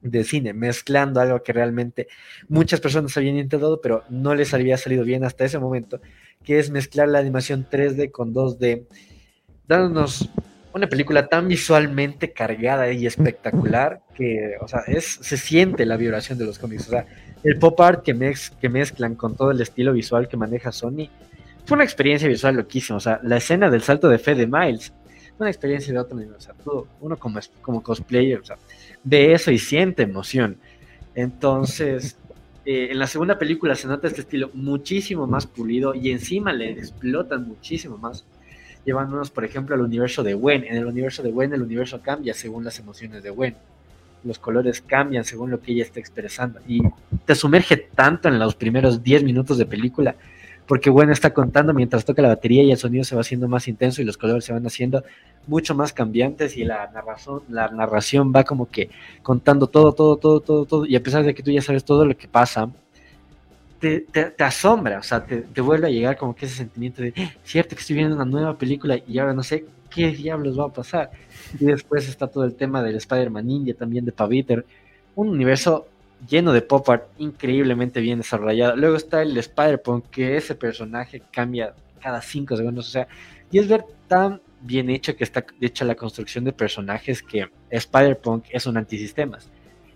de 0.00 0.24
cine, 0.24 0.54
mezclando 0.54 1.20
algo 1.20 1.40
que 1.40 1.52
realmente 1.52 2.08
muchas 2.48 2.80
personas 2.80 3.16
habían 3.16 3.36
intentado, 3.36 3.80
pero 3.80 4.02
no 4.08 4.34
les 4.34 4.52
había 4.54 4.76
salido 4.76 5.04
bien 5.04 5.22
hasta 5.22 5.44
ese 5.44 5.60
momento, 5.60 6.00
que 6.42 6.58
es 6.58 6.68
mezclar 6.70 7.08
la 7.08 7.20
animación 7.20 7.64
3D 7.70 8.10
con 8.10 8.34
2D, 8.34 8.88
dándonos 9.68 10.30
una 10.76 10.88
película 10.88 11.26
tan 11.26 11.48
visualmente 11.48 12.32
cargada 12.32 12.90
y 12.92 13.06
espectacular 13.06 14.00
que, 14.14 14.54
o 14.60 14.68
sea, 14.68 14.80
es, 14.86 15.18
se 15.20 15.36
siente 15.36 15.86
la 15.86 15.96
vibración 15.96 16.38
de 16.38 16.46
los 16.46 16.58
cómics. 16.58 16.88
O 16.88 16.90
sea, 16.90 17.06
el 17.42 17.58
pop 17.58 17.80
art 17.80 18.02
que, 18.02 18.14
mez, 18.14 18.50
que 18.50 18.68
mezclan 18.68 19.14
con 19.14 19.36
todo 19.36 19.50
el 19.50 19.60
estilo 19.60 19.92
visual 19.92 20.28
que 20.28 20.36
maneja 20.36 20.72
Sony 20.72 21.08
fue 21.64 21.76
una 21.76 21.84
experiencia 21.84 22.28
visual 22.28 22.56
loquísima. 22.56 22.98
O 22.98 23.00
sea, 23.00 23.20
la 23.22 23.38
escena 23.38 23.70
del 23.70 23.82
salto 23.82 24.08
de 24.08 24.18
fe 24.18 24.34
de 24.34 24.46
Miles 24.46 24.92
una 25.38 25.50
experiencia 25.50 25.92
de 25.92 25.98
otro 25.98 26.16
nivel. 26.16 26.34
O 26.34 26.40
sea, 26.40 26.54
todo, 26.54 26.86
uno 27.00 27.16
como, 27.16 27.40
como 27.60 27.82
cosplayer, 27.82 28.40
o 28.40 28.44
sea, 28.44 28.56
ve 29.04 29.32
eso 29.32 29.50
y 29.50 29.58
siente 29.58 30.02
emoción. 30.02 30.58
Entonces, 31.14 32.18
eh, 32.64 32.88
en 32.90 32.98
la 32.98 33.06
segunda 33.06 33.38
película 33.38 33.74
se 33.74 33.88
nota 33.88 34.08
este 34.08 34.22
estilo 34.22 34.50
muchísimo 34.54 35.26
más 35.26 35.46
pulido 35.46 35.94
y 35.94 36.10
encima 36.10 36.52
le 36.52 36.70
explotan 36.70 37.46
muchísimo 37.46 37.98
más 37.98 38.24
llevándonos, 38.86 39.30
por 39.30 39.44
ejemplo, 39.44 39.74
al 39.74 39.82
universo 39.82 40.22
de 40.22 40.32
Gwen. 40.32 40.64
En 40.64 40.76
el 40.76 40.86
universo 40.86 41.22
de 41.22 41.32
Gwen, 41.32 41.52
el 41.52 41.60
universo 41.60 42.00
cambia 42.00 42.32
según 42.32 42.64
las 42.64 42.78
emociones 42.78 43.22
de 43.22 43.30
Gwen. 43.30 43.56
Los 44.24 44.38
colores 44.38 44.80
cambian 44.80 45.24
según 45.24 45.50
lo 45.50 45.60
que 45.60 45.72
ella 45.72 45.82
está 45.82 46.00
expresando. 46.00 46.60
Y 46.66 46.80
te 47.26 47.34
sumerge 47.34 47.76
tanto 47.76 48.28
en 48.28 48.38
los 48.38 48.54
primeros 48.54 49.02
10 49.02 49.24
minutos 49.24 49.58
de 49.58 49.66
película, 49.66 50.14
porque 50.66 50.88
Gwen 50.88 51.10
está 51.10 51.34
contando 51.34 51.74
mientras 51.74 52.04
toca 52.04 52.22
la 52.22 52.28
batería 52.28 52.62
y 52.62 52.70
el 52.70 52.78
sonido 52.78 53.04
se 53.04 53.16
va 53.16 53.20
haciendo 53.20 53.48
más 53.48 53.68
intenso 53.68 54.00
y 54.00 54.04
los 54.04 54.16
colores 54.16 54.44
se 54.44 54.52
van 54.52 54.66
haciendo 54.66 55.04
mucho 55.46 55.74
más 55.74 55.92
cambiantes 55.92 56.56
y 56.56 56.64
la 56.64 56.90
narración, 56.92 57.42
la 57.48 57.68
narración 57.68 58.32
va 58.34 58.44
como 58.44 58.68
que 58.68 58.90
contando 59.22 59.66
todo, 59.66 59.92
todo, 59.92 60.16
todo, 60.16 60.40
todo, 60.40 60.64
todo. 60.64 60.86
Y 60.86 60.96
a 60.96 61.02
pesar 61.02 61.24
de 61.24 61.34
que 61.34 61.42
tú 61.42 61.50
ya 61.50 61.62
sabes 61.62 61.84
todo 61.84 62.04
lo 62.04 62.16
que 62.16 62.28
pasa, 62.28 62.68
te, 63.78 64.34
asombra, 64.38 64.98
o 64.98 65.02
sea, 65.02 65.24
te, 65.24 65.60
vuelve 65.60 65.86
a 65.88 65.90
llegar 65.90 66.16
como 66.16 66.34
que 66.34 66.46
ese 66.46 66.56
sentimiento 66.56 67.02
de, 67.02 67.12
cierto 67.44 67.74
que 67.74 67.80
estoy 67.80 67.96
viendo 67.96 68.14
una 68.14 68.24
nueva 68.24 68.56
película 68.56 68.98
y 69.06 69.18
ahora 69.18 69.34
no 69.34 69.42
sé 69.42 69.66
qué 69.90 70.10
diablos 70.10 70.58
va 70.58 70.64
a 70.66 70.72
pasar. 70.72 71.10
Y 71.58 71.64
después 71.66 72.08
está 72.08 72.26
todo 72.26 72.44
el 72.44 72.54
tema 72.54 72.82
del 72.82 72.96
Spider-Man 72.96 73.46
Ninja, 73.46 73.74
también 73.74 74.04
de 74.04 74.12
Paviter, 74.12 74.64
un 75.14 75.28
universo 75.28 75.86
lleno 76.28 76.52
de 76.52 76.62
pop 76.62 76.88
art 76.88 77.08
increíblemente 77.18 78.00
bien 78.00 78.18
desarrollado. 78.18 78.76
Luego 78.76 78.96
está 78.96 79.22
el 79.22 79.36
Spider-Punk, 79.36 80.06
que 80.10 80.36
ese 80.36 80.54
personaje 80.54 81.22
cambia 81.30 81.74
cada 82.00 82.20
cinco 82.22 82.56
segundos, 82.56 82.88
o 82.88 82.90
sea, 82.90 83.08
y 83.50 83.58
es 83.58 83.68
ver 83.68 83.84
tan 84.08 84.40
bien 84.60 84.90
hecho 84.90 85.14
que 85.16 85.24
está 85.24 85.44
hecha 85.60 85.84
la 85.84 85.94
construcción 85.94 86.44
de 86.44 86.52
personajes 86.52 87.22
que 87.22 87.48
Spider-Punk 87.70 88.46
es 88.50 88.66
un 88.66 88.76
antisistemas 88.76 89.48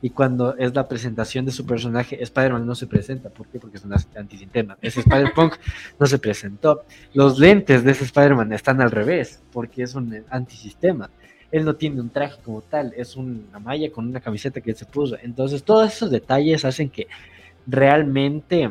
y 0.03 0.11
cuando 0.11 0.57
es 0.57 0.75
la 0.75 0.89
presentación 0.89 1.45
de 1.45 1.53
su 1.53 1.67
personaje, 1.67 2.23
Spider-Man 2.23 2.67
no 2.67 2.75
se 2.75 2.87
presenta. 2.87 3.29
¿Por 3.29 3.47
qué? 3.49 3.59
Porque 3.59 3.77
es 3.77 3.85
un 3.85 3.93
antisistema. 3.93 4.79
Ese 4.81 5.01
Spider-Punk 5.07 5.55
no 5.99 6.07
se 6.07 6.19
presentó. 6.19 6.85
Los 7.13 7.39
lentes 7.39 7.85
de 7.85 7.93
ese 7.93 8.05
Spider-Man 8.05 8.53
están 8.53 8.81
al 8.81 8.91
revés, 8.91 9.41
porque 9.53 9.83
es 9.83 9.95
un 9.95 10.25
antisistema. 10.31 11.11
Él 11.53 11.65
no 11.65 11.75
tiene 11.75 12.01
un 12.01 12.11
traje 12.11 12.41
como 12.45 12.63
tal, 12.63 12.95
es 12.97 13.17
una 13.17 13.59
malla 13.59 13.91
con 13.91 14.07
una 14.07 14.21
camiseta 14.21 14.61
que 14.61 14.71
él 14.71 14.77
se 14.77 14.87
puso. 14.87 15.17
Entonces, 15.21 15.65
todos 15.65 15.93
esos 15.93 16.11
detalles 16.11 16.65
hacen 16.65 16.89
que 16.89 17.09
realmente 17.67 18.71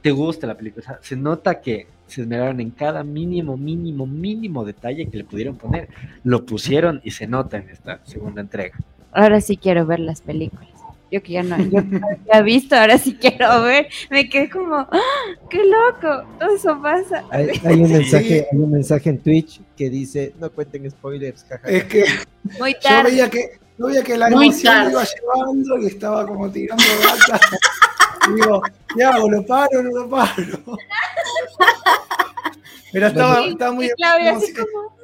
te 0.00 0.10
guste 0.10 0.46
la 0.46 0.56
película. 0.56 0.84
O 0.84 0.86
sea, 0.86 0.98
se 1.02 1.16
nota 1.16 1.60
que 1.60 1.86
se 2.06 2.22
esmeraron 2.22 2.60
en 2.60 2.70
cada 2.70 3.04
mínimo, 3.04 3.56
mínimo, 3.56 4.06
mínimo 4.06 4.64
detalle 4.64 5.08
que 5.10 5.18
le 5.18 5.24
pudieron 5.24 5.56
poner. 5.56 5.88
Lo 6.24 6.46
pusieron 6.46 7.00
y 7.04 7.10
se 7.10 7.26
nota 7.26 7.58
en 7.58 7.68
esta 7.68 8.00
segunda 8.06 8.40
entrega. 8.40 8.78
Ahora 9.12 9.40
sí 9.40 9.56
quiero 9.56 9.86
ver 9.86 10.00
las 10.00 10.20
películas. 10.20 10.68
Yo 11.10 11.22
que 11.22 11.32
ya 11.32 11.42
no 11.42 11.56
yo 11.56 11.80
ya 12.26 12.38
he 12.38 12.42
visto, 12.42 12.76
ahora 12.76 12.98
sí 12.98 13.14
quiero 13.14 13.62
ver. 13.62 13.88
Me 14.10 14.28
quedé 14.28 14.50
como, 14.50 14.76
¡ah! 14.76 15.00
¡qué 15.48 15.62
loco! 15.64 16.26
Todo 16.38 16.54
eso 16.54 16.82
pasa. 16.82 17.24
Hay, 17.30 17.48
hay 17.64 17.82
un 17.82 17.90
mensaje, 17.90 18.46
hay 18.52 18.58
un 18.58 18.70
mensaje 18.70 19.10
en 19.10 19.18
Twitch 19.18 19.62
que 19.74 19.88
dice, 19.88 20.34
no 20.38 20.50
cuenten 20.50 20.90
spoilers, 20.90 21.44
jajaja. 21.44 21.68
Es 21.68 21.84
que 21.84 22.04
Muy 22.58 22.74
yo 22.74 23.02
veía 23.04 23.30
que, 23.30 23.58
yo 23.78 23.86
veía 23.86 24.02
que 24.02 24.18
la 24.18 24.28
Muy 24.28 24.48
emoción 24.48 24.90
iba 24.90 25.02
llevando 25.04 25.78
y 25.78 25.86
estaba 25.86 26.26
como 26.26 26.50
tirando 26.50 26.84
data. 27.02 27.40
y 28.28 28.34
digo, 28.34 28.62
¿qué 28.94 29.04
hago? 29.04 29.30
¿Lo 29.30 29.46
paro 29.46 29.80
o 29.80 29.82
no 29.82 29.90
lo 29.90 30.10
paro? 30.10 30.34
Pero 32.92 33.06
estaba, 33.08 33.46
estaba 33.46 33.72
muy 33.72 33.86
Y 33.86 33.90
Claudia 33.90 34.36
así 34.36 34.52
como, 34.52 34.96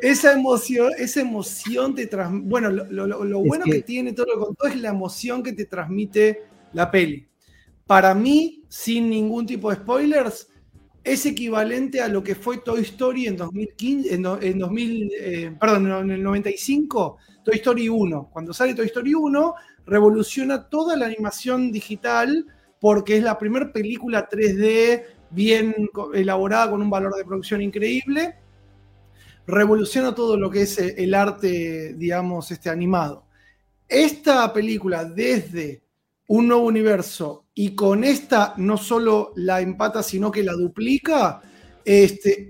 esa 0.00 0.32
emoción, 0.32 0.90
esa 0.98 1.20
emoción 1.20 1.94
te 1.94 2.06
transmite. 2.06 2.48
Bueno, 2.48 2.70
lo, 2.70 2.84
lo- 3.06 3.24
lo- 3.24 3.40
bueno 3.40 3.64
que... 3.64 3.70
que- 3.72 3.82
tiene 3.82 4.12
todo 4.12 4.26
lo 4.26 4.54
todo 4.54 4.68
es 4.68 4.80
la 4.80 4.90
emoción 4.90 5.42
que 5.42 5.52
te 5.52 5.64
transmite 5.66 6.44
la 6.72 6.90
peli. 6.90 7.26
Para 7.86 8.14
mí, 8.14 8.64
sin 8.68 9.10
ningún 9.10 9.46
tipo 9.46 9.70
de 9.70 9.76
spoilers, 9.76 10.48
es 11.04 11.26
equivalente 11.26 12.00
a 12.00 12.08
lo 12.08 12.22
que 12.22 12.34
fue 12.34 12.58
Toy 12.58 12.82
Story 12.82 13.26
en 13.26 13.36
2015, 13.36 14.14
en, 14.14 14.22
do- 14.22 14.38
en 14.40 14.58
2000, 14.58 15.10
eh, 15.20 15.56
perdón, 15.60 15.90
en 15.90 16.10
el 16.12 16.22
95, 16.22 17.18
Toy 17.44 17.56
Story 17.56 17.88
1. 17.88 18.30
Cuando 18.32 18.52
sale 18.54 18.74
Toy 18.74 18.86
Story 18.86 19.14
1, 19.14 19.54
revoluciona 19.86 20.68
toda 20.68 20.96
la 20.96 21.06
animación 21.06 21.72
digital 21.72 22.46
porque 22.80 23.16
es 23.16 23.22
la 23.24 23.36
primera 23.38 23.72
película 23.72 24.28
3D 24.28 25.02
bien 25.32 25.74
elaborada 26.14 26.70
con 26.70 26.82
un 26.82 26.90
valor 26.90 27.14
de 27.16 27.24
producción 27.24 27.62
increíble 27.62 28.36
revoluciona 29.46 30.14
todo 30.14 30.36
lo 30.36 30.50
que 30.50 30.62
es 30.62 30.78
eh, 30.78 30.94
el 30.98 31.14
arte, 31.14 31.94
digamos, 31.94 32.50
este 32.50 32.70
animado. 32.70 33.26
Esta 33.88 34.52
película, 34.52 35.04
desde 35.04 35.82
un 36.28 36.48
nuevo 36.48 36.64
universo, 36.64 37.46
y 37.54 37.74
con 37.74 38.04
esta 38.04 38.54
no 38.56 38.76
solo 38.78 39.32
la 39.36 39.60
empata, 39.60 40.02
sino 40.02 40.30
que 40.30 40.42
la 40.42 40.52
duplica, 40.52 41.42
este, 41.84 42.48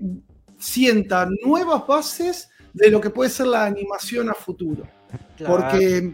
sienta 0.57 1.27
nuevas 1.43 1.85
bases 1.85 2.49
de 2.71 2.89
lo 2.89 3.01
que 3.01 3.09
puede 3.09 3.29
ser 3.29 3.47
la 3.47 3.65
animación 3.65 4.29
a 4.29 4.33
futuro. 4.33 4.87
Porque 5.45 6.13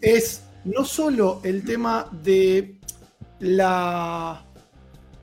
es 0.00 0.42
no 0.64 0.84
solo 0.84 1.40
el 1.44 1.64
tema 1.64 2.10
de 2.22 2.80
la, 3.38 4.44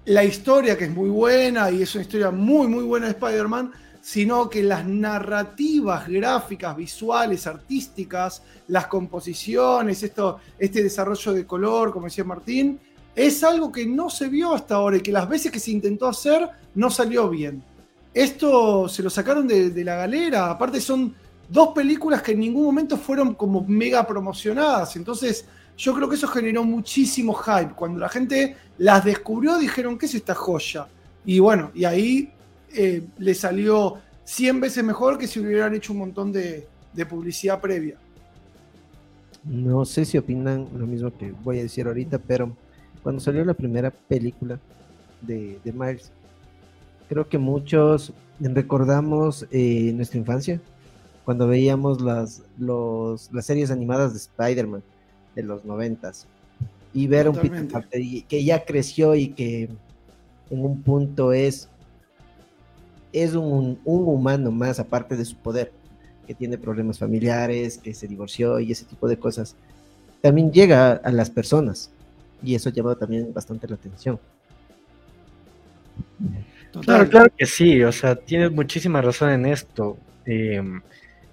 la 0.06 0.24
historia, 0.24 0.78
que 0.78 0.86
es 0.86 0.91
muy 0.91 1.10
buena 1.10 1.70
y 1.70 1.82
es 1.82 1.93
una 1.95 2.04
historia 2.04 2.32
muy, 2.32 2.68
muy 2.68 2.84
buena 2.84 3.08
de 3.08 3.12
Spider-Man, 3.14 3.72
sino 4.02 4.49
que 4.49 4.64
las 4.64 4.86
narrativas 4.86 6.08
gráficas, 6.08 6.76
visuales, 6.76 7.45
artísticas, 7.45 8.41
las 8.68 8.88
composiciones, 8.88 10.02
esto, 10.02 10.39
este 10.58 10.82
desarrollo 10.82 11.34
de 11.34 11.45
color, 11.45 11.91
como 11.91 12.06
decía 12.06 12.24
Martín, 12.24 12.80
es 13.16 13.43
algo 13.43 13.72
que 13.72 13.86
no 13.86 14.10
se 14.10 14.28
vio 14.28 14.54
hasta 14.54 14.76
ahora 14.76 14.97
y 14.97 15.02
que 15.02 15.12
las 15.12 15.30
veces 15.30 15.52
que 15.52 15.60
se 15.60 15.72
intentó 15.72 16.08
hacer 16.08 16.49
no 16.74 16.89
salió 16.89 17.30
bien. 17.30 17.64
Esto 18.14 18.89
se 18.89 19.04
lo 19.04 19.10
sacaron 19.10 19.47
de, 19.47 19.70
de 19.70 19.84
la 19.84 19.95
galera, 19.95 20.49
aparte 20.49 20.82
son 20.82 21.14
dos 21.47 21.70
películas 21.70 22.24
que 22.24 22.32
en 22.32 22.39
ningún 22.39 22.64
momento 22.64 22.97
fueron 22.97 23.36
como 23.36 23.64
mega 23.68 24.08
promocionadas, 24.08 24.95
entonces 24.95 25.45
yo 25.82 25.95
creo 25.95 26.07
que 26.07 26.15
eso 26.15 26.27
generó 26.27 26.63
muchísimo 26.63 27.34
hype. 27.34 27.73
Cuando 27.75 27.99
la 27.99 28.07
gente 28.07 28.55
las 28.77 29.03
descubrió 29.03 29.57
dijeron, 29.57 29.97
¿qué 29.97 30.05
es 30.05 30.13
esta 30.13 30.36
joya? 30.36 30.88
Y 31.25 31.39
bueno, 31.39 31.71
y 31.73 31.86
ahí 31.86 32.32
eh, 32.75 33.03
le 33.17 33.34
salió 33.34 33.97
100 34.23 34.59
veces 34.59 34.84
mejor 34.84 35.17
que 35.17 35.25
si 35.25 35.39
hubieran 35.39 35.73
hecho 35.73 35.93
un 35.93 35.99
montón 35.99 36.32
de, 36.32 36.67
publicidad 37.09 37.59
previa. 37.59 37.97
No 39.43 39.84
sé 39.86 40.05
si 40.05 40.19
opinan 40.19 40.67
lo 40.77 40.86
mismo 40.86 41.11
que 41.17 41.32
voy 41.43 41.57
a 41.57 41.63
decir 41.63 41.88
ahorita, 41.88 42.19
pero 42.19 42.55
cuando 43.01 43.19
salió 43.19 43.43
la 43.43 43.55
primera 43.55 43.89
película 43.89 44.59
de, 45.19 45.59
Miles, 45.65 46.11
creo 47.09 47.27
que 47.27 47.39
muchos 47.39 48.13
recordamos 48.39 49.47
eh, 49.49 49.91
nuestra 49.95 50.19
infancia, 50.19 50.61
cuando 51.25 51.47
veíamos 51.47 52.01
las, 52.01 52.43
las 52.59 53.45
series 53.45 53.71
animadas 53.71 54.11
de 54.11 54.19
Spider-Man 54.19 54.84
de 55.36 55.43
los 55.43 55.65
noventas, 55.65 56.27
y 56.93 57.07
ver 57.07 57.29
un 57.29 57.36
Peter 57.38 57.67
Parker 57.67 58.01
que 58.27 58.43
ya 58.43 58.65
creció 58.65 59.15
y 59.15 59.29
que 59.29 59.69
en 60.49 60.65
un 60.65 60.82
punto 60.82 61.32
es, 61.32 61.69
es 63.13 63.34
un, 63.34 63.79
un 63.86 64.07
humano 64.07 64.51
más 64.51 64.79
aparte 64.79 65.15
de 65.15 65.25
su 65.25 65.36
poder 65.38 65.71
que 66.27 66.34
tiene 66.34 66.57
problemas 66.57 66.99
familiares, 66.99 67.77
que 67.77 67.93
se 67.93 68.07
divorció 68.07 68.59
y 68.59 68.71
ese 68.71 68.86
tipo 68.86 69.07
de 69.07 69.17
cosas, 69.17 69.55
también 70.21 70.51
llega 70.51 70.93
a 70.93 71.11
las 71.11 71.29
personas 71.29 71.91
y 72.43 72.55
eso 72.55 72.69
llama 72.69 72.95
también 72.95 73.34
bastante 73.34 73.67
la 73.67 73.75
atención. 73.75 74.19
Claro, 76.84 77.09
claro 77.09 77.32
que 77.36 77.45
sí, 77.45 77.84
o 77.84 77.91
sea, 77.91 78.15
tienes 78.15 78.51
muchísima 78.51 79.01
razón 79.01 79.32
en 79.32 79.45
esto. 79.45 79.97
Em, 80.25 80.82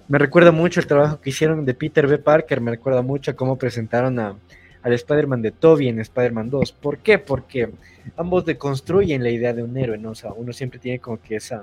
me 0.08 0.18
recuerda 0.18 0.52
mucho 0.52 0.80
el 0.80 0.86
trabajo 0.86 1.20
que 1.20 1.30
hicieron 1.30 1.64
de 1.64 1.74
Peter 1.74 2.06
B. 2.06 2.18
Parker, 2.18 2.60
me 2.60 2.70
recuerda 2.72 3.02
mucho 3.02 3.36
cómo 3.36 3.56
presentaron 3.56 4.18
a, 4.18 4.36
al 4.82 4.92
Spider-Man 4.92 5.42
de 5.42 5.50
Toby 5.50 5.88
en 5.88 6.00
Spider-Man 6.00 6.50
2. 6.50 6.72
¿Por 6.72 6.98
qué? 6.98 7.18
Porque 7.18 7.70
ambos 8.16 8.46
deconstruyen 8.46 9.22
la 9.22 9.30
idea 9.30 9.52
de 9.52 9.62
un 9.62 9.76
héroe, 9.76 9.98
¿no? 9.98 10.10
O 10.10 10.14
sea, 10.14 10.32
uno 10.32 10.52
siempre 10.52 10.78
tiene 10.78 10.98
como 10.98 11.20
que 11.20 11.36
esa 11.36 11.62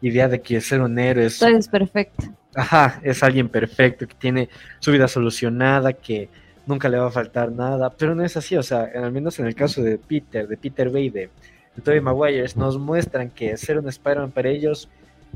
idea 0.00 0.28
de 0.28 0.40
que 0.40 0.60
ser 0.60 0.80
un 0.80 0.98
héroe 0.98 1.26
es... 1.26 1.38
Todo 1.38 1.50
es 1.50 1.68
perfecto. 1.68 2.24
Ajá, 2.54 3.00
es 3.02 3.22
alguien 3.22 3.48
perfecto, 3.48 4.06
que 4.06 4.14
tiene 4.14 4.48
su 4.78 4.92
vida 4.92 5.08
solucionada, 5.08 5.92
que 5.92 6.28
nunca 6.66 6.88
le 6.88 6.98
va 6.98 7.08
a 7.08 7.10
faltar 7.10 7.50
nada, 7.50 7.90
pero 7.90 8.14
no 8.14 8.24
es 8.24 8.36
así, 8.36 8.56
o 8.56 8.62
sea, 8.62 8.90
al 8.94 9.12
menos 9.12 9.38
en 9.38 9.46
el 9.46 9.54
caso 9.54 9.82
de 9.82 9.98
Peter, 9.98 10.46
de 10.46 10.56
Peter 10.56 10.90
Bay, 10.90 11.10
de, 11.10 11.30
de 11.76 11.82
Tobey 11.82 12.00
Maguire, 12.00 12.46
nos 12.56 12.78
muestran 12.78 13.30
que 13.30 13.56
ser 13.56 13.78
un 13.78 13.88
Spider-Man 13.88 14.30
para 14.32 14.48
ellos 14.48 14.88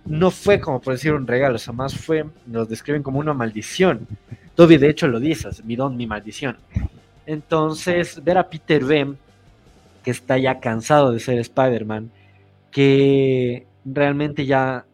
no 0.04 0.30
fue 0.30 0.60
como 0.60 0.80
por 0.80 0.94
decir 0.94 1.12
un 1.12 1.26
regalo, 1.26 1.56
o 1.56 1.58
sea, 1.58 1.72
más 1.72 1.96
fue, 1.96 2.26
nos 2.46 2.68
describen 2.68 3.02
como 3.02 3.18
una 3.18 3.34
maldición. 3.34 4.06
Toby 4.54 4.76
de 4.76 4.90
hecho 4.90 5.08
lo 5.08 5.20
dice, 5.20 5.48
mi 5.64 5.76
don, 5.76 5.96
mi 5.96 6.06
maldición. 6.06 6.56
Entonces, 7.26 8.22
ver 8.22 8.38
a 8.38 8.48
Peter 8.48 8.84
B, 8.84 9.14
que 10.02 10.10
está 10.10 10.36
ya 10.38 10.60
cansado 10.60 11.12
de 11.12 11.20
ser 11.20 11.38
Spider-Man, 11.38 12.10
que 12.70 13.66
realmente 13.84 14.46
ya 14.46 14.84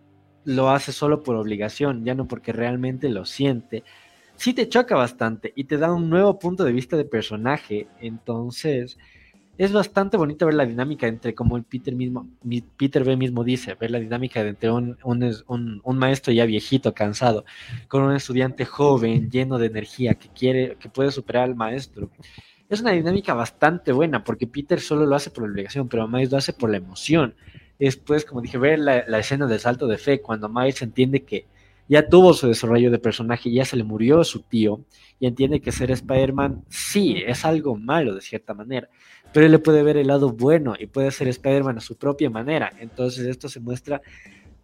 lo 0.44 0.70
hace 0.70 0.92
solo 0.92 1.22
por 1.22 1.36
obligación, 1.36 2.04
ya 2.04 2.14
no 2.14 2.26
porque 2.26 2.52
realmente 2.52 3.08
lo 3.08 3.24
siente, 3.24 3.84
sí 4.36 4.54
te 4.54 4.68
choca 4.68 4.96
bastante 4.96 5.52
y 5.54 5.64
te 5.64 5.76
da 5.76 5.92
un 5.92 6.08
nuevo 6.08 6.38
punto 6.38 6.64
de 6.64 6.72
vista 6.72 6.96
de 6.96 7.04
personaje. 7.04 7.88
Entonces, 8.00 8.96
es 9.64 9.72
bastante 9.72 10.16
bonito 10.16 10.46
ver 10.46 10.54
la 10.54 10.64
dinámica 10.64 11.06
entre, 11.06 11.34
como 11.34 11.58
el 11.58 11.64
Peter 11.64 11.94
mismo, 11.94 12.26
Peter 12.78 13.04
B 13.04 13.14
mismo 13.18 13.44
dice, 13.44 13.74
ver 13.74 13.90
la 13.90 14.00
dinámica 14.00 14.40
entre 14.40 14.70
un, 14.70 14.96
un, 15.04 15.80
un, 15.84 15.98
maestro 15.98 16.32
ya 16.32 16.46
viejito, 16.46 16.94
cansado, 16.94 17.44
con 17.86 18.02
un 18.02 18.16
estudiante 18.16 18.64
joven, 18.64 19.30
lleno 19.30 19.58
de 19.58 19.66
energía, 19.66 20.14
que 20.14 20.28
quiere, 20.28 20.76
que 20.80 20.88
puede 20.88 21.10
superar 21.10 21.44
al 21.44 21.56
maestro. 21.56 22.10
Es 22.70 22.80
una 22.80 22.92
dinámica 22.92 23.34
bastante 23.34 23.92
buena, 23.92 24.24
porque 24.24 24.46
Peter 24.46 24.80
solo 24.80 25.04
lo 25.04 25.14
hace 25.14 25.30
por 25.30 25.44
obligación, 25.44 25.88
pero 25.88 26.08
Miles 26.08 26.30
lo 26.30 26.38
hace 26.38 26.54
por 26.54 26.70
la 26.70 26.78
emoción 26.78 27.34
después, 27.78 28.24
como 28.24 28.40
dije, 28.40 28.56
ver 28.56 28.78
la, 28.78 29.18
escena 29.18 29.46
del 29.46 29.60
salto 29.60 29.86
de 29.86 29.98
fe, 29.98 30.22
cuando 30.22 30.48
Miles 30.48 30.80
entiende 30.80 31.24
que 31.24 31.46
ya 31.86 32.08
tuvo 32.08 32.32
su 32.32 32.46
desarrollo 32.46 32.90
de 32.90 32.98
personaje, 32.98 33.50
ya 33.50 33.66
se 33.66 33.76
le 33.76 33.84
murió 33.84 34.22
su 34.22 34.40
tío, 34.40 34.84
y 35.18 35.26
entiende 35.26 35.60
que 35.60 35.72
ser 35.72 35.90
Spider-Man 35.90 36.64
sí 36.68 37.22
es 37.26 37.44
algo 37.44 37.76
malo 37.76 38.14
de 38.14 38.20
cierta 38.20 38.54
manera, 38.54 38.88
pero 39.32 39.46
él 39.46 39.52
le 39.52 39.58
puede 39.58 39.82
ver 39.82 39.96
el 39.96 40.08
lado 40.08 40.30
bueno 40.30 40.74
y 40.78 40.86
puede 40.86 41.10
ser 41.10 41.28
Spider-Man 41.28 41.78
a 41.78 41.80
su 41.80 41.96
propia 41.96 42.30
manera. 42.30 42.72
Entonces 42.80 43.26
esto 43.26 43.48
se 43.48 43.60
muestra 43.60 44.00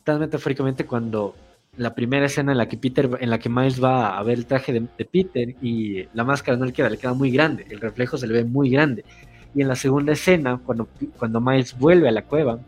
tan 0.05 0.21
metafóricamente 0.21 0.85
cuando 0.85 1.35
la 1.77 1.95
primera 1.95 2.27
escena 2.27 2.53
en 2.53 2.59
la 2.59 2.69
que 2.69 2.77
Peter, 2.77 3.11
en 3.21 3.31
la 3.31 3.39
que 3.39 3.49
Miles 3.49 3.83
va 3.83 4.17
a 4.17 4.23
ver 4.23 4.39
el 4.39 4.47
traje 4.47 4.73
de, 4.73 4.87
de, 4.97 5.05
Peter 5.05 5.55
y 5.61 6.05
la 6.15 6.25
máscara 6.25 6.57
no 6.57 6.65
le 6.65 6.73
queda, 6.73 6.89
le 6.89 6.97
queda 6.97 7.13
muy 7.13 7.31
grande, 7.31 7.67
el 7.69 7.81
reflejo 7.81 8.17
se 8.17 8.27
le 8.27 8.33
ve 8.33 8.45
muy 8.45 8.71
grande. 8.71 9.05
Y 9.55 9.63
en 9.63 9.69
la 9.69 9.77
segunda 9.77 10.13
escena, 10.13 10.61
cuando, 10.65 10.89
cuando 11.19 11.41
Miles 11.41 11.79
vuelve 11.79 12.09
a 12.09 12.13
la 12.13 12.23
cueva, 12.23 12.59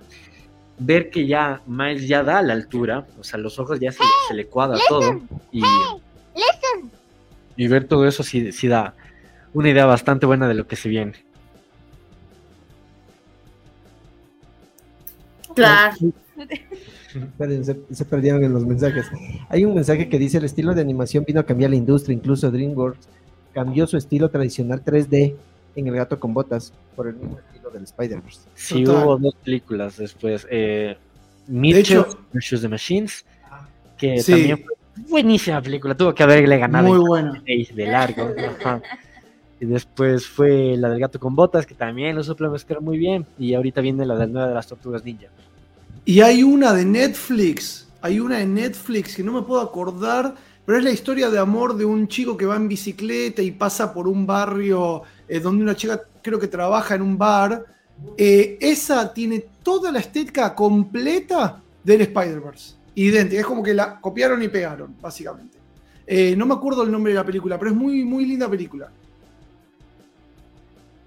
ver 0.79 1.11
que 1.11 1.27
ya 1.27 1.63
Miles 1.67 2.07
ya 2.07 2.23
da 2.23 2.39
a 2.39 2.43
la 2.43 2.53
altura, 2.53 3.07
o 3.19 3.25
sea, 3.25 3.39
los 3.39 3.59
ojos 3.59 3.81
ya 3.81 3.93
se, 3.93 4.03
le 4.35 4.47
cuadra 4.47 4.79
todo. 4.89 5.21
Y, 5.53 5.63
y 7.57 7.69
ver 7.69 7.85
todo 7.85 8.07
eso 8.07 8.23
sí, 8.23 8.53
sí 8.53 8.69
da 8.69 8.95
una 9.53 9.71
idea 9.71 9.87
bastante 9.87 10.27
buena 10.27 10.49
de 10.49 10.55
lo 10.55 10.67
que 10.67 10.77
se 10.77 10.89
viene. 10.89 11.28
Claro. 15.59 15.97
Se, 17.65 17.81
se, 17.91 18.05
perdieron 18.05 18.45
en 18.45 18.53
los 18.53 18.65
mensajes. 18.65 19.07
Hay 19.49 19.65
un 19.65 19.75
mensaje 19.75 20.09
que 20.09 20.19
dice 20.19 20.39
el 20.39 20.45
estilo 20.45 20.75
de 20.75 20.83
animación 20.83 21.25
vino 21.27 21.41
a 21.41 21.43
cambiar 21.45 21.71
la 21.71 21.77
industria, 21.77 22.15
incluso 22.15 22.51
DreamWorks 22.51 23.09
cambió 23.53 23.87
su 23.87 23.97
estilo 23.97 24.29
tradicional 24.29 24.85
3D 24.85 25.35
en 25.75 25.87
El 25.87 25.95
gato 25.95 26.19
con 26.19 26.35
botas 26.35 26.73
por 26.95 27.09
el 27.09 27.17
mismo 27.17 27.39
estilo 27.39 27.71
del 27.71 27.85
Spider-Verse. 27.85 28.41
Sí, 28.55 28.87
hubo 28.87 29.17
dos 29.17 29.35
películas 29.45 29.97
después. 29.97 30.47
Eh, 30.51 30.97
Mitchell. 31.47 32.05
The 32.33 32.69
Machines, 32.69 33.25
que 33.97 34.23
también 34.23 34.59
fue 34.59 34.75
buenísima 35.09 35.63
película. 35.63 35.97
Tuvo 35.97 36.15
que 36.15 36.23
haberle 36.23 36.59
ganado 36.59 36.89
Muy 36.89 36.99
bueno. 36.99 37.33
de 37.45 37.87
largo. 37.87 38.31
Y 39.61 39.67
después 39.67 40.27
fue 40.27 40.77
la 40.77 40.89
del 40.89 41.01
gato 41.01 41.19
con 41.19 41.35
botas, 41.35 41.67
que 41.67 41.75
también 41.75 42.15
lo 42.15 42.23
supo 42.23 42.49
mezclar 42.49 42.81
muy 42.81 42.99
bien. 42.99 43.27
Y 43.39 43.55
ahorita 43.55 43.81
viene 43.81 44.07
la 44.07 44.17
del 44.17 44.33
nueva 44.33 44.49
de 44.49 44.55
las 44.55 44.67
tortugas 44.67 45.05
ninja. 45.05 45.29
Y 46.09 46.23
hay 46.23 46.43
una 46.43 46.73
de 46.73 46.87
Netflix. 46.87 47.87
Hay 48.01 48.19
una 48.19 48.39
de 48.39 48.47
Netflix 48.47 49.15
que 49.15 49.23
no 49.23 49.31
me 49.31 49.43
puedo 49.43 49.61
acordar, 49.61 50.35
pero 50.65 50.79
es 50.79 50.85
la 50.85 50.91
historia 50.91 51.29
de 51.29 51.39
amor 51.39 51.77
de 51.77 51.85
un 51.85 52.09
chico 52.09 52.35
que 52.35 52.47
va 52.47 52.57
en 52.57 52.67
bicicleta 52.67 53.43
y 53.43 53.51
pasa 53.51 53.93
por 53.93 54.09
un 54.09 54.27
barrio 54.27 55.03
eh, 55.29 55.39
donde 55.39 55.65
una 55.65 55.77
chica 55.77 56.01
creo 56.23 56.39
que 56.39 56.49
trabaja 56.49 56.95
en 56.95 57.03
un 57.03 57.19
bar. 57.19 57.63
Eh, 58.17 58.57
esa 58.59 59.13
tiene 59.13 59.45
toda 59.63 59.93
la 59.93 59.99
estética 59.99 60.55
completa 60.55 61.63
del 61.85 62.01
Spider-Verse. 62.01 62.77
Idéntica, 62.95 63.43
es 63.43 63.47
como 63.47 63.63
que 63.63 63.75
la 63.75 64.01
copiaron 64.01 64.43
y 64.43 64.49
pegaron, 64.49 64.97
básicamente. 64.99 65.59
Eh, 66.07 66.35
no 66.35 66.47
me 66.47 66.55
acuerdo 66.55 66.85
el 66.85 66.91
nombre 66.91 67.13
de 67.13 67.19
la 67.19 67.27
película, 67.27 67.59
pero 67.59 67.73
es 67.73 67.77
muy, 67.77 68.03
muy 68.07 68.25
linda 68.25 68.49
película. 68.49 68.91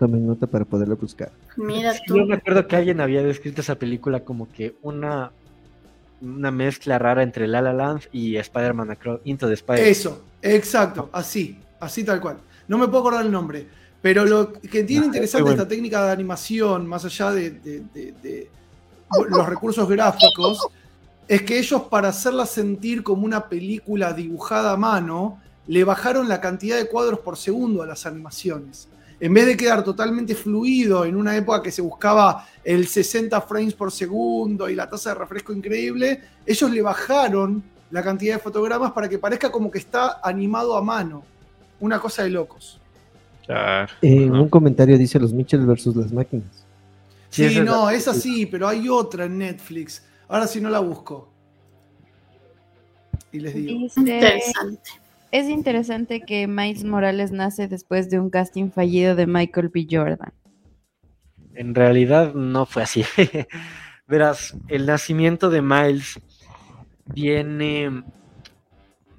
Tomen 0.02 0.26
nota 0.26 0.48
para 0.48 0.66
poderlo 0.66 0.98
buscar. 0.98 1.32
Mira 1.58 1.94
tú. 2.08 2.18
Yo 2.18 2.26
me 2.26 2.34
acuerdo 2.34 2.68
que 2.68 2.76
alguien 2.76 3.00
había 3.02 3.22
descrito 3.22 3.62
esa 3.62 3.76
película 3.76 4.22
como 4.22 4.52
que 4.52 4.76
una, 4.82 5.32
una 6.22 6.50
mezcla 6.50 6.98
rara 6.98 7.22
entre 7.22 7.48
La 7.48 7.62
La 7.62 7.72
Land 7.72 8.06
y 8.12 8.36
Spider-Man 8.36 8.98
Into 9.26 9.48
the 9.48 9.54
Spider. 9.54 9.86
Eso, 9.86 10.24
exacto, 10.42 11.12
así, 11.14 11.60
así 11.80 12.04
tal 12.04 12.20
cual. 12.20 12.38
No 12.68 12.80
me 12.80 12.88
puedo 12.88 13.02
acordar 13.02 13.24
el 13.24 13.32
nombre. 13.32 13.68
Pero 14.02 14.26
lo 14.26 14.54
que 14.54 14.84
tiene 14.86 15.06
interesante 15.06 15.52
esta 15.52 15.68
técnica 15.68 16.04
de 16.04 16.12
animación, 16.12 16.88
más 16.88 17.06
allá 17.06 17.30
de, 17.30 18.50
los 19.30 19.46
recursos 19.48 19.88
gráficos, 19.88 20.66
es 21.28 21.44
que 21.44 21.60
ellos 21.60 21.84
para 21.84 22.10
hacerla 22.10 22.48
sentir 22.48 23.04
como 23.04 23.24
una 23.24 23.48
película 23.48 24.14
dibujada 24.14 24.72
a 24.72 24.78
mano, 24.78 25.40
le 25.68 25.84
bajaron 25.84 26.28
la 26.28 26.42
cantidad 26.42 26.78
de 26.78 26.88
cuadros 26.88 27.20
por 27.20 27.38
segundo 27.38 27.84
a 27.84 27.86
las 27.86 28.08
animaciones. 28.08 28.88
En 29.22 29.36
vez 29.36 29.46
de 29.46 29.56
quedar 29.56 29.84
totalmente 29.84 30.34
fluido 30.34 31.06
en 31.06 31.16
una 31.16 31.38
época 31.38 31.62
que 31.62 31.72
se 31.72 31.84
buscaba 31.84 32.48
el 32.64 32.88
60 32.88 33.40
frames 33.42 33.76
por 33.76 33.92
segundo 33.92 34.68
y 34.68 34.74
la 34.74 34.90
tasa 34.90 35.12
de 35.12 35.20
refresco 35.20 35.54
increíble, 35.54 36.22
ellos 36.44 36.72
le 36.72 36.82
bajaron 36.82 37.64
la 37.92 38.02
cantidad 38.02 38.36
de 38.36 38.40
fotogramas 38.42 38.94
para 38.94 39.08
que 39.08 39.20
parezca 39.20 39.52
como 39.52 39.70
que 39.70 39.78
está 39.78 40.20
animado 40.24 40.76
a 40.76 40.82
mano. 40.82 41.24
Una 41.80 42.00
cosa 42.00 42.24
de 42.24 42.32
locos. 42.32 42.80
En 44.02 44.32
un 44.32 44.50
comentario 44.50 44.98
dice 44.98 45.20
los 45.20 45.34
Mitchell 45.34 45.68
versus 45.68 45.96
las 45.96 46.12
máquinas. 46.12 46.66
Sí, 47.30 47.60
no, 47.60 47.92
es 47.92 48.08
así, 48.08 48.48
pero 48.48 48.68
hay 48.68 48.90
otra 48.90 49.26
en 49.26 49.38
Netflix. 49.38 50.04
Ahora 50.30 50.48
sí 50.48 50.60
no 50.60 50.70
la 50.70 50.80
busco. 50.80 51.30
Y 53.32 53.40
les 53.40 53.54
digo. 53.54 53.88
interesante. 53.98 54.90
Es 55.32 55.48
interesante 55.50 56.22
que 56.22 56.48
Miles 56.48 56.84
Morales 56.84 57.32
nace 57.32 57.68
después 57.68 58.10
de 58.10 58.20
un 58.20 58.30
casting 58.30 58.70
fallido 58.70 59.16
de 59.16 59.28
Michael 59.28 59.70
B. 59.70 59.88
Jordan. 59.90 60.34
En 61.54 61.74
realidad 61.74 62.34
no 62.34 62.66
fue 62.66 62.84
así. 62.84 63.04
Verás, 64.08 64.58
el 64.68 64.86
nacimiento 64.86 65.50
de 65.50 65.62
Miles 65.62 66.20
viene 67.06 68.04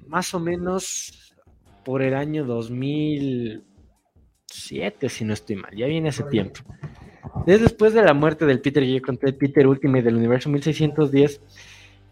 más 0.07 0.33
o 0.33 0.39
menos 0.39 1.33
por 1.83 2.01
el 2.01 2.13
año 2.13 2.45
2000 2.45 3.63
7, 4.53 5.09
si 5.09 5.25
no 5.25 5.33
estoy 5.33 5.55
mal, 5.55 5.75
ya 5.75 5.87
viene 5.87 6.09
ese 6.09 6.23
tiempo. 6.23 6.61
después 7.45 7.93
de 7.93 8.03
la 8.03 8.13
muerte 8.13 8.45
del 8.45 8.61
Peter 8.61 8.83
que 8.83 8.93
yo 8.93 9.01
conté, 9.01 9.33
Peter 9.33 9.67
Ultimate 9.67 10.03
del 10.03 10.15
universo 10.15 10.49
1610, 10.49 11.41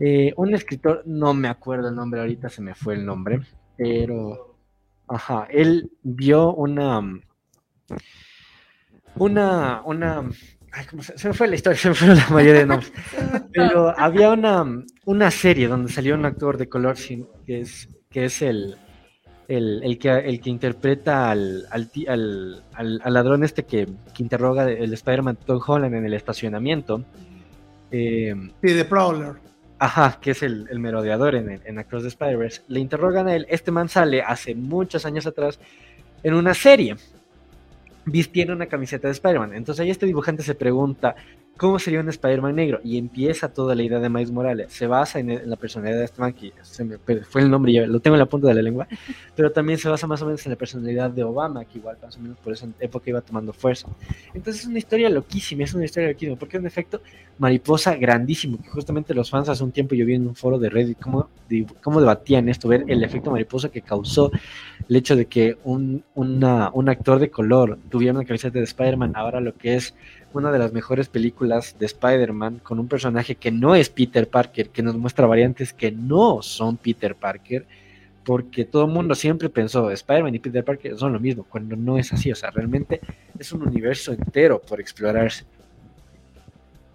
Eh, 0.04 0.34
un 0.36 0.56
escritor, 0.56 1.04
no 1.06 1.36
me 1.36 1.48
acuerdo 1.48 1.90
el 1.90 1.96
nombre 1.96 2.22
ahorita, 2.22 2.50
se 2.50 2.64
me 2.64 2.74
fue 2.74 2.96
el 2.96 3.06
nombre, 3.06 3.42
pero, 3.84 4.56
ajá, 5.08 5.48
él 5.50 5.90
vio 6.04 6.54
una, 6.54 7.02
una, 9.16 9.82
una, 9.86 10.30
ay, 10.72 10.86
¿cómo 10.90 11.04
se, 11.04 11.18
se 11.18 11.28
me 11.28 11.34
fue 11.34 11.48
la 11.48 11.56
historia, 11.56 11.78
se 11.82 11.90
me 11.90 11.96
fue 11.96 12.08
la 12.16 12.28
mayoría 12.30 12.60
de 12.62 12.66
nombres, 12.66 12.92
pero 13.54 13.98
había 13.98 14.32
una, 14.32 14.66
una 15.06 15.32
serie 15.32 15.68
donde 15.68 15.92
salió 15.92 16.16
un 16.16 16.26
actor 16.26 16.58
de 16.58 16.70
color 16.70 16.98
sin- 16.98 17.28
que 17.46 17.62
es, 17.62 17.90
que 18.10 18.26
es 18.26 18.42
el, 18.42 18.76
el, 19.48 19.82
el 19.84 19.98
que, 19.98 20.10
el 20.12 20.40
que 20.40 20.50
interpreta 20.50 21.32
al, 21.32 21.66
al, 21.72 21.90
al- 22.08 23.02
al- 23.04 23.14
ladrón 23.14 23.44
este 23.44 23.64
que, 23.64 23.88
que 24.14 24.24
interroga 24.24 24.70
el 24.70 24.94
Spider-Man 24.94 25.38
Tom 25.46 25.60
Holland 25.66 25.96
en 25.96 26.06
el 26.06 26.14
estacionamiento. 26.14 27.04
Eh, 27.92 28.34
Sí, 28.62 28.74
de 28.74 28.86
Prowler. 28.86 29.34
Ajá, 29.84 30.20
que 30.22 30.30
es 30.30 30.44
el, 30.44 30.68
el 30.70 30.78
merodeador 30.78 31.34
en, 31.34 31.60
en 31.66 31.80
Across 31.80 32.04
the 32.04 32.10
Spider-Verse. 32.10 32.62
Le 32.68 32.80
interrogan 32.80 33.28
a 33.28 33.36
él. 33.36 33.48
Este 33.50 33.72
man 33.72 33.90
sale 33.90 34.22
hace 34.22 34.54
muchos 34.54 35.08
años 35.08 35.26
atrás 35.26 35.60
en 36.22 36.36
una 36.36 36.54
serie 36.54 36.98
vistiendo 38.06 38.54
una 38.54 38.68
camiseta 38.68 39.08
de 39.08 39.14
Spider-Man. 39.14 39.56
Entonces 39.56 39.82
ahí 39.82 39.90
este 39.90 40.06
dibujante 40.06 40.44
se 40.44 40.54
pregunta 40.54 41.16
cómo 41.62 41.78
sería 41.78 42.00
un 42.00 42.10
Spider-Man 42.10 42.56
negro 42.56 42.80
y 42.84 42.98
empieza 42.98 43.54
toda 43.54 43.76
la 43.76 43.84
idea 43.84 44.00
de 44.00 44.10
Miles 44.10 44.32
Morales. 44.32 44.74
Se 44.74 44.88
basa 44.88 45.20
en, 45.20 45.30
en 45.30 45.48
la 45.48 45.56
personalidad 45.58 46.00
de 46.00 46.06
este 46.06 46.20
man, 46.20 46.34
que 46.34 46.52
se 46.64 46.84
me 46.84 46.98
fue 46.98 47.42
el 47.44 47.52
nombre, 47.52 47.72
ya 47.72 47.86
lo 47.86 48.00
tengo 48.00 48.16
en 48.16 48.20
la 48.20 48.26
punta 48.26 48.48
de 48.48 48.56
la 48.56 48.64
lengua, 48.64 48.88
pero 49.36 49.52
también 49.52 49.78
se 49.78 49.88
basa 49.88 50.08
más 50.08 50.20
o 50.24 50.26
menos 50.26 50.44
en 50.48 50.50
la 50.54 50.56
personalidad 50.56 51.12
de 51.12 51.24
Obama, 51.24 51.64
que 51.66 51.78
igual 51.78 51.98
más 52.02 52.18
o 52.18 52.20
menos 52.20 52.36
por 52.40 52.54
esa 52.54 52.68
época 52.80 53.12
iba 53.12 53.22
tomando 53.22 53.54
fuerza. 53.54 53.88
Entonces 54.34 54.64
es 54.64 54.68
una 54.70 54.80
historia 54.80 55.08
loquísima, 55.12 55.64
es 55.64 55.74
una 55.76 55.86
historia 55.86 56.10
loquísima, 56.10 56.36
porque 56.36 56.58
es 56.58 56.62
un 56.62 56.66
efecto 56.68 57.00
mariposa 57.38 57.96
grandísimo, 57.96 58.58
que 58.60 58.70
justamente 58.70 59.14
los 59.14 59.30
fans 59.30 59.48
hace 59.48 59.64
un 59.64 59.72
tiempo 59.72 59.94
yo 59.94 60.04
vi 60.04 60.16
en 60.16 60.26
un 60.28 60.34
foro 60.36 60.58
de 60.58 60.68
Reddit 60.68 60.98
cómo, 61.00 61.30
de- 61.48 61.68
cómo 61.84 62.00
debatían 62.00 62.50
esto, 62.50 62.70
ver 62.70 62.86
el 62.88 63.04
efecto 63.04 63.30
mariposa 63.30 63.70
que 63.70 63.84
causó 63.84 64.32
el 64.90 64.96
hecho 64.96 65.16
de 65.16 65.28
que 65.28 65.60
un, 65.64 66.04
una- 66.16 66.72
un 66.74 66.90
actor 66.90 67.20
de 67.20 67.30
color 67.30 67.78
tuviera 67.92 68.16
una 68.16 68.26
camiseta 68.26 68.58
de 68.58 68.66
Spider-Man, 68.66 69.12
ahora 69.16 69.40
lo 69.40 69.54
que 69.56 69.76
es 69.76 69.94
una 70.34 70.52
de 70.52 70.60
las 70.60 70.74
mejores 70.74 71.08
películas 71.10 71.76
de 71.80 71.86
Spider-Man, 71.86 72.60
con 72.64 72.80
un 72.80 72.88
personaje 72.88 73.36
que 73.36 73.52
no 73.52 73.76
es 73.76 73.90
Peter 73.90 74.28
Parker, 74.28 74.70
que 74.70 74.82
nos 74.82 74.96
muestra 74.96 75.26
variantes 75.26 75.74
que 75.74 75.92
no 75.92 76.42
son 76.42 76.78
Peter 76.78 77.16
Parker, 77.16 77.66
porque 78.24 78.66
todo 78.66 78.86
el 78.86 78.92
mundo 78.92 79.16
siempre 79.16 79.50
pensó 79.50 79.90
Spider-Man 79.90 80.36
y 80.36 80.40
Peter 80.40 80.64
Parker 80.64 80.98
son 80.98 81.14
lo 81.14 81.20
mismo, 81.20 81.44
cuando 81.44 81.76
no 81.76 81.98
es 81.98 82.14
así, 82.14 82.32
o 82.32 82.36
sea, 82.36 82.52
realmente 82.52 83.02
es 83.38 83.52
un 83.52 83.64
universo 83.64 84.14
entero 84.14 84.62
por 84.62 84.80
explorarse. 84.80 85.46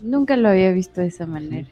Nunca 0.01 0.37
lo 0.37 0.49
había 0.49 0.73
visto 0.73 1.01
de 1.01 1.09
esa 1.09 1.27
manera, 1.27 1.69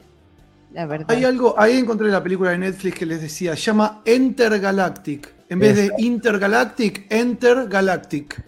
la 0.73 0.87
verdad. 0.87 1.07
Hay 1.11 1.25
algo, 1.25 1.55
ahí 1.59 1.79
encontré 1.79 2.09
la 2.09 2.23
película 2.23 2.51
de 2.51 2.59
Netflix 2.59 2.99
que 2.99 3.07
les 3.07 3.21
decía, 3.21 3.55
llama 3.55 4.03
Entergalactic. 4.05 5.33
En 5.49 5.59
vez 5.59 5.77
de. 5.77 5.91
Intergalactic, 5.99 7.07
Entergalactic. 7.11 8.43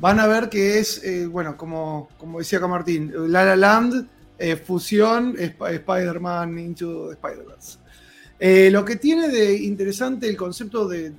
Van 0.00 0.18
a 0.18 0.26
ver 0.26 0.48
que 0.48 0.78
es, 0.78 1.04
eh, 1.04 1.26
bueno, 1.26 1.56
como, 1.56 2.08
como 2.16 2.38
decía 2.38 2.58
acá 2.58 2.68
Martín, 2.68 3.12
La 3.30 3.44
La 3.44 3.56
Land, 3.56 4.06
eh, 4.38 4.56
fusión, 4.56 5.34
Sp- 5.36 5.74
Spider-Man 5.74 6.58
into 6.58 7.12
Spider-Verse. 7.12 7.78
Eh, 8.38 8.70
lo 8.70 8.82
que 8.84 8.96
tiene 8.96 9.28
de 9.28 9.54
interesante 9.54 10.26
el 10.26 10.36
concepto 10.38 10.88
de, 10.88 11.12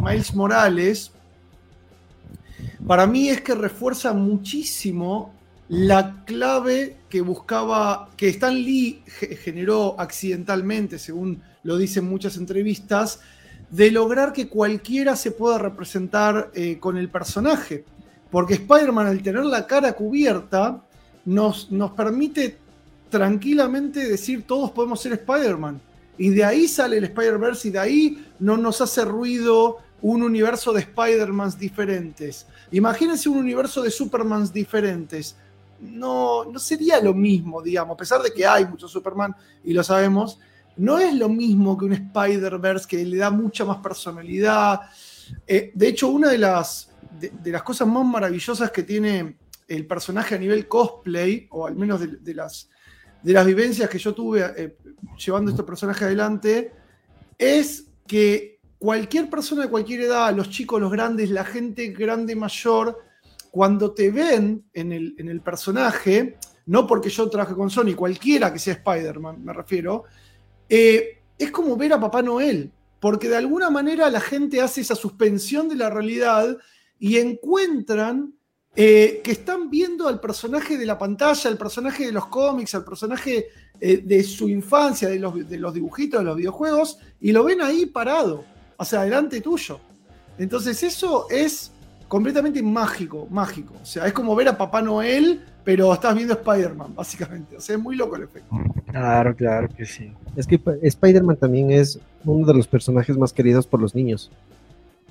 Miles 0.00 0.34
Morales, 0.34 1.10
para 2.86 3.06
mí 3.06 3.28
es 3.28 3.42
que 3.42 3.54
refuerza 3.54 4.14
muchísimo 4.14 5.34
la 5.68 6.24
clave 6.24 6.96
que 7.10 7.20
buscaba, 7.20 8.08
que 8.16 8.28
Stan 8.30 8.54
Lee 8.54 9.02
ge- 9.04 9.36
generó 9.36 10.00
accidentalmente, 10.00 10.98
según 10.98 11.42
lo 11.62 11.76
dicen 11.76 12.06
muchas 12.06 12.38
entrevistas, 12.38 13.20
de 13.68 13.90
lograr 13.90 14.32
que 14.32 14.48
cualquiera 14.48 15.14
se 15.14 15.30
pueda 15.32 15.58
representar 15.58 16.50
con 16.80 16.96
el 16.96 17.10
personaje. 17.10 17.84
Porque 18.30 18.54
Spider-Man, 18.54 19.06
al 19.06 19.22
tener 19.22 19.44
la 19.44 19.66
cara 19.66 19.92
cubierta, 19.92 20.82
nos, 21.24 21.70
nos 21.70 21.92
permite 21.92 22.58
tranquilamente 23.10 24.06
decir 24.06 24.46
todos 24.46 24.70
podemos 24.70 25.00
ser 25.00 25.12
Spider-Man. 25.12 25.80
Y 26.18 26.30
de 26.30 26.44
ahí 26.44 26.68
sale 26.68 26.98
el 26.98 27.04
Spider-Verse 27.04 27.68
y 27.68 27.70
de 27.70 27.78
ahí 27.78 28.26
no 28.38 28.56
nos 28.56 28.80
hace 28.80 29.04
ruido 29.04 29.78
un 30.02 30.22
universo 30.22 30.72
de 30.72 30.80
Spider-Mans 30.80 31.58
diferentes. 31.58 32.46
Imagínense 32.70 33.28
un 33.28 33.38
universo 33.38 33.82
de 33.82 33.90
Supermans 33.90 34.52
diferentes. 34.52 35.36
No, 35.80 36.44
no 36.44 36.58
sería 36.58 37.00
lo 37.00 37.14
mismo, 37.14 37.62
digamos, 37.62 37.94
a 37.94 37.96
pesar 37.96 38.22
de 38.22 38.32
que 38.32 38.46
hay 38.46 38.66
muchos 38.66 38.90
Superman 38.90 39.34
y 39.64 39.72
lo 39.72 39.84
sabemos, 39.84 40.38
no 40.76 40.98
es 40.98 41.14
lo 41.14 41.28
mismo 41.28 41.76
que 41.76 41.84
un 41.84 41.92
Spider-Verse 41.92 42.86
que 42.88 43.04
le 43.04 43.16
da 43.16 43.30
mucha 43.30 43.64
más 43.64 43.78
personalidad. 43.78 44.80
Eh, 45.46 45.72
de 45.74 45.88
hecho, 45.88 46.08
una 46.08 46.30
de 46.30 46.38
las, 46.38 46.88
de, 47.10 47.50
las 47.50 47.62
cosas 47.62 47.88
más 47.88 48.04
maravillosas 48.04 48.70
que 48.70 48.82
tiene 48.82 49.36
el 49.66 49.86
personaje 49.86 50.34
a 50.34 50.38
nivel 50.38 50.66
cosplay, 50.66 51.46
o 51.50 51.66
al 51.66 51.76
menos 51.76 52.00
de, 52.00 52.34
las, 52.34 52.70
de 53.22 53.32
las 53.32 53.46
vivencias 53.46 53.88
que 53.88 53.98
yo 53.98 54.14
tuve 54.14 54.44
eh, 54.56 54.76
llevando 55.24 55.50
este 55.50 55.62
personaje 55.62 56.04
adelante, 56.04 56.72
es 57.36 57.86
que 58.06 58.60
cualquier 58.78 59.28
persona 59.28 59.62
de 59.62 59.68
cualquier 59.68 60.02
edad, 60.02 60.34
los 60.34 60.50
chicos, 60.50 60.80
los 60.80 60.90
grandes, 60.90 61.30
la 61.30 61.44
gente 61.44 61.88
grande, 61.88 62.34
mayor, 62.34 62.98
cuando 63.50 63.92
te 63.92 64.10
ven 64.10 64.64
en 64.72 64.92
el, 64.92 65.14
en 65.18 65.28
el 65.28 65.40
personaje, 65.40 66.38
no 66.66 66.86
porque 66.86 67.10
yo 67.10 67.28
trabaje 67.28 67.54
con 67.54 67.70
Sony, 67.70 67.94
cualquiera 67.94 68.52
que 68.52 68.58
sea 68.58 68.74
Spider-Man, 68.74 69.44
me 69.44 69.52
refiero, 69.52 70.04
eh, 70.68 71.22
es 71.38 71.50
como 71.50 71.76
ver 71.76 71.92
a 71.92 72.00
Papá 72.00 72.22
Noel, 72.22 72.70
porque 73.00 73.28
de 73.28 73.36
alguna 73.36 73.70
manera 73.70 74.10
la 74.10 74.20
gente 74.20 74.60
hace 74.60 74.80
esa 74.80 74.94
suspensión 74.94 75.68
de 75.68 75.76
la 75.76 75.88
realidad 75.88 76.56
y 76.98 77.18
encuentran 77.18 78.34
eh, 78.76 79.20
que 79.24 79.32
están 79.32 79.70
viendo 79.70 80.06
al 80.06 80.20
personaje 80.20 80.78
de 80.78 80.86
la 80.86 80.98
pantalla, 80.98 81.50
al 81.50 81.58
personaje 81.58 82.06
de 82.06 82.12
los 82.12 82.26
cómics, 82.26 82.74
al 82.74 82.84
personaje 82.84 83.46
eh, 83.80 84.02
de 84.04 84.22
su 84.22 84.48
infancia, 84.48 85.08
de 85.08 85.18
los, 85.18 85.48
de 85.48 85.58
los 85.58 85.74
dibujitos, 85.74 86.20
de 86.20 86.24
los 86.24 86.36
videojuegos, 86.36 86.98
y 87.20 87.32
lo 87.32 87.44
ven 87.44 87.60
ahí 87.60 87.86
parado, 87.86 88.44
o 88.76 88.84
sea, 88.84 89.02
delante 89.02 89.40
tuyo. 89.40 89.80
Entonces 90.38 90.82
eso 90.84 91.26
es 91.28 91.72
completamente 92.06 92.62
mágico, 92.62 93.26
mágico. 93.30 93.74
O 93.82 93.84
sea, 93.84 94.06
es 94.06 94.12
como 94.12 94.34
ver 94.34 94.48
a 94.48 94.56
Papá 94.56 94.80
Noel, 94.80 95.40
pero 95.64 95.92
estás 95.92 96.14
viendo 96.14 96.34
Spider-Man, 96.34 96.94
básicamente. 96.94 97.56
O 97.56 97.60
sea, 97.60 97.76
es 97.76 97.82
muy 97.82 97.96
loco 97.96 98.16
el 98.16 98.22
efecto. 98.22 98.56
Claro, 98.86 99.34
claro 99.36 99.68
que 99.76 99.84
sí. 99.84 100.12
Es 100.36 100.46
que 100.46 100.60
Spider-Man 100.82 101.36
también 101.36 101.70
es 101.70 101.98
uno 102.24 102.46
de 102.46 102.54
los 102.54 102.66
personajes 102.66 103.16
más 103.18 103.32
queridos 103.32 103.66
por 103.66 103.80
los 103.80 103.94
niños. 103.94 104.30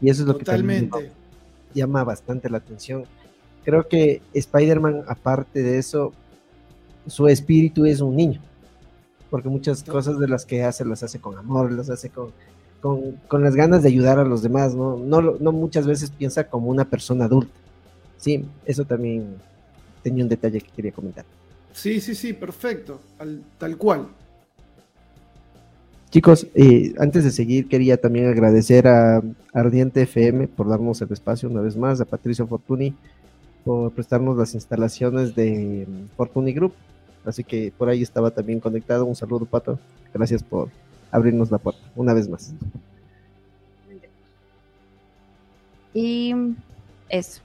Y 0.02 0.10
eso 0.10 0.24
es 0.24 0.28
lo 0.28 0.38
que 0.38 0.46
también 0.46 0.90
Totalmente. 0.90 1.17
Llama 1.78 2.04
bastante 2.04 2.50
la 2.50 2.58
atención. 2.58 3.06
Creo 3.64 3.88
que 3.88 4.22
Spider-Man, 4.34 5.04
aparte 5.08 5.62
de 5.62 5.78
eso, 5.78 6.14
su 7.08 7.28
espíritu 7.28 7.86
es 7.86 8.02
un 8.02 8.16
niño. 8.16 8.42
Porque 9.30 9.50
muchas 9.50 9.84
cosas 9.84 10.20
de 10.20 10.28
las 10.28 10.46
que 10.46 10.64
hace 10.64 10.86
las 10.86 11.04
hace 11.04 11.20
con 11.20 11.38
amor, 11.38 11.72
las 11.72 11.90
hace 11.90 12.10
con, 12.10 12.32
con, 12.82 13.14
con 13.28 13.44
las 13.44 13.56
ganas 13.56 13.84
de 13.84 13.90
ayudar 13.90 14.20
a 14.20 14.24
los 14.24 14.42
demás, 14.42 14.74
¿no? 14.74 14.98
No, 14.98 15.22
no 15.22 15.52
muchas 15.52 15.86
veces 15.86 16.10
piensa 16.12 16.46
como 16.46 16.68
una 16.70 16.86
persona 16.86 17.26
adulta. 17.26 17.52
Sí, 18.18 18.46
eso 18.66 18.86
también 18.86 19.36
tenía 20.02 20.24
un 20.24 20.30
detalle 20.30 20.62
que 20.62 20.70
quería 20.72 20.92
comentar. 20.94 21.26
Sí, 21.74 22.00
sí, 22.00 22.16
sí, 22.16 22.34
perfecto. 22.34 23.00
al- 23.20 23.44
tal 23.58 23.78
cual. 23.78 24.08
Chicos, 26.10 26.48
eh, 26.56 26.94
antes 27.00 27.26
de 27.26 27.32
seguir, 27.32 27.68
quería 27.68 27.98
también 27.98 28.28
agradecer 28.28 28.88
a 28.88 29.22
Ardiente 29.54 30.04
FM 30.04 30.48
por 30.48 30.70
darnos 30.70 31.02
el 31.02 31.12
espacio 31.12 31.50
una 31.50 31.60
vez 31.60 31.76
más, 31.76 32.00
a 32.00 32.06
Patricio 32.06 32.48
Fortuny 32.48 32.96
por 33.66 33.92
prestarnos 33.92 34.38
las 34.38 34.54
instalaciones 34.54 35.36
de 35.36 35.86
mm, 35.86 36.16
Fortuny 36.16 36.54
Group. 36.54 36.74
Así 37.26 37.44
que 37.44 37.74
por 37.78 37.90
ahí 37.90 38.02
estaba 38.02 38.32
también 38.32 38.62
conectado. 38.62 39.06
Un 39.06 39.18
saludo, 39.18 39.46
Pato. 39.46 39.78
Gracias 40.14 40.42
por 40.42 40.70
abrirnos 41.12 41.52
la 41.52 41.58
puerta 41.58 41.82
una 41.94 42.14
vez 42.14 42.30
más. 42.30 42.54
Y 45.94 46.34
eso. 47.10 47.42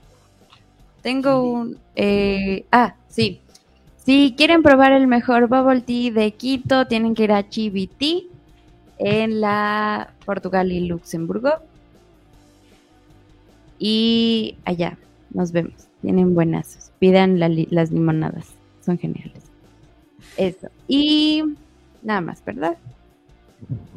Tengo 1.01 1.41
un... 1.41 1.77
eh, 1.95 2.63
ah, 2.71 2.95
sí. 3.09 3.41
Si 3.97 4.33
quieren 4.37 4.63
probar 4.63 4.93
el 4.93 5.07
mejor 5.07 5.47
bubble 5.47 5.81
tea 5.81 6.13
de 6.13 6.31
Quito, 6.31 6.87
tienen 6.87 7.13
que 7.13 7.25
ir 7.25 7.33
a 7.33 7.49
Chiviti 7.49 8.29
en 9.03 9.41
la 9.41 10.13
Portugal 10.25 10.71
y 10.71 10.87
Luxemburgo. 10.87 11.51
Y 13.79 14.57
allá, 14.65 14.97
nos 15.31 15.51
vemos. 15.51 15.87
Tienen 16.01 16.33
buenazos. 16.35 16.91
Pidan 16.99 17.39
la 17.39 17.49
las 17.49 17.91
limonadas. 17.91 18.47
Son 18.85 18.97
geniales. 18.97 19.43
Eso. 20.37 20.67
Y 20.87 21.43
nada 22.01 22.21
más, 22.21 22.43
¿verdad? 22.43 22.77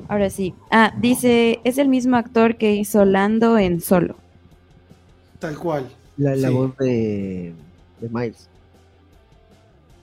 Ahora 0.08 0.30
sí. 0.30 0.54
Ah, 0.70 0.92
dice, 1.00 1.60
es 1.64 1.78
el 1.78 1.88
mismo 1.88 2.16
actor 2.16 2.56
que 2.56 2.74
hizo 2.74 3.04
Lando 3.04 3.58
en 3.58 3.80
Solo. 3.80 4.16
Tal 5.40 5.56
cual. 5.58 5.88
La, 6.16 6.34
la 6.36 6.48
Sí. 6.48 6.54
voz 6.54 6.76
de, 6.78 7.52
de 8.00 8.08
Miles. 8.08 8.48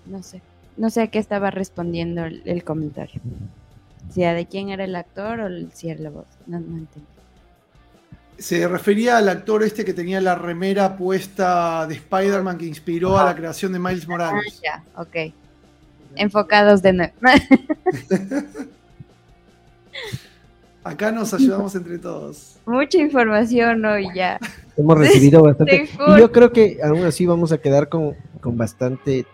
No 0.05 0.21
sé. 0.21 0.41
no 0.75 0.89
sé 0.89 1.01
a 1.03 1.07
qué 1.07 1.17
estaba 1.19 1.49
respondiendo 1.49 2.25
el, 2.25 2.41
el 2.45 2.63
comentario. 2.65 3.21
Si 4.09 4.23
a 4.23 4.33
de 4.33 4.45
quién 4.45 4.69
era 4.69 4.83
el 4.83 4.95
actor 4.95 5.39
o 5.39 5.47
el- 5.47 5.71
si 5.73 5.89
era 5.89 6.01
la 6.01 6.09
voz. 6.11 6.25
No, 6.47 6.59
no 6.59 6.77
entendí. 6.77 7.07
Se 8.37 8.67
refería 8.67 9.17
al 9.17 9.29
actor 9.29 9.63
este 9.63 9.85
que 9.85 9.93
tenía 9.93 10.19
la 10.19 10.35
remera 10.35 10.97
puesta 10.97 11.85
de 11.87 11.95
Spider-Man 11.95 12.57
que 12.57 12.65
inspiró 12.65 13.17
a 13.17 13.25
la 13.25 13.35
creación 13.35 13.71
de 13.73 13.79
Miles 13.79 14.03
Ah, 14.05 14.09
Morales. 14.09 14.61
ya, 14.61 14.83
ok. 14.97 15.33
Enfocados 16.15 16.81
de 16.81 16.93
nuevo. 16.93 17.13
Acá 20.83 21.11
nos 21.13 21.33
ayudamos 21.33 21.73
entre 21.75 21.97
todos. 21.97 22.57
Mucha 22.65 22.97
información 22.97 23.85
hoy 23.85 24.07
ya. 24.13 24.37
Hemos 24.75 24.97
recibido 24.97 25.41
bastante. 25.43 25.87
Y 26.07 26.19
yo 26.19 26.31
creo 26.31 26.51
que 26.51 26.79
aún 26.83 27.05
así 27.05 27.25
vamos 27.25 27.53
a 27.53 27.57
quedar 27.57 27.87
con, 27.87 28.15
con 28.41 28.57
bastante 28.57 29.25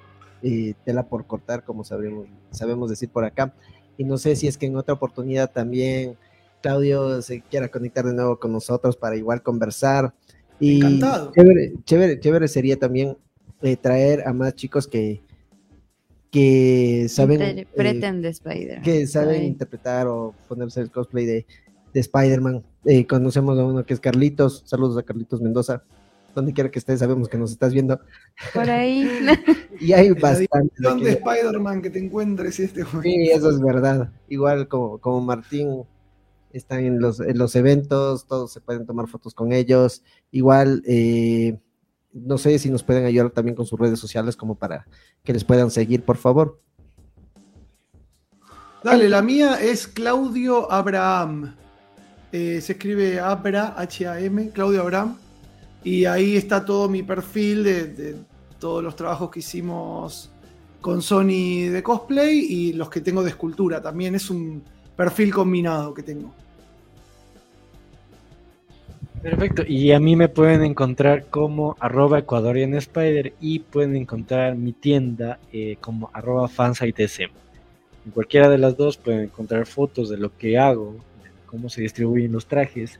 eh, 0.43 0.75
tela 0.85 1.03
por 1.03 1.25
cortar, 1.25 1.63
como 1.63 1.83
sabemos, 1.83 2.27
sabemos 2.51 2.89
decir 2.91 3.09
por 3.09 3.23
acá. 3.25 3.51
Y 3.99 4.05
no 4.05 4.17
sé 4.17 4.37
si 4.37 4.47
es 4.47 4.57
que 4.57 4.65
en 4.65 4.77
otra 4.77 4.93
oportunidad 4.93 5.51
también 5.51 6.15
Claudio 6.61 7.21
se 7.21 7.41
quiera 7.41 7.67
conectar 7.67 8.05
de 8.05 8.13
nuevo 8.13 8.39
con 8.39 8.53
nosotros 8.53 8.95
para 8.95 9.17
igual 9.17 9.43
conversar. 9.43 10.13
Y 10.57 10.77
Encantado. 10.77 11.33
Chévere, 11.33 11.73
chévere, 11.83 12.19
chévere 12.21 12.47
sería 12.47 12.77
también 12.79 13.17
eh, 13.61 13.75
traer 13.75 14.25
a 14.25 14.31
más 14.31 14.55
chicos 14.55 14.87
que, 14.87 15.21
que 16.31 17.07
saben. 17.09 17.41
eh, 17.41 17.49
Interpreten 17.49 18.21
de 18.21 18.29
Spider. 18.29 18.81
que 18.81 19.05
saben 19.05 19.41
Ay. 19.41 19.47
interpretar 19.47 20.07
o 20.07 20.33
ponerse 20.47 20.79
el 20.79 20.91
cosplay 20.91 21.25
de, 21.25 21.45
de 21.93 21.99
Spider-Man. 21.99 22.63
Eh, 22.85 23.05
conocemos 23.05 23.59
a 23.59 23.65
uno 23.65 23.85
que 23.85 23.93
es 23.93 23.99
Carlitos. 23.99 24.63
Saludos 24.65 24.97
a 24.97 25.03
Carlitos 25.03 25.41
Mendoza. 25.41 25.83
Donde 26.35 26.53
quiera 26.53 26.69
que 26.69 26.79
estés, 26.79 26.99
sabemos 26.99 27.27
que 27.27 27.37
nos 27.37 27.51
estás 27.51 27.73
viendo. 27.73 27.99
Por 28.53 28.69
ahí. 28.69 29.07
Y 29.81 29.93
hay 29.93 30.11
bastante. 30.11 30.69
dirección 30.77 31.03
de 31.03 31.11
Spider-Man 31.11 31.81
que 31.81 31.89
te 31.89 31.99
encuentres 31.99 32.59
este 32.59 32.83
Sí, 33.01 33.29
eso 33.31 33.49
es 33.49 33.61
verdad. 33.61 34.11
Igual 34.27 34.67
como, 34.67 34.97
como 34.97 35.21
Martín 35.21 35.85
están 36.51 36.79
en 36.83 36.99
los, 36.99 37.21
en 37.21 37.37
los 37.37 37.55
eventos, 37.55 38.25
todos 38.25 38.51
se 38.51 38.59
pueden 38.59 38.85
tomar 38.85 39.07
fotos 39.07 39.33
con 39.33 39.53
ellos. 39.53 40.03
Igual, 40.31 40.83
eh, 40.85 41.57
no 42.11 42.37
sé 42.37 42.59
si 42.59 42.69
nos 42.69 42.83
pueden 42.83 43.05
ayudar 43.05 43.29
también 43.31 43.55
con 43.55 43.65
sus 43.65 43.79
redes 43.79 43.99
sociales 43.99 44.35
como 44.35 44.55
para 44.55 44.85
que 45.23 45.31
les 45.31 45.43
puedan 45.43 45.71
seguir, 45.71 46.03
por 46.03 46.17
favor. 46.17 46.59
Dale, 48.83 49.09
la 49.09 49.21
mía 49.21 49.61
es 49.61 49.87
Claudio 49.87 50.71
Abraham. 50.71 51.55
Eh, 52.31 52.61
se 52.61 52.73
escribe 52.73 53.19
Abra, 53.19 53.73
H-A-M, 53.77 54.51
Claudio 54.51 54.81
Abraham. 54.81 55.17
Y 55.83 56.05
ahí 56.05 56.35
está 56.35 56.65
todo 56.65 56.89
mi 56.89 57.03
perfil 57.03 57.63
de, 57.63 58.15
todos 58.59 58.83
los 58.83 58.95
trabajos 58.95 59.31
que 59.31 59.39
hicimos 59.39 60.29
con 60.81 61.01
Sony 61.01 61.69
de 61.71 61.81
cosplay 61.83 62.39
y 62.39 62.73
los 62.73 62.89
que 62.89 63.01
tengo 63.01 63.23
de 63.23 63.29
escultura. 63.29 63.81
También 63.81 64.15
es 64.15 64.29
un 64.29 64.63
perfil 64.95 65.33
combinado 65.33 65.93
que 65.93 66.03
tengo. 66.03 66.33
Perfecto, 69.21 69.63
y 69.67 69.91
a 69.91 69.99
mí 69.99 70.15
me 70.15 70.29
pueden 70.29 70.63
encontrar 70.63 71.25
como 71.25 71.75
arroba 71.81 72.19
Ecuadorian 72.19 72.73
Spider 72.75 73.33
y 73.41 73.59
pueden 73.59 73.97
encontrar 73.97 74.55
mi 74.55 74.71
tienda 74.71 75.39
eh, 75.51 75.75
como 75.81 76.09
arroba 76.13 76.47
fansitesm. 76.47 77.29
En 78.05 78.11
cualquiera 78.11 78.47
de 78.49 78.57
las 78.57 78.77
dos 78.77 78.95
pueden 78.95 79.23
encontrar 79.23 79.65
fotos 79.65 80.09
de 80.09 80.17
lo 80.17 80.37
que 80.37 80.57
hago, 80.57 80.95
cómo 81.45 81.67
se 81.67 81.81
distribuyen 81.81 82.31
los 82.31 82.45
trajes 82.45 82.97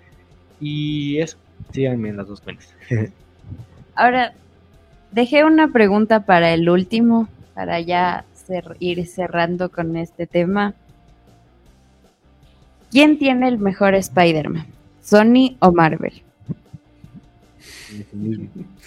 y 0.59 1.19
eso, 1.19 1.37
síganme 1.71 2.09
en 2.09 2.17
las 2.17 2.27
dos 2.27 2.41
cuentas. 2.41 2.73
Ahora, 3.95 4.33
dejé 5.11 5.43
una 5.43 5.69
pregunta 5.69 6.21
para 6.21 6.53
el 6.53 6.69
último, 6.69 7.27
para 7.53 7.79
ya 7.81 8.25
cer- 8.47 8.75
ir 8.79 9.05
cerrando 9.07 9.69
con 9.69 9.95
este 9.97 10.25
tema. 10.27 10.73
¿Quién 12.91 13.17
tiene 13.19 13.47
el 13.47 13.59
mejor 13.59 13.93
Spider-Man? 13.95 14.65
¿Sony 15.03 15.55
o 15.59 15.71
Marvel? 15.71 16.21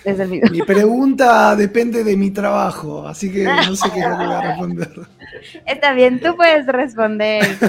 Es 0.04 0.18
el 0.18 0.28
mismo. 0.28 0.48
Mi 0.50 0.62
pregunta 0.62 1.54
depende 1.56 2.02
de 2.04 2.16
mi 2.16 2.30
trabajo, 2.30 3.06
así 3.06 3.30
que 3.30 3.44
no 3.44 3.76
sé 3.76 3.90
qué 3.90 4.00
es 4.00 4.06
lo 4.06 4.18
que 4.18 4.24
voy 4.24 4.34
a 4.34 4.40
responder. 4.40 4.90
Está 5.66 5.92
bien, 5.92 6.20
tú 6.20 6.34
puedes 6.36 6.66
responder. 6.66 7.56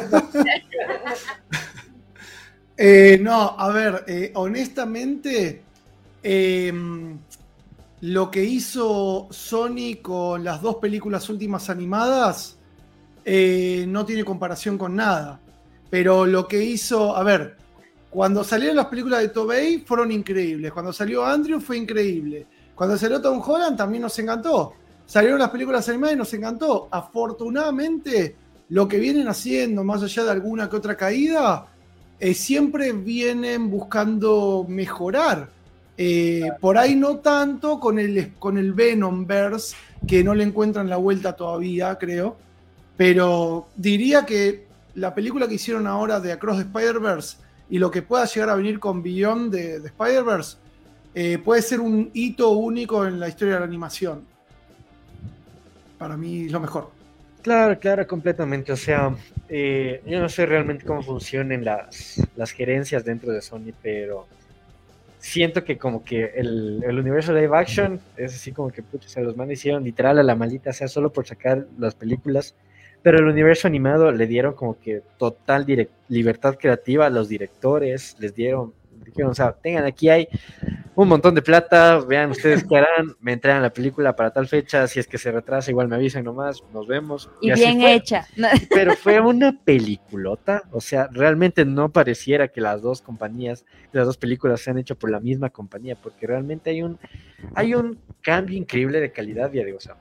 Eh, 2.77 3.19
no, 3.21 3.55
a 3.57 3.69
ver, 3.69 4.03
eh, 4.07 4.31
honestamente, 4.35 5.61
em, 6.23 7.17
lo 8.01 8.31
que 8.31 8.43
hizo 8.43 9.27
Sony 9.29 10.01
con 10.01 10.43
las 10.43 10.61
dos 10.61 10.75
películas 10.77 11.29
últimas 11.29 11.69
animadas 11.69 12.57
eh, 13.25 13.85
no 13.87 14.05
tiene 14.05 14.25
comparación 14.25 14.77
con 14.77 14.95
nada. 14.95 15.39
Pero 15.89 16.25
lo 16.25 16.47
que 16.47 16.63
hizo, 16.63 17.15
a 17.15 17.23
ver, 17.23 17.57
cuando 18.09 18.43
salieron 18.43 18.77
las 18.77 18.87
películas 18.87 19.21
de 19.21 19.29
Tobey 19.29 19.79
fueron 19.85 20.11
increíbles. 20.11 20.71
Cuando 20.73 20.91
salió 20.91 21.25
Andrew 21.25 21.61
fue 21.61 21.77
increíble. 21.77 22.47
Cuando 22.75 22.97
salió 22.97 23.21
Tom 23.21 23.41
Holland 23.45 23.77
también 23.77 24.01
nos 24.01 24.17
encantó. 24.19 24.73
Salieron 25.05 25.39
las 25.39 25.51
películas 25.51 25.87
animadas 25.89 26.15
y 26.15 26.17
nos 26.17 26.33
encantó. 26.33 26.87
Afortunadamente, 26.91 28.35
lo 28.69 28.87
que 28.87 28.97
vienen 28.97 29.27
haciendo, 29.27 29.83
más 29.83 30.01
allá 30.01 30.23
de 30.23 30.31
alguna 30.31 30.69
que 30.69 30.75
otra 30.75 30.97
caída, 30.97 31.67
eh, 32.19 32.33
siempre 32.33 32.91
vienen 32.93 33.69
buscando 33.69 34.65
mejorar. 34.67 35.49
Eh, 35.97 36.49
por 36.59 36.77
ahí 36.77 36.95
no 36.95 37.17
tanto 37.17 37.79
con 37.79 37.99
el, 37.99 38.33
con 38.39 38.57
el 38.57 38.73
Venomverse, 38.73 39.75
que 40.07 40.23
no 40.23 40.33
le 40.33 40.43
encuentran 40.43 40.89
la 40.89 40.97
vuelta 40.97 41.35
todavía, 41.35 41.97
creo. 41.97 42.37
Pero 42.97 43.67
diría 43.75 44.25
que 44.25 44.67
la 44.95 45.13
película 45.13 45.47
que 45.47 45.55
hicieron 45.55 45.87
ahora 45.87 46.19
de 46.19 46.31
Across 46.31 46.57
the 46.57 46.63
Spider-Verse 46.63 47.37
y 47.69 47.79
lo 47.79 47.89
que 47.89 48.01
pueda 48.01 48.25
llegar 48.25 48.49
a 48.49 48.55
venir 48.55 48.79
con 48.79 49.01
Beyond 49.01 49.51
de, 49.51 49.79
de 49.79 49.87
Spider-Verse 49.87 50.57
eh, 51.15 51.37
puede 51.37 51.61
ser 51.61 51.79
un 51.79 52.09
hito 52.13 52.49
único 52.49 53.05
en 53.05 53.19
la 53.19 53.27
historia 53.27 53.55
de 53.55 53.59
la 53.61 53.65
animación. 53.65 54.25
Para 55.97 56.17
mí 56.17 56.45
es 56.45 56.51
lo 56.51 56.59
mejor. 56.59 56.91
Claro, 57.43 57.77
claro, 57.77 58.07
completamente. 58.07 58.71
O 58.71 58.77
sea, 58.77 59.13
eh, 59.49 60.01
yo 60.05 60.19
no 60.21 60.29
sé 60.29 60.45
realmente 60.45 60.85
cómo 60.85 61.03
funcionan 61.03 61.65
las, 61.65 62.25
las 62.37 62.51
gerencias 62.51 63.03
dentro 63.03 63.33
de 63.33 63.41
Sony, 63.41 63.73
pero 63.81 64.25
siento 65.19 65.63
que 65.65 65.77
como 65.77 66.05
que 66.05 66.31
el, 66.35 66.81
el 66.85 66.99
universo 66.99 67.33
live 67.33 67.55
action 67.57 67.99
es 68.15 68.33
así 68.33 68.53
como 68.53 68.71
que 68.71 68.81
puta, 68.81 69.09
se 69.09 69.21
los 69.21 69.35
man 69.35 69.51
hicieron 69.51 69.83
literal 69.83 70.19
a 70.19 70.23
la 70.23 70.35
maldita 70.35 70.73
sea 70.73 70.87
solo 70.87 71.11
por 71.11 71.25
sacar 71.25 71.65
las 71.77 71.95
películas, 71.95 72.55
pero 73.01 73.19
el 73.19 73.25
universo 73.25 73.67
animado 73.67 74.11
le 74.13 74.25
dieron 74.25 74.53
como 74.53 74.79
que 74.79 75.01
total 75.17 75.65
libertad 76.07 76.55
creativa 76.57 77.05
a 77.07 77.09
los 77.09 77.27
directores, 77.27 78.15
les 78.19 78.33
dieron, 78.33 78.73
dijeron, 79.03 79.31
o 79.31 79.35
sea, 79.35 79.51
tengan 79.53 79.85
aquí 79.85 80.09
hay 80.09 80.27
un 80.95 81.07
montón 81.07 81.33
de 81.33 81.41
plata, 81.41 81.99
vean 81.99 82.31
ustedes 82.31 82.63
qué 82.63 82.77
harán, 82.77 83.15
me 83.19 83.33
entregan 83.33 83.61
la 83.61 83.73
película 83.73 84.15
para 84.15 84.31
tal 84.31 84.47
fecha, 84.47 84.87
si 84.87 84.99
es 84.99 85.07
que 85.07 85.17
se 85.17 85.31
retrasa 85.31 85.71
igual 85.71 85.87
me 85.87 85.95
avisan 85.95 86.23
nomás, 86.23 86.63
nos 86.71 86.87
vemos. 86.87 87.29
Y 87.41 87.51
bien 87.53 87.81
hecha. 87.81 88.27
Pero 88.69 88.93
fue 88.95 89.19
una 89.19 89.59
peliculota, 89.63 90.63
o 90.71 90.81
sea, 90.81 91.09
realmente 91.11 91.65
no 91.65 91.91
pareciera 91.91 92.47
que 92.47 92.61
las 92.61 92.81
dos 92.81 93.01
compañías, 93.01 93.65
las 93.91 94.05
dos 94.05 94.17
películas 94.17 94.61
se 94.61 94.71
han 94.71 94.77
hecho 94.77 94.95
por 94.95 95.09
la 95.09 95.19
misma 95.19 95.49
compañía, 95.49 95.95
porque 95.95 96.27
realmente 96.27 96.69
hay 96.69 96.83
un, 96.83 96.99
hay 97.55 97.73
un 97.73 97.99
cambio 98.21 98.57
increíble 98.57 98.99
de 98.99 99.11
calidad, 99.11 99.51
ya 99.51 99.63
digo, 99.63 99.77
o 99.77 99.81
sea, 99.81 99.97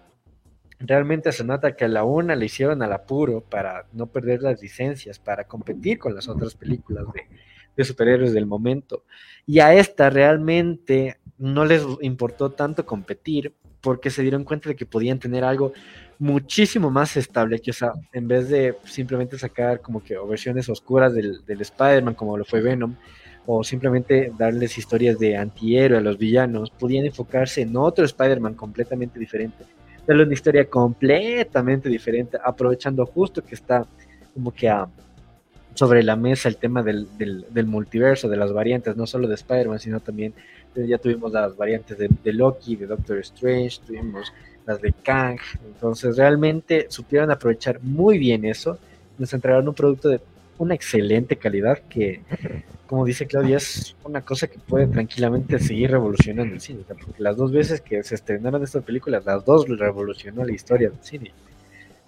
realmente 0.79 1.33
se 1.33 1.45
nota 1.45 1.75
que 1.75 1.85
a 1.85 1.89
la 1.89 2.05
una 2.05 2.37
le 2.37 2.47
hicieron 2.47 2.83
al 2.83 2.93
apuro 2.93 3.41
para 3.41 3.87
no 3.93 4.09
perder 4.09 4.43
las 4.43 4.61
licencias, 4.61 5.19
para 5.19 5.45
competir 5.45 5.99
con 5.99 6.15
las 6.15 6.29
otras 6.29 6.55
películas 6.55 7.07
de, 7.15 7.27
de 7.77 7.85
superhéroes 7.85 8.33
del 8.33 8.47
momento. 8.47 9.05
Y 9.47 9.61
a 9.61 9.75
esta 9.75 10.11
realmente 10.11 11.17
no 11.39 11.65
les 11.65 11.83
importó 12.01 12.51
tanto 12.51 12.87
competir 12.87 13.53
porque 13.81 14.11
se 14.11 14.23
dieron 14.23 14.45
cuenta 14.45 14.69
de 14.69 14.77
que 14.77 14.87
podían 14.87 15.19
tener 15.19 15.45
algo 15.45 15.73
muchísimo 16.19 16.91
más 16.91 17.17
estable, 17.17 17.59
que 17.59 17.73
o 17.73 17.75
sea, 17.75 17.93
en 18.13 18.29
vez 18.29 18.49
de 18.49 18.77
simplemente 18.85 19.37
sacar 19.39 19.81
como 19.81 20.03
que 20.03 20.17
versiones 20.19 20.69
oscuras 20.69 21.13
del, 21.13 21.45
del 21.45 21.61
Spider-Man 21.61 22.15
como 22.15 22.39
lo 22.39 22.45
fue 22.45 22.61
Venom, 22.61 22.95
o 23.45 23.65
simplemente 23.65 24.33
darles 24.39 24.79
historias 24.79 25.19
de 25.19 25.37
antihéroe 25.37 25.99
a 25.99 26.01
los 26.01 26.17
villanos, 26.17 26.71
podían 26.71 27.07
enfocarse 27.07 27.63
en 27.63 27.77
otro 27.77 28.05
Spider-Man 28.05 28.55
completamente 28.55 29.19
diferente, 29.19 29.65
darle 30.07 30.23
una 30.23 30.35
historia 30.35 30.65
completamente 30.71 31.89
diferente, 31.89 32.39
aprovechando 32.43 33.05
justo 33.05 33.45
que 33.45 33.57
está 33.57 33.85
como 34.33 34.53
que 34.53 34.69
a, 34.69 34.89
sobre 35.75 36.03
la 36.03 36.17
mesa 36.17 36.49
el 36.49 36.57
tema 36.57 36.83
del, 36.83 37.09
del, 37.17 37.67
multiverso, 37.67 38.29
de 38.29 38.37
las 38.37 38.53
variantes, 38.53 38.97
no 38.97 39.07
solo 39.07 39.29
de 39.29 39.35
Spider-Man, 39.35 39.79
sino 39.79 40.01
también 40.01 40.35
eh, 40.75 40.87
ya 40.87 40.99
tuvimos 40.99 41.33
las 41.33 41.57
variantes 41.57 41.97
de, 41.99 42.09
de 42.23 42.33
Loki, 42.33 42.77
de 42.77 42.87
Doctor 42.87 43.19
Strange, 43.19 43.81
tuvimos 43.87 44.33
las 44.67 44.81
de 44.81 44.93
Kang, 44.93 45.39
entonces 45.67 46.17
realmente 46.17 46.87
supieron 46.89 47.31
aprovechar 47.31 47.81
muy 47.83 48.19
bien 48.19 48.45
eso, 48.45 48.79
nos 49.19 49.33
entregaron 49.33 49.69
un 49.69 49.75
producto 49.75 50.09
de 50.09 50.21
una 50.59 50.75
excelente 50.75 51.37
calidad 51.37 51.79
que, 51.89 52.21
como 52.87 53.05
dice 53.05 53.27
Claudia, 53.27 53.57
es 53.57 53.97
una 54.05 54.21
cosa 54.21 54.47
que 54.47 54.59
puede 54.59 54.87
tranquilamente 54.87 55.59
seguir 55.59 55.91
revolucionando 55.91 56.55
el 56.55 56.61
cine, 56.61 56.83
porque 56.87 57.23
las 57.23 57.37
dos 57.37 57.51
veces 57.51 57.81
que 57.81 58.03
se 58.05 58.15
estrenaron 58.15 58.63
estas 58.63 58.85
películas, 58.85 59.25
las 59.25 59.45
dos 59.45 59.67
revolucionó 59.69 60.45
la 60.45 60.53
historia 60.53 60.91
del 60.91 61.03
cine. 61.03 61.33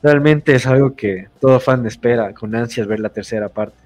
Realmente 0.05 0.55
es 0.55 0.66
algo 0.66 0.94
que 0.94 1.28
todo 1.40 1.59
fan 1.59 1.84
espera 1.86 2.32
con 2.34 2.55
ansias 2.55 2.86
ver 2.86 3.00
la 3.00 3.09
tercera 3.09 3.48
parte. 3.48 3.78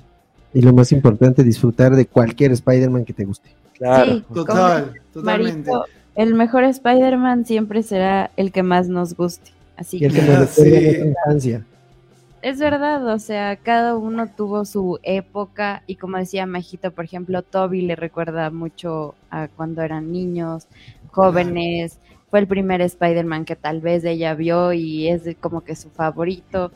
Y 0.53 0.61
lo 0.63 0.73
más 0.73 0.91
importante, 0.91 1.45
disfrutar 1.45 1.95
de 1.95 2.07
cualquier 2.07 2.51
Spider-Man 2.53 3.05
que 3.05 3.13
te 3.13 3.25
guste. 3.25 3.51
Claro. 3.75 4.13
Sí, 4.17 4.25
Total, 4.35 4.93
totalmente. 5.13 5.71
Marito, 5.71 5.85
el 6.17 6.35
mejor 6.35 6.65
Spider-Man 6.65 7.47
siempre 7.47 7.85
será 7.85 8.33
el 8.37 8.51
que 8.51 8.65
más 8.65 8.89
nos 8.89 9.15
guste. 9.15 9.53
Así 9.77 9.99
Y 9.99 10.07
el 10.07 10.13
que 10.13 10.21
que 10.21 10.27
nos 10.27 10.51
Sí. 10.51 10.97
infancia. 11.07 11.65
es 12.43 12.59
verdad, 12.59 13.07
o 13.15 13.19
sea, 13.21 13.55
cada 13.57 13.97
uno 13.97 14.27
tuvo 14.29 14.65
su 14.65 14.99
época 15.05 15.83
y 15.87 15.95
como 15.95 16.19
decía 16.19 16.47
Majito, 16.47 16.91
por 16.91 17.05
ejemplo, 17.05 17.43
Toby 17.43 17.83
le 17.83 17.95
recuerda 17.95 18.51
mucho 18.51 19.15
a 19.31 19.47
cuando 19.47 19.83
eran 19.83 20.11
niños, 20.11 20.67
jóvenes. 21.13 21.99
Fue 22.31 22.41
el 22.41 22.47
primer 22.47 22.81
Spider-Man 22.83 23.45
que 23.45 23.57
tal 23.57 23.81
vez 23.81 24.05
ella 24.05 24.35
vio 24.35 24.73
y 24.73 25.09
es 25.09 25.23
como 25.41 25.63
que 25.63 25.75
su 25.75 25.89
favorito. 25.91 26.71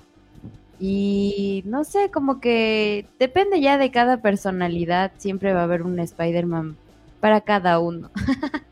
Y 0.81 1.63
no 1.67 1.85
sé, 1.85 2.11
como 2.11 2.41
que 2.41 3.07
depende 3.19 3.61
ya 3.61 3.79
de 3.79 3.91
cada 3.91 4.23
personalidad, 4.23 5.13
siempre 5.19 5.53
va 5.53 5.61
a 5.61 5.65
haber 5.65 5.83
un 5.83 5.99
Spider-Man 5.99 6.77
para 7.21 7.43
cada 7.43 7.79
uno. 7.79 8.11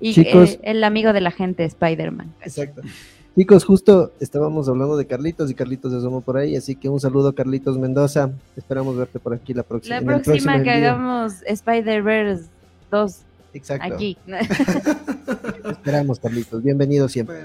y 0.00 0.14
Chicos. 0.14 0.52
eh, 0.52 0.60
el 0.62 0.84
amigo 0.84 1.12
de 1.12 1.20
la 1.20 1.30
gente 1.30 1.64
Spider-Man. 1.64 2.34
Exacto. 2.42 2.82
Chicos, 3.36 3.64
justo 3.64 4.12
estábamos 4.20 4.68
hablando 4.68 4.96
de 4.96 5.06
Carlitos 5.06 5.50
y 5.50 5.54
Carlitos 5.54 5.92
se 5.92 5.98
asomó 5.98 6.20
por 6.20 6.36
ahí, 6.36 6.56
así 6.56 6.74
que 6.76 6.88
un 6.88 7.00
saludo 7.00 7.34
Carlitos 7.34 7.78
Mendoza. 7.78 8.30
Esperamos 8.56 8.96
verte 8.96 9.18
por 9.18 9.32
aquí 9.32 9.54
la 9.54 9.62
próxima. 9.62 10.00
La 10.00 10.06
próxima 10.06 10.62
que 10.62 10.70
hagamos 10.70 11.42
Spider-Verse 11.46 12.46
2 12.90 13.22
Exacto. 13.54 13.94
aquí. 13.94 14.16
Esperamos, 15.70 16.20
Carlitos. 16.20 16.62
Bienvenido 16.62 17.08
siempre. 17.08 17.36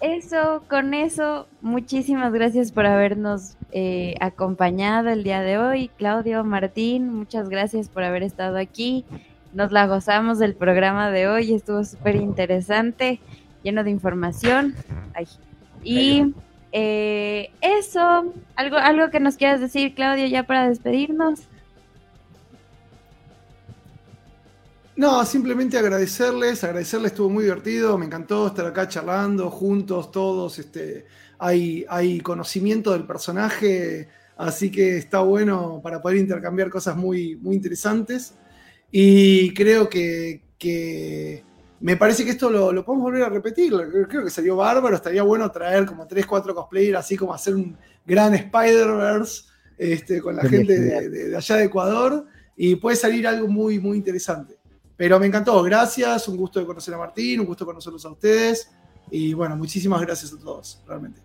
Eso, 0.00 0.62
con 0.68 0.94
eso, 0.94 1.48
muchísimas 1.60 2.32
gracias 2.32 2.70
por 2.70 2.86
habernos 2.86 3.56
eh, 3.72 4.14
acompañado 4.20 5.08
el 5.08 5.24
día 5.24 5.40
de 5.40 5.58
hoy. 5.58 5.90
Claudio, 5.96 6.44
Martín, 6.44 7.12
muchas 7.12 7.48
gracias 7.48 7.88
por 7.88 8.04
haber 8.04 8.22
estado 8.22 8.58
aquí. 8.58 9.04
Nos 9.54 9.72
la 9.72 9.86
gozamos 9.86 10.38
del 10.38 10.54
programa 10.54 11.10
de 11.10 11.26
hoy, 11.26 11.52
estuvo 11.52 11.82
súper 11.82 12.14
interesante, 12.14 13.18
lleno 13.64 13.82
de 13.82 13.90
información. 13.90 14.76
Ay. 15.14 15.26
Y 15.82 16.32
eh, 16.70 17.50
eso, 17.60 18.32
algo, 18.54 18.76
algo 18.76 19.10
que 19.10 19.18
nos 19.18 19.36
quieras 19.36 19.60
decir, 19.60 19.94
Claudio, 19.94 20.26
ya 20.26 20.44
para 20.44 20.68
despedirnos. 20.68 21.48
No, 24.98 25.24
simplemente 25.24 25.78
agradecerles, 25.78 26.64
agradecerles, 26.64 27.12
estuvo 27.12 27.30
muy 27.30 27.44
divertido, 27.44 27.96
me 27.96 28.06
encantó 28.06 28.48
estar 28.48 28.66
acá 28.66 28.88
charlando 28.88 29.48
juntos 29.48 30.10
todos, 30.10 30.58
este, 30.58 31.06
hay, 31.38 31.86
hay 31.88 32.20
conocimiento 32.20 32.90
del 32.92 33.06
personaje, 33.06 34.08
así 34.36 34.72
que 34.72 34.96
está 34.98 35.20
bueno 35.20 35.80
para 35.84 36.02
poder 36.02 36.16
intercambiar 36.18 36.68
cosas 36.68 36.96
muy, 36.96 37.36
muy 37.36 37.54
interesantes. 37.54 38.34
Y 38.90 39.54
creo 39.54 39.88
que, 39.88 40.42
que 40.58 41.44
me 41.78 41.96
parece 41.96 42.24
que 42.24 42.30
esto 42.32 42.50
lo, 42.50 42.72
lo 42.72 42.84
podemos 42.84 43.04
volver 43.04 43.22
a 43.22 43.28
repetir, 43.28 43.72
creo 44.08 44.24
que 44.24 44.30
salió 44.30 44.56
bárbaro, 44.56 44.96
estaría 44.96 45.22
bueno 45.22 45.48
traer 45.52 45.86
como 45.86 46.08
3, 46.08 46.26
4 46.26 46.52
cosplayers, 46.56 46.98
así 46.98 47.16
como 47.16 47.32
hacer 47.32 47.54
un 47.54 47.78
gran 48.04 48.34
Spider-Verse 48.34 49.44
este, 49.76 50.20
con 50.20 50.34
la 50.34 50.42
gente 50.44 50.80
de- 50.80 51.08
de 51.28 51.36
allá 51.36 51.54
de 51.56 51.64
Ecuador, 51.66 52.26
y 52.56 52.74
puede 52.74 52.96
salir 52.96 53.28
algo 53.28 53.46
muy, 53.46 53.78
muy 53.78 53.96
interesante. 53.98 54.57
Pero 54.98 55.18
me 55.20 55.26
encantó, 55.26 55.62
gracias, 55.62 56.26
un 56.26 56.36
gusto 56.36 56.58
de 56.58 56.66
conocer 56.66 56.92
a 56.92 56.98
Martín, 56.98 57.38
un 57.38 57.46
gusto 57.46 57.64
de 57.64 57.68
conocerlos 57.68 58.04
a 58.04 58.10
ustedes. 58.10 58.70
Y 59.10 59.32
bueno, 59.32 59.56
muchísimas 59.56 60.00
gracias 60.02 60.34
a 60.34 60.38
todos, 60.38 60.82
realmente. 60.86 61.22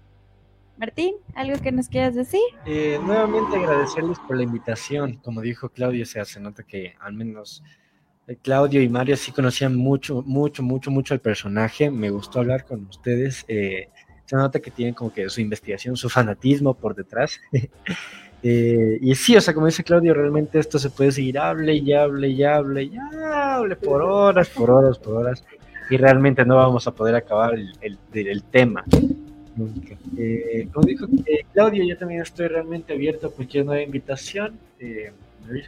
Martín, 0.78 1.15
¿algo 1.34 1.59
que 1.59 1.71
nos 1.71 1.88
quieras 1.89 2.13
decir? 2.13 2.39
Eh, 2.67 2.99
nuevamente 3.03 3.57
agradecerles 3.57 4.19
por 4.19 4.38
la 4.38 4.43
invitación. 4.43 5.17
Como 5.17 5.41
dijo 5.41 5.69
Claudio, 5.69 6.03
o 6.03 6.05
sea, 6.05 6.24
se 6.24 6.39
nota 6.39 6.61
que 6.61 6.95
al 6.99 7.13
menos 7.13 7.63
eh, 8.28 8.38
Claudio 8.41 8.80
y 8.80 8.89
Mario 8.89 9.17
sí 9.17 9.32
conocían 9.32 9.76
mucho, 9.76 10.21
mucho, 10.21 10.61
mucho, 10.61 10.91
mucho 10.91 11.15
el 11.15 11.19
personaje. 11.19 11.89
Me 11.89 12.11
gustó 12.11 12.39
hablar 12.39 12.65
con 12.65 12.86
ustedes. 12.86 13.43
eh, 13.47 13.89
se 14.26 14.36
nota 14.36 14.59
que 14.59 14.71
tienen 14.71 14.93
como 14.93 15.11
que 15.11 15.28
su 15.30 15.41
investigación, 15.41 15.97
su 15.97 16.09
fanatismo 16.09 16.76
por 16.76 16.93
detrás. 16.95 17.39
Eh, 18.44 18.98
y 19.02 19.16
sí, 19.16 19.36
o 19.38 19.41
sea, 19.41 19.54
como 19.54 19.68
dice 19.68 19.84
Claudio, 19.84 20.14
realmente 20.14 20.60
esto 20.60 20.78
se 20.78 20.89
puede 20.89 21.12
seguir, 21.14 21.39
hable 21.39 21.76
y 21.76 21.94
hable 21.94 22.28
y 22.28 22.44
hable 22.44 22.84
y 22.84 22.91
hable 23.34 23.76
por 23.78 24.02
horas, 24.02 24.50
por 24.50 24.70
horas, 24.70 24.98
por 25.00 25.16
horas. 25.16 25.44
Y 25.89 25.98
realmente 25.98 26.44
no 26.46 26.58
vamos 26.58 26.86
a 26.88 26.91
poder 26.91 27.16
acabar 27.16 27.54
el, 27.54 27.72
el- 27.82 27.98
el 28.28 28.44
tema. 28.44 28.84
Nunca. 29.56 29.96
Eh, 30.18 30.68
como 30.74 30.86
dijo 30.86 31.06
eh, 31.26 31.46
Claudio, 31.54 31.84
yo 31.86 31.98
también 31.98 32.22
estoy 32.22 32.48
realmente 32.48 32.94
abierto 32.94 33.28
a 33.28 33.32
cualquier 33.32 33.66
nueva 33.66 33.82
invitación. 33.84 34.58
Eh, 34.80 35.12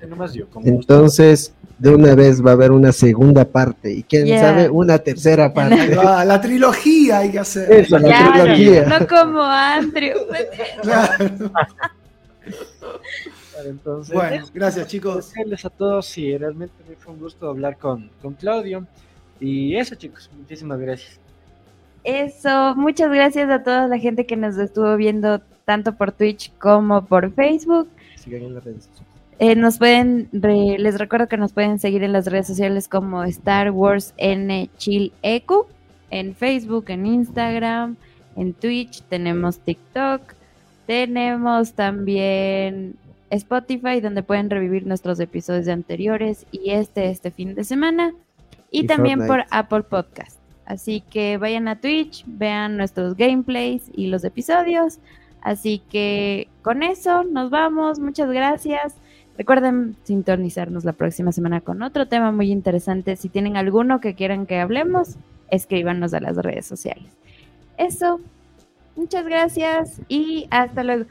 me 0.02 0.08
nomás 0.08 0.34
yo. 0.34 0.46
Gusto. 0.48 0.68
Entonces, 0.70 1.54
de 1.78 1.90
una 1.94 2.16
vez 2.16 2.44
va 2.44 2.52
a 2.52 2.54
haber 2.54 2.72
una 2.72 2.92
segunda 2.94 3.46
parte 3.46 3.92
y 3.92 4.04
quién 4.04 4.26
Yeah. 4.26 4.40
sabe, 4.40 4.70
una 4.70 4.98
tercera 5.00 5.54
parte. 5.54 5.96
Ah, 6.00 6.26
la 6.26 6.42
trilogía 6.42 7.20
hay 7.20 7.32
que 7.32 7.40
hacer. 7.40 7.72
Eso, 7.72 8.00
la 8.00 8.32
trilogía. 8.42 8.86
no 9.00 9.08
como 9.08 9.42
Andrew. 9.44 10.18
Claro. 10.82 11.52
Entonces, 13.66 14.14
Bueno, 14.14 14.36
eso, 14.36 14.52
gracias 14.54 14.88
chicos. 14.88 15.12
agradecerles 15.32 15.66
a 15.66 15.70
todos 15.70 16.18
y 16.18 16.38
realmente 16.38 16.74
me 16.88 16.96
fue 16.96 17.14
un 17.14 17.20
gusto 17.20 17.50
hablar 17.50 17.78
con, 17.78 18.10
con 18.22 18.34
Claudio. 18.34 18.86
Y 19.40 19.76
eso, 19.76 19.96
chicos, 19.96 20.30
muchísimas 20.38 20.80
gracias. 20.80 21.20
Eso, 22.04 22.76
muchas 22.76 23.10
gracias 23.12 23.50
a 23.50 23.64
toda 23.64 23.88
la 23.88 23.98
gente 23.98 24.26
que 24.26 24.36
nos 24.36 24.58
estuvo 24.58 24.96
viendo 24.96 25.40
tanto 25.66 25.96
por 25.96 26.12
Twitch 26.12 26.52
como 26.60 27.06
por 27.06 27.34
Facebook. 27.34 27.88
Sigan 28.18 28.44
en 28.44 28.54
las 28.56 28.64
redes. 28.64 28.90
Eh, 29.40 29.56
nos 29.56 29.78
pueden, 29.80 30.30
re- 30.32 30.78
les 30.78 30.98
recuerdo 30.98 31.28
que 31.28 31.36
nos 31.38 31.52
pueden 31.52 31.80
seguir 31.80 32.04
en 32.04 32.14
las 32.14 32.28
redes 32.28 32.48
sociales 32.48 32.88
como 32.88 33.24
Star 33.26 33.72
Wars 33.72 34.14
N 34.18 34.70
Chill 34.78 35.12
Ecu, 35.24 35.66
en 36.12 36.36
Facebook, 36.36 36.86
en 36.90 37.06
Instagram, 37.06 37.98
en 38.38 38.54
Twitch, 38.54 39.02
tenemos 39.10 39.60
TikTok, 39.60 40.22
tenemos 40.86 41.74
también 41.74 42.96
Spotify, 43.30 44.00
donde 44.02 44.24
pueden 44.24 44.50
revivir 44.50 44.86
nuestros 44.86 45.20
episodios 45.20 45.68
anteriores 45.68 46.46
y 46.52 46.72
este, 46.72 47.10
este 47.10 47.32
fin 47.32 47.56
de 47.56 47.64
semana, 47.64 48.14
y, 48.72 48.82
Y 48.82 48.88
también 48.88 49.20
Fortnite. 49.20 49.46
por 49.46 49.58
Apple 49.58 49.84
Podcast. 49.84 50.40
Así 50.66 51.02
que 51.02 51.38
vayan 51.38 51.68
a 51.68 51.80
Twitch, 51.80 52.24
vean 52.28 52.78
nuestros 52.78 53.16
gameplays 53.16 53.90
y 53.96 54.08
los 54.08 54.24
episodios. 54.24 55.00
Así 55.42 55.82
que 55.92 56.48
con 56.64 56.82
eso 56.82 57.24
nos 57.24 57.52
vamos. 57.52 58.00
Muchas 58.00 58.30
gracias. 58.30 58.96
Recuerden 59.38 59.96
sintonizarnos 60.04 60.86
la 60.86 60.94
próxima 60.94 61.32
semana 61.32 61.62
con 61.62 61.84
otro 61.84 62.08
tema 62.08 62.32
muy 62.32 62.52
interesante. 62.52 63.16
Si 63.16 63.30
tienen 63.30 63.58
alguno 63.58 64.00
que 64.00 64.16
quieran 64.16 64.48
que 64.48 64.60
hablemos, 64.60 65.18
escríbanos 65.52 66.14
a 66.14 66.20
las 66.20 66.38
redes 66.38 66.66
sociales. 66.66 67.06
Eso. 67.78 68.20
Muchas 68.96 69.26
gracias 69.26 70.02
y 70.08 70.48
hasta 70.50 70.84
luego. 70.84 71.06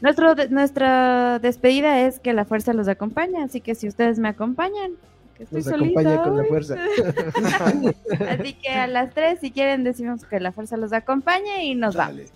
Nuestro, 0.00 0.34
nuestra 0.50 1.38
despedida 1.38 2.00
es 2.02 2.20
que 2.20 2.32
la 2.32 2.44
fuerza 2.44 2.72
los 2.72 2.88
acompaña, 2.88 3.44
así 3.44 3.60
que 3.60 3.74
si 3.74 3.88
ustedes 3.88 4.18
me 4.18 4.28
acompañan, 4.28 4.92
que 5.36 5.44
estoy 5.44 5.62
Nos 5.62 5.66
solita 5.66 6.00
acompaña 6.00 6.22
con 6.22 6.36
la 6.36 6.44
fuerza. 6.44 6.76
Así 8.28 8.54
que 8.54 8.68
a 8.68 8.86
las 8.86 9.12
tres, 9.12 9.40
si 9.40 9.50
quieren, 9.50 9.82
decimos 9.82 10.24
que 10.24 10.38
la 10.38 10.52
fuerza 10.52 10.76
los 10.76 10.92
acompañe 10.92 11.64
y 11.64 11.74
nos 11.74 11.96
vamos. 11.96 12.16
Dale. 12.16 12.28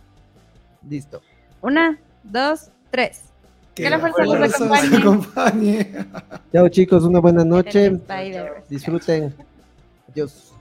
Listo. 0.88 1.22
Una, 1.60 1.98
dos, 2.24 2.70
tres. 2.90 3.24
Que, 3.74 3.88
la 3.88 4.00
fuerza 4.00 4.24
los 4.24 4.54
acompañe. 4.54 4.96
acompañe. 4.96 5.92
Chao 6.52 6.68
chicos, 6.68 7.04
una 7.04 7.20
buena 7.20 7.42
En 7.42 7.48
noche. 7.48 8.00
Disfruten. 8.68 9.32
Adiós. 10.10 10.52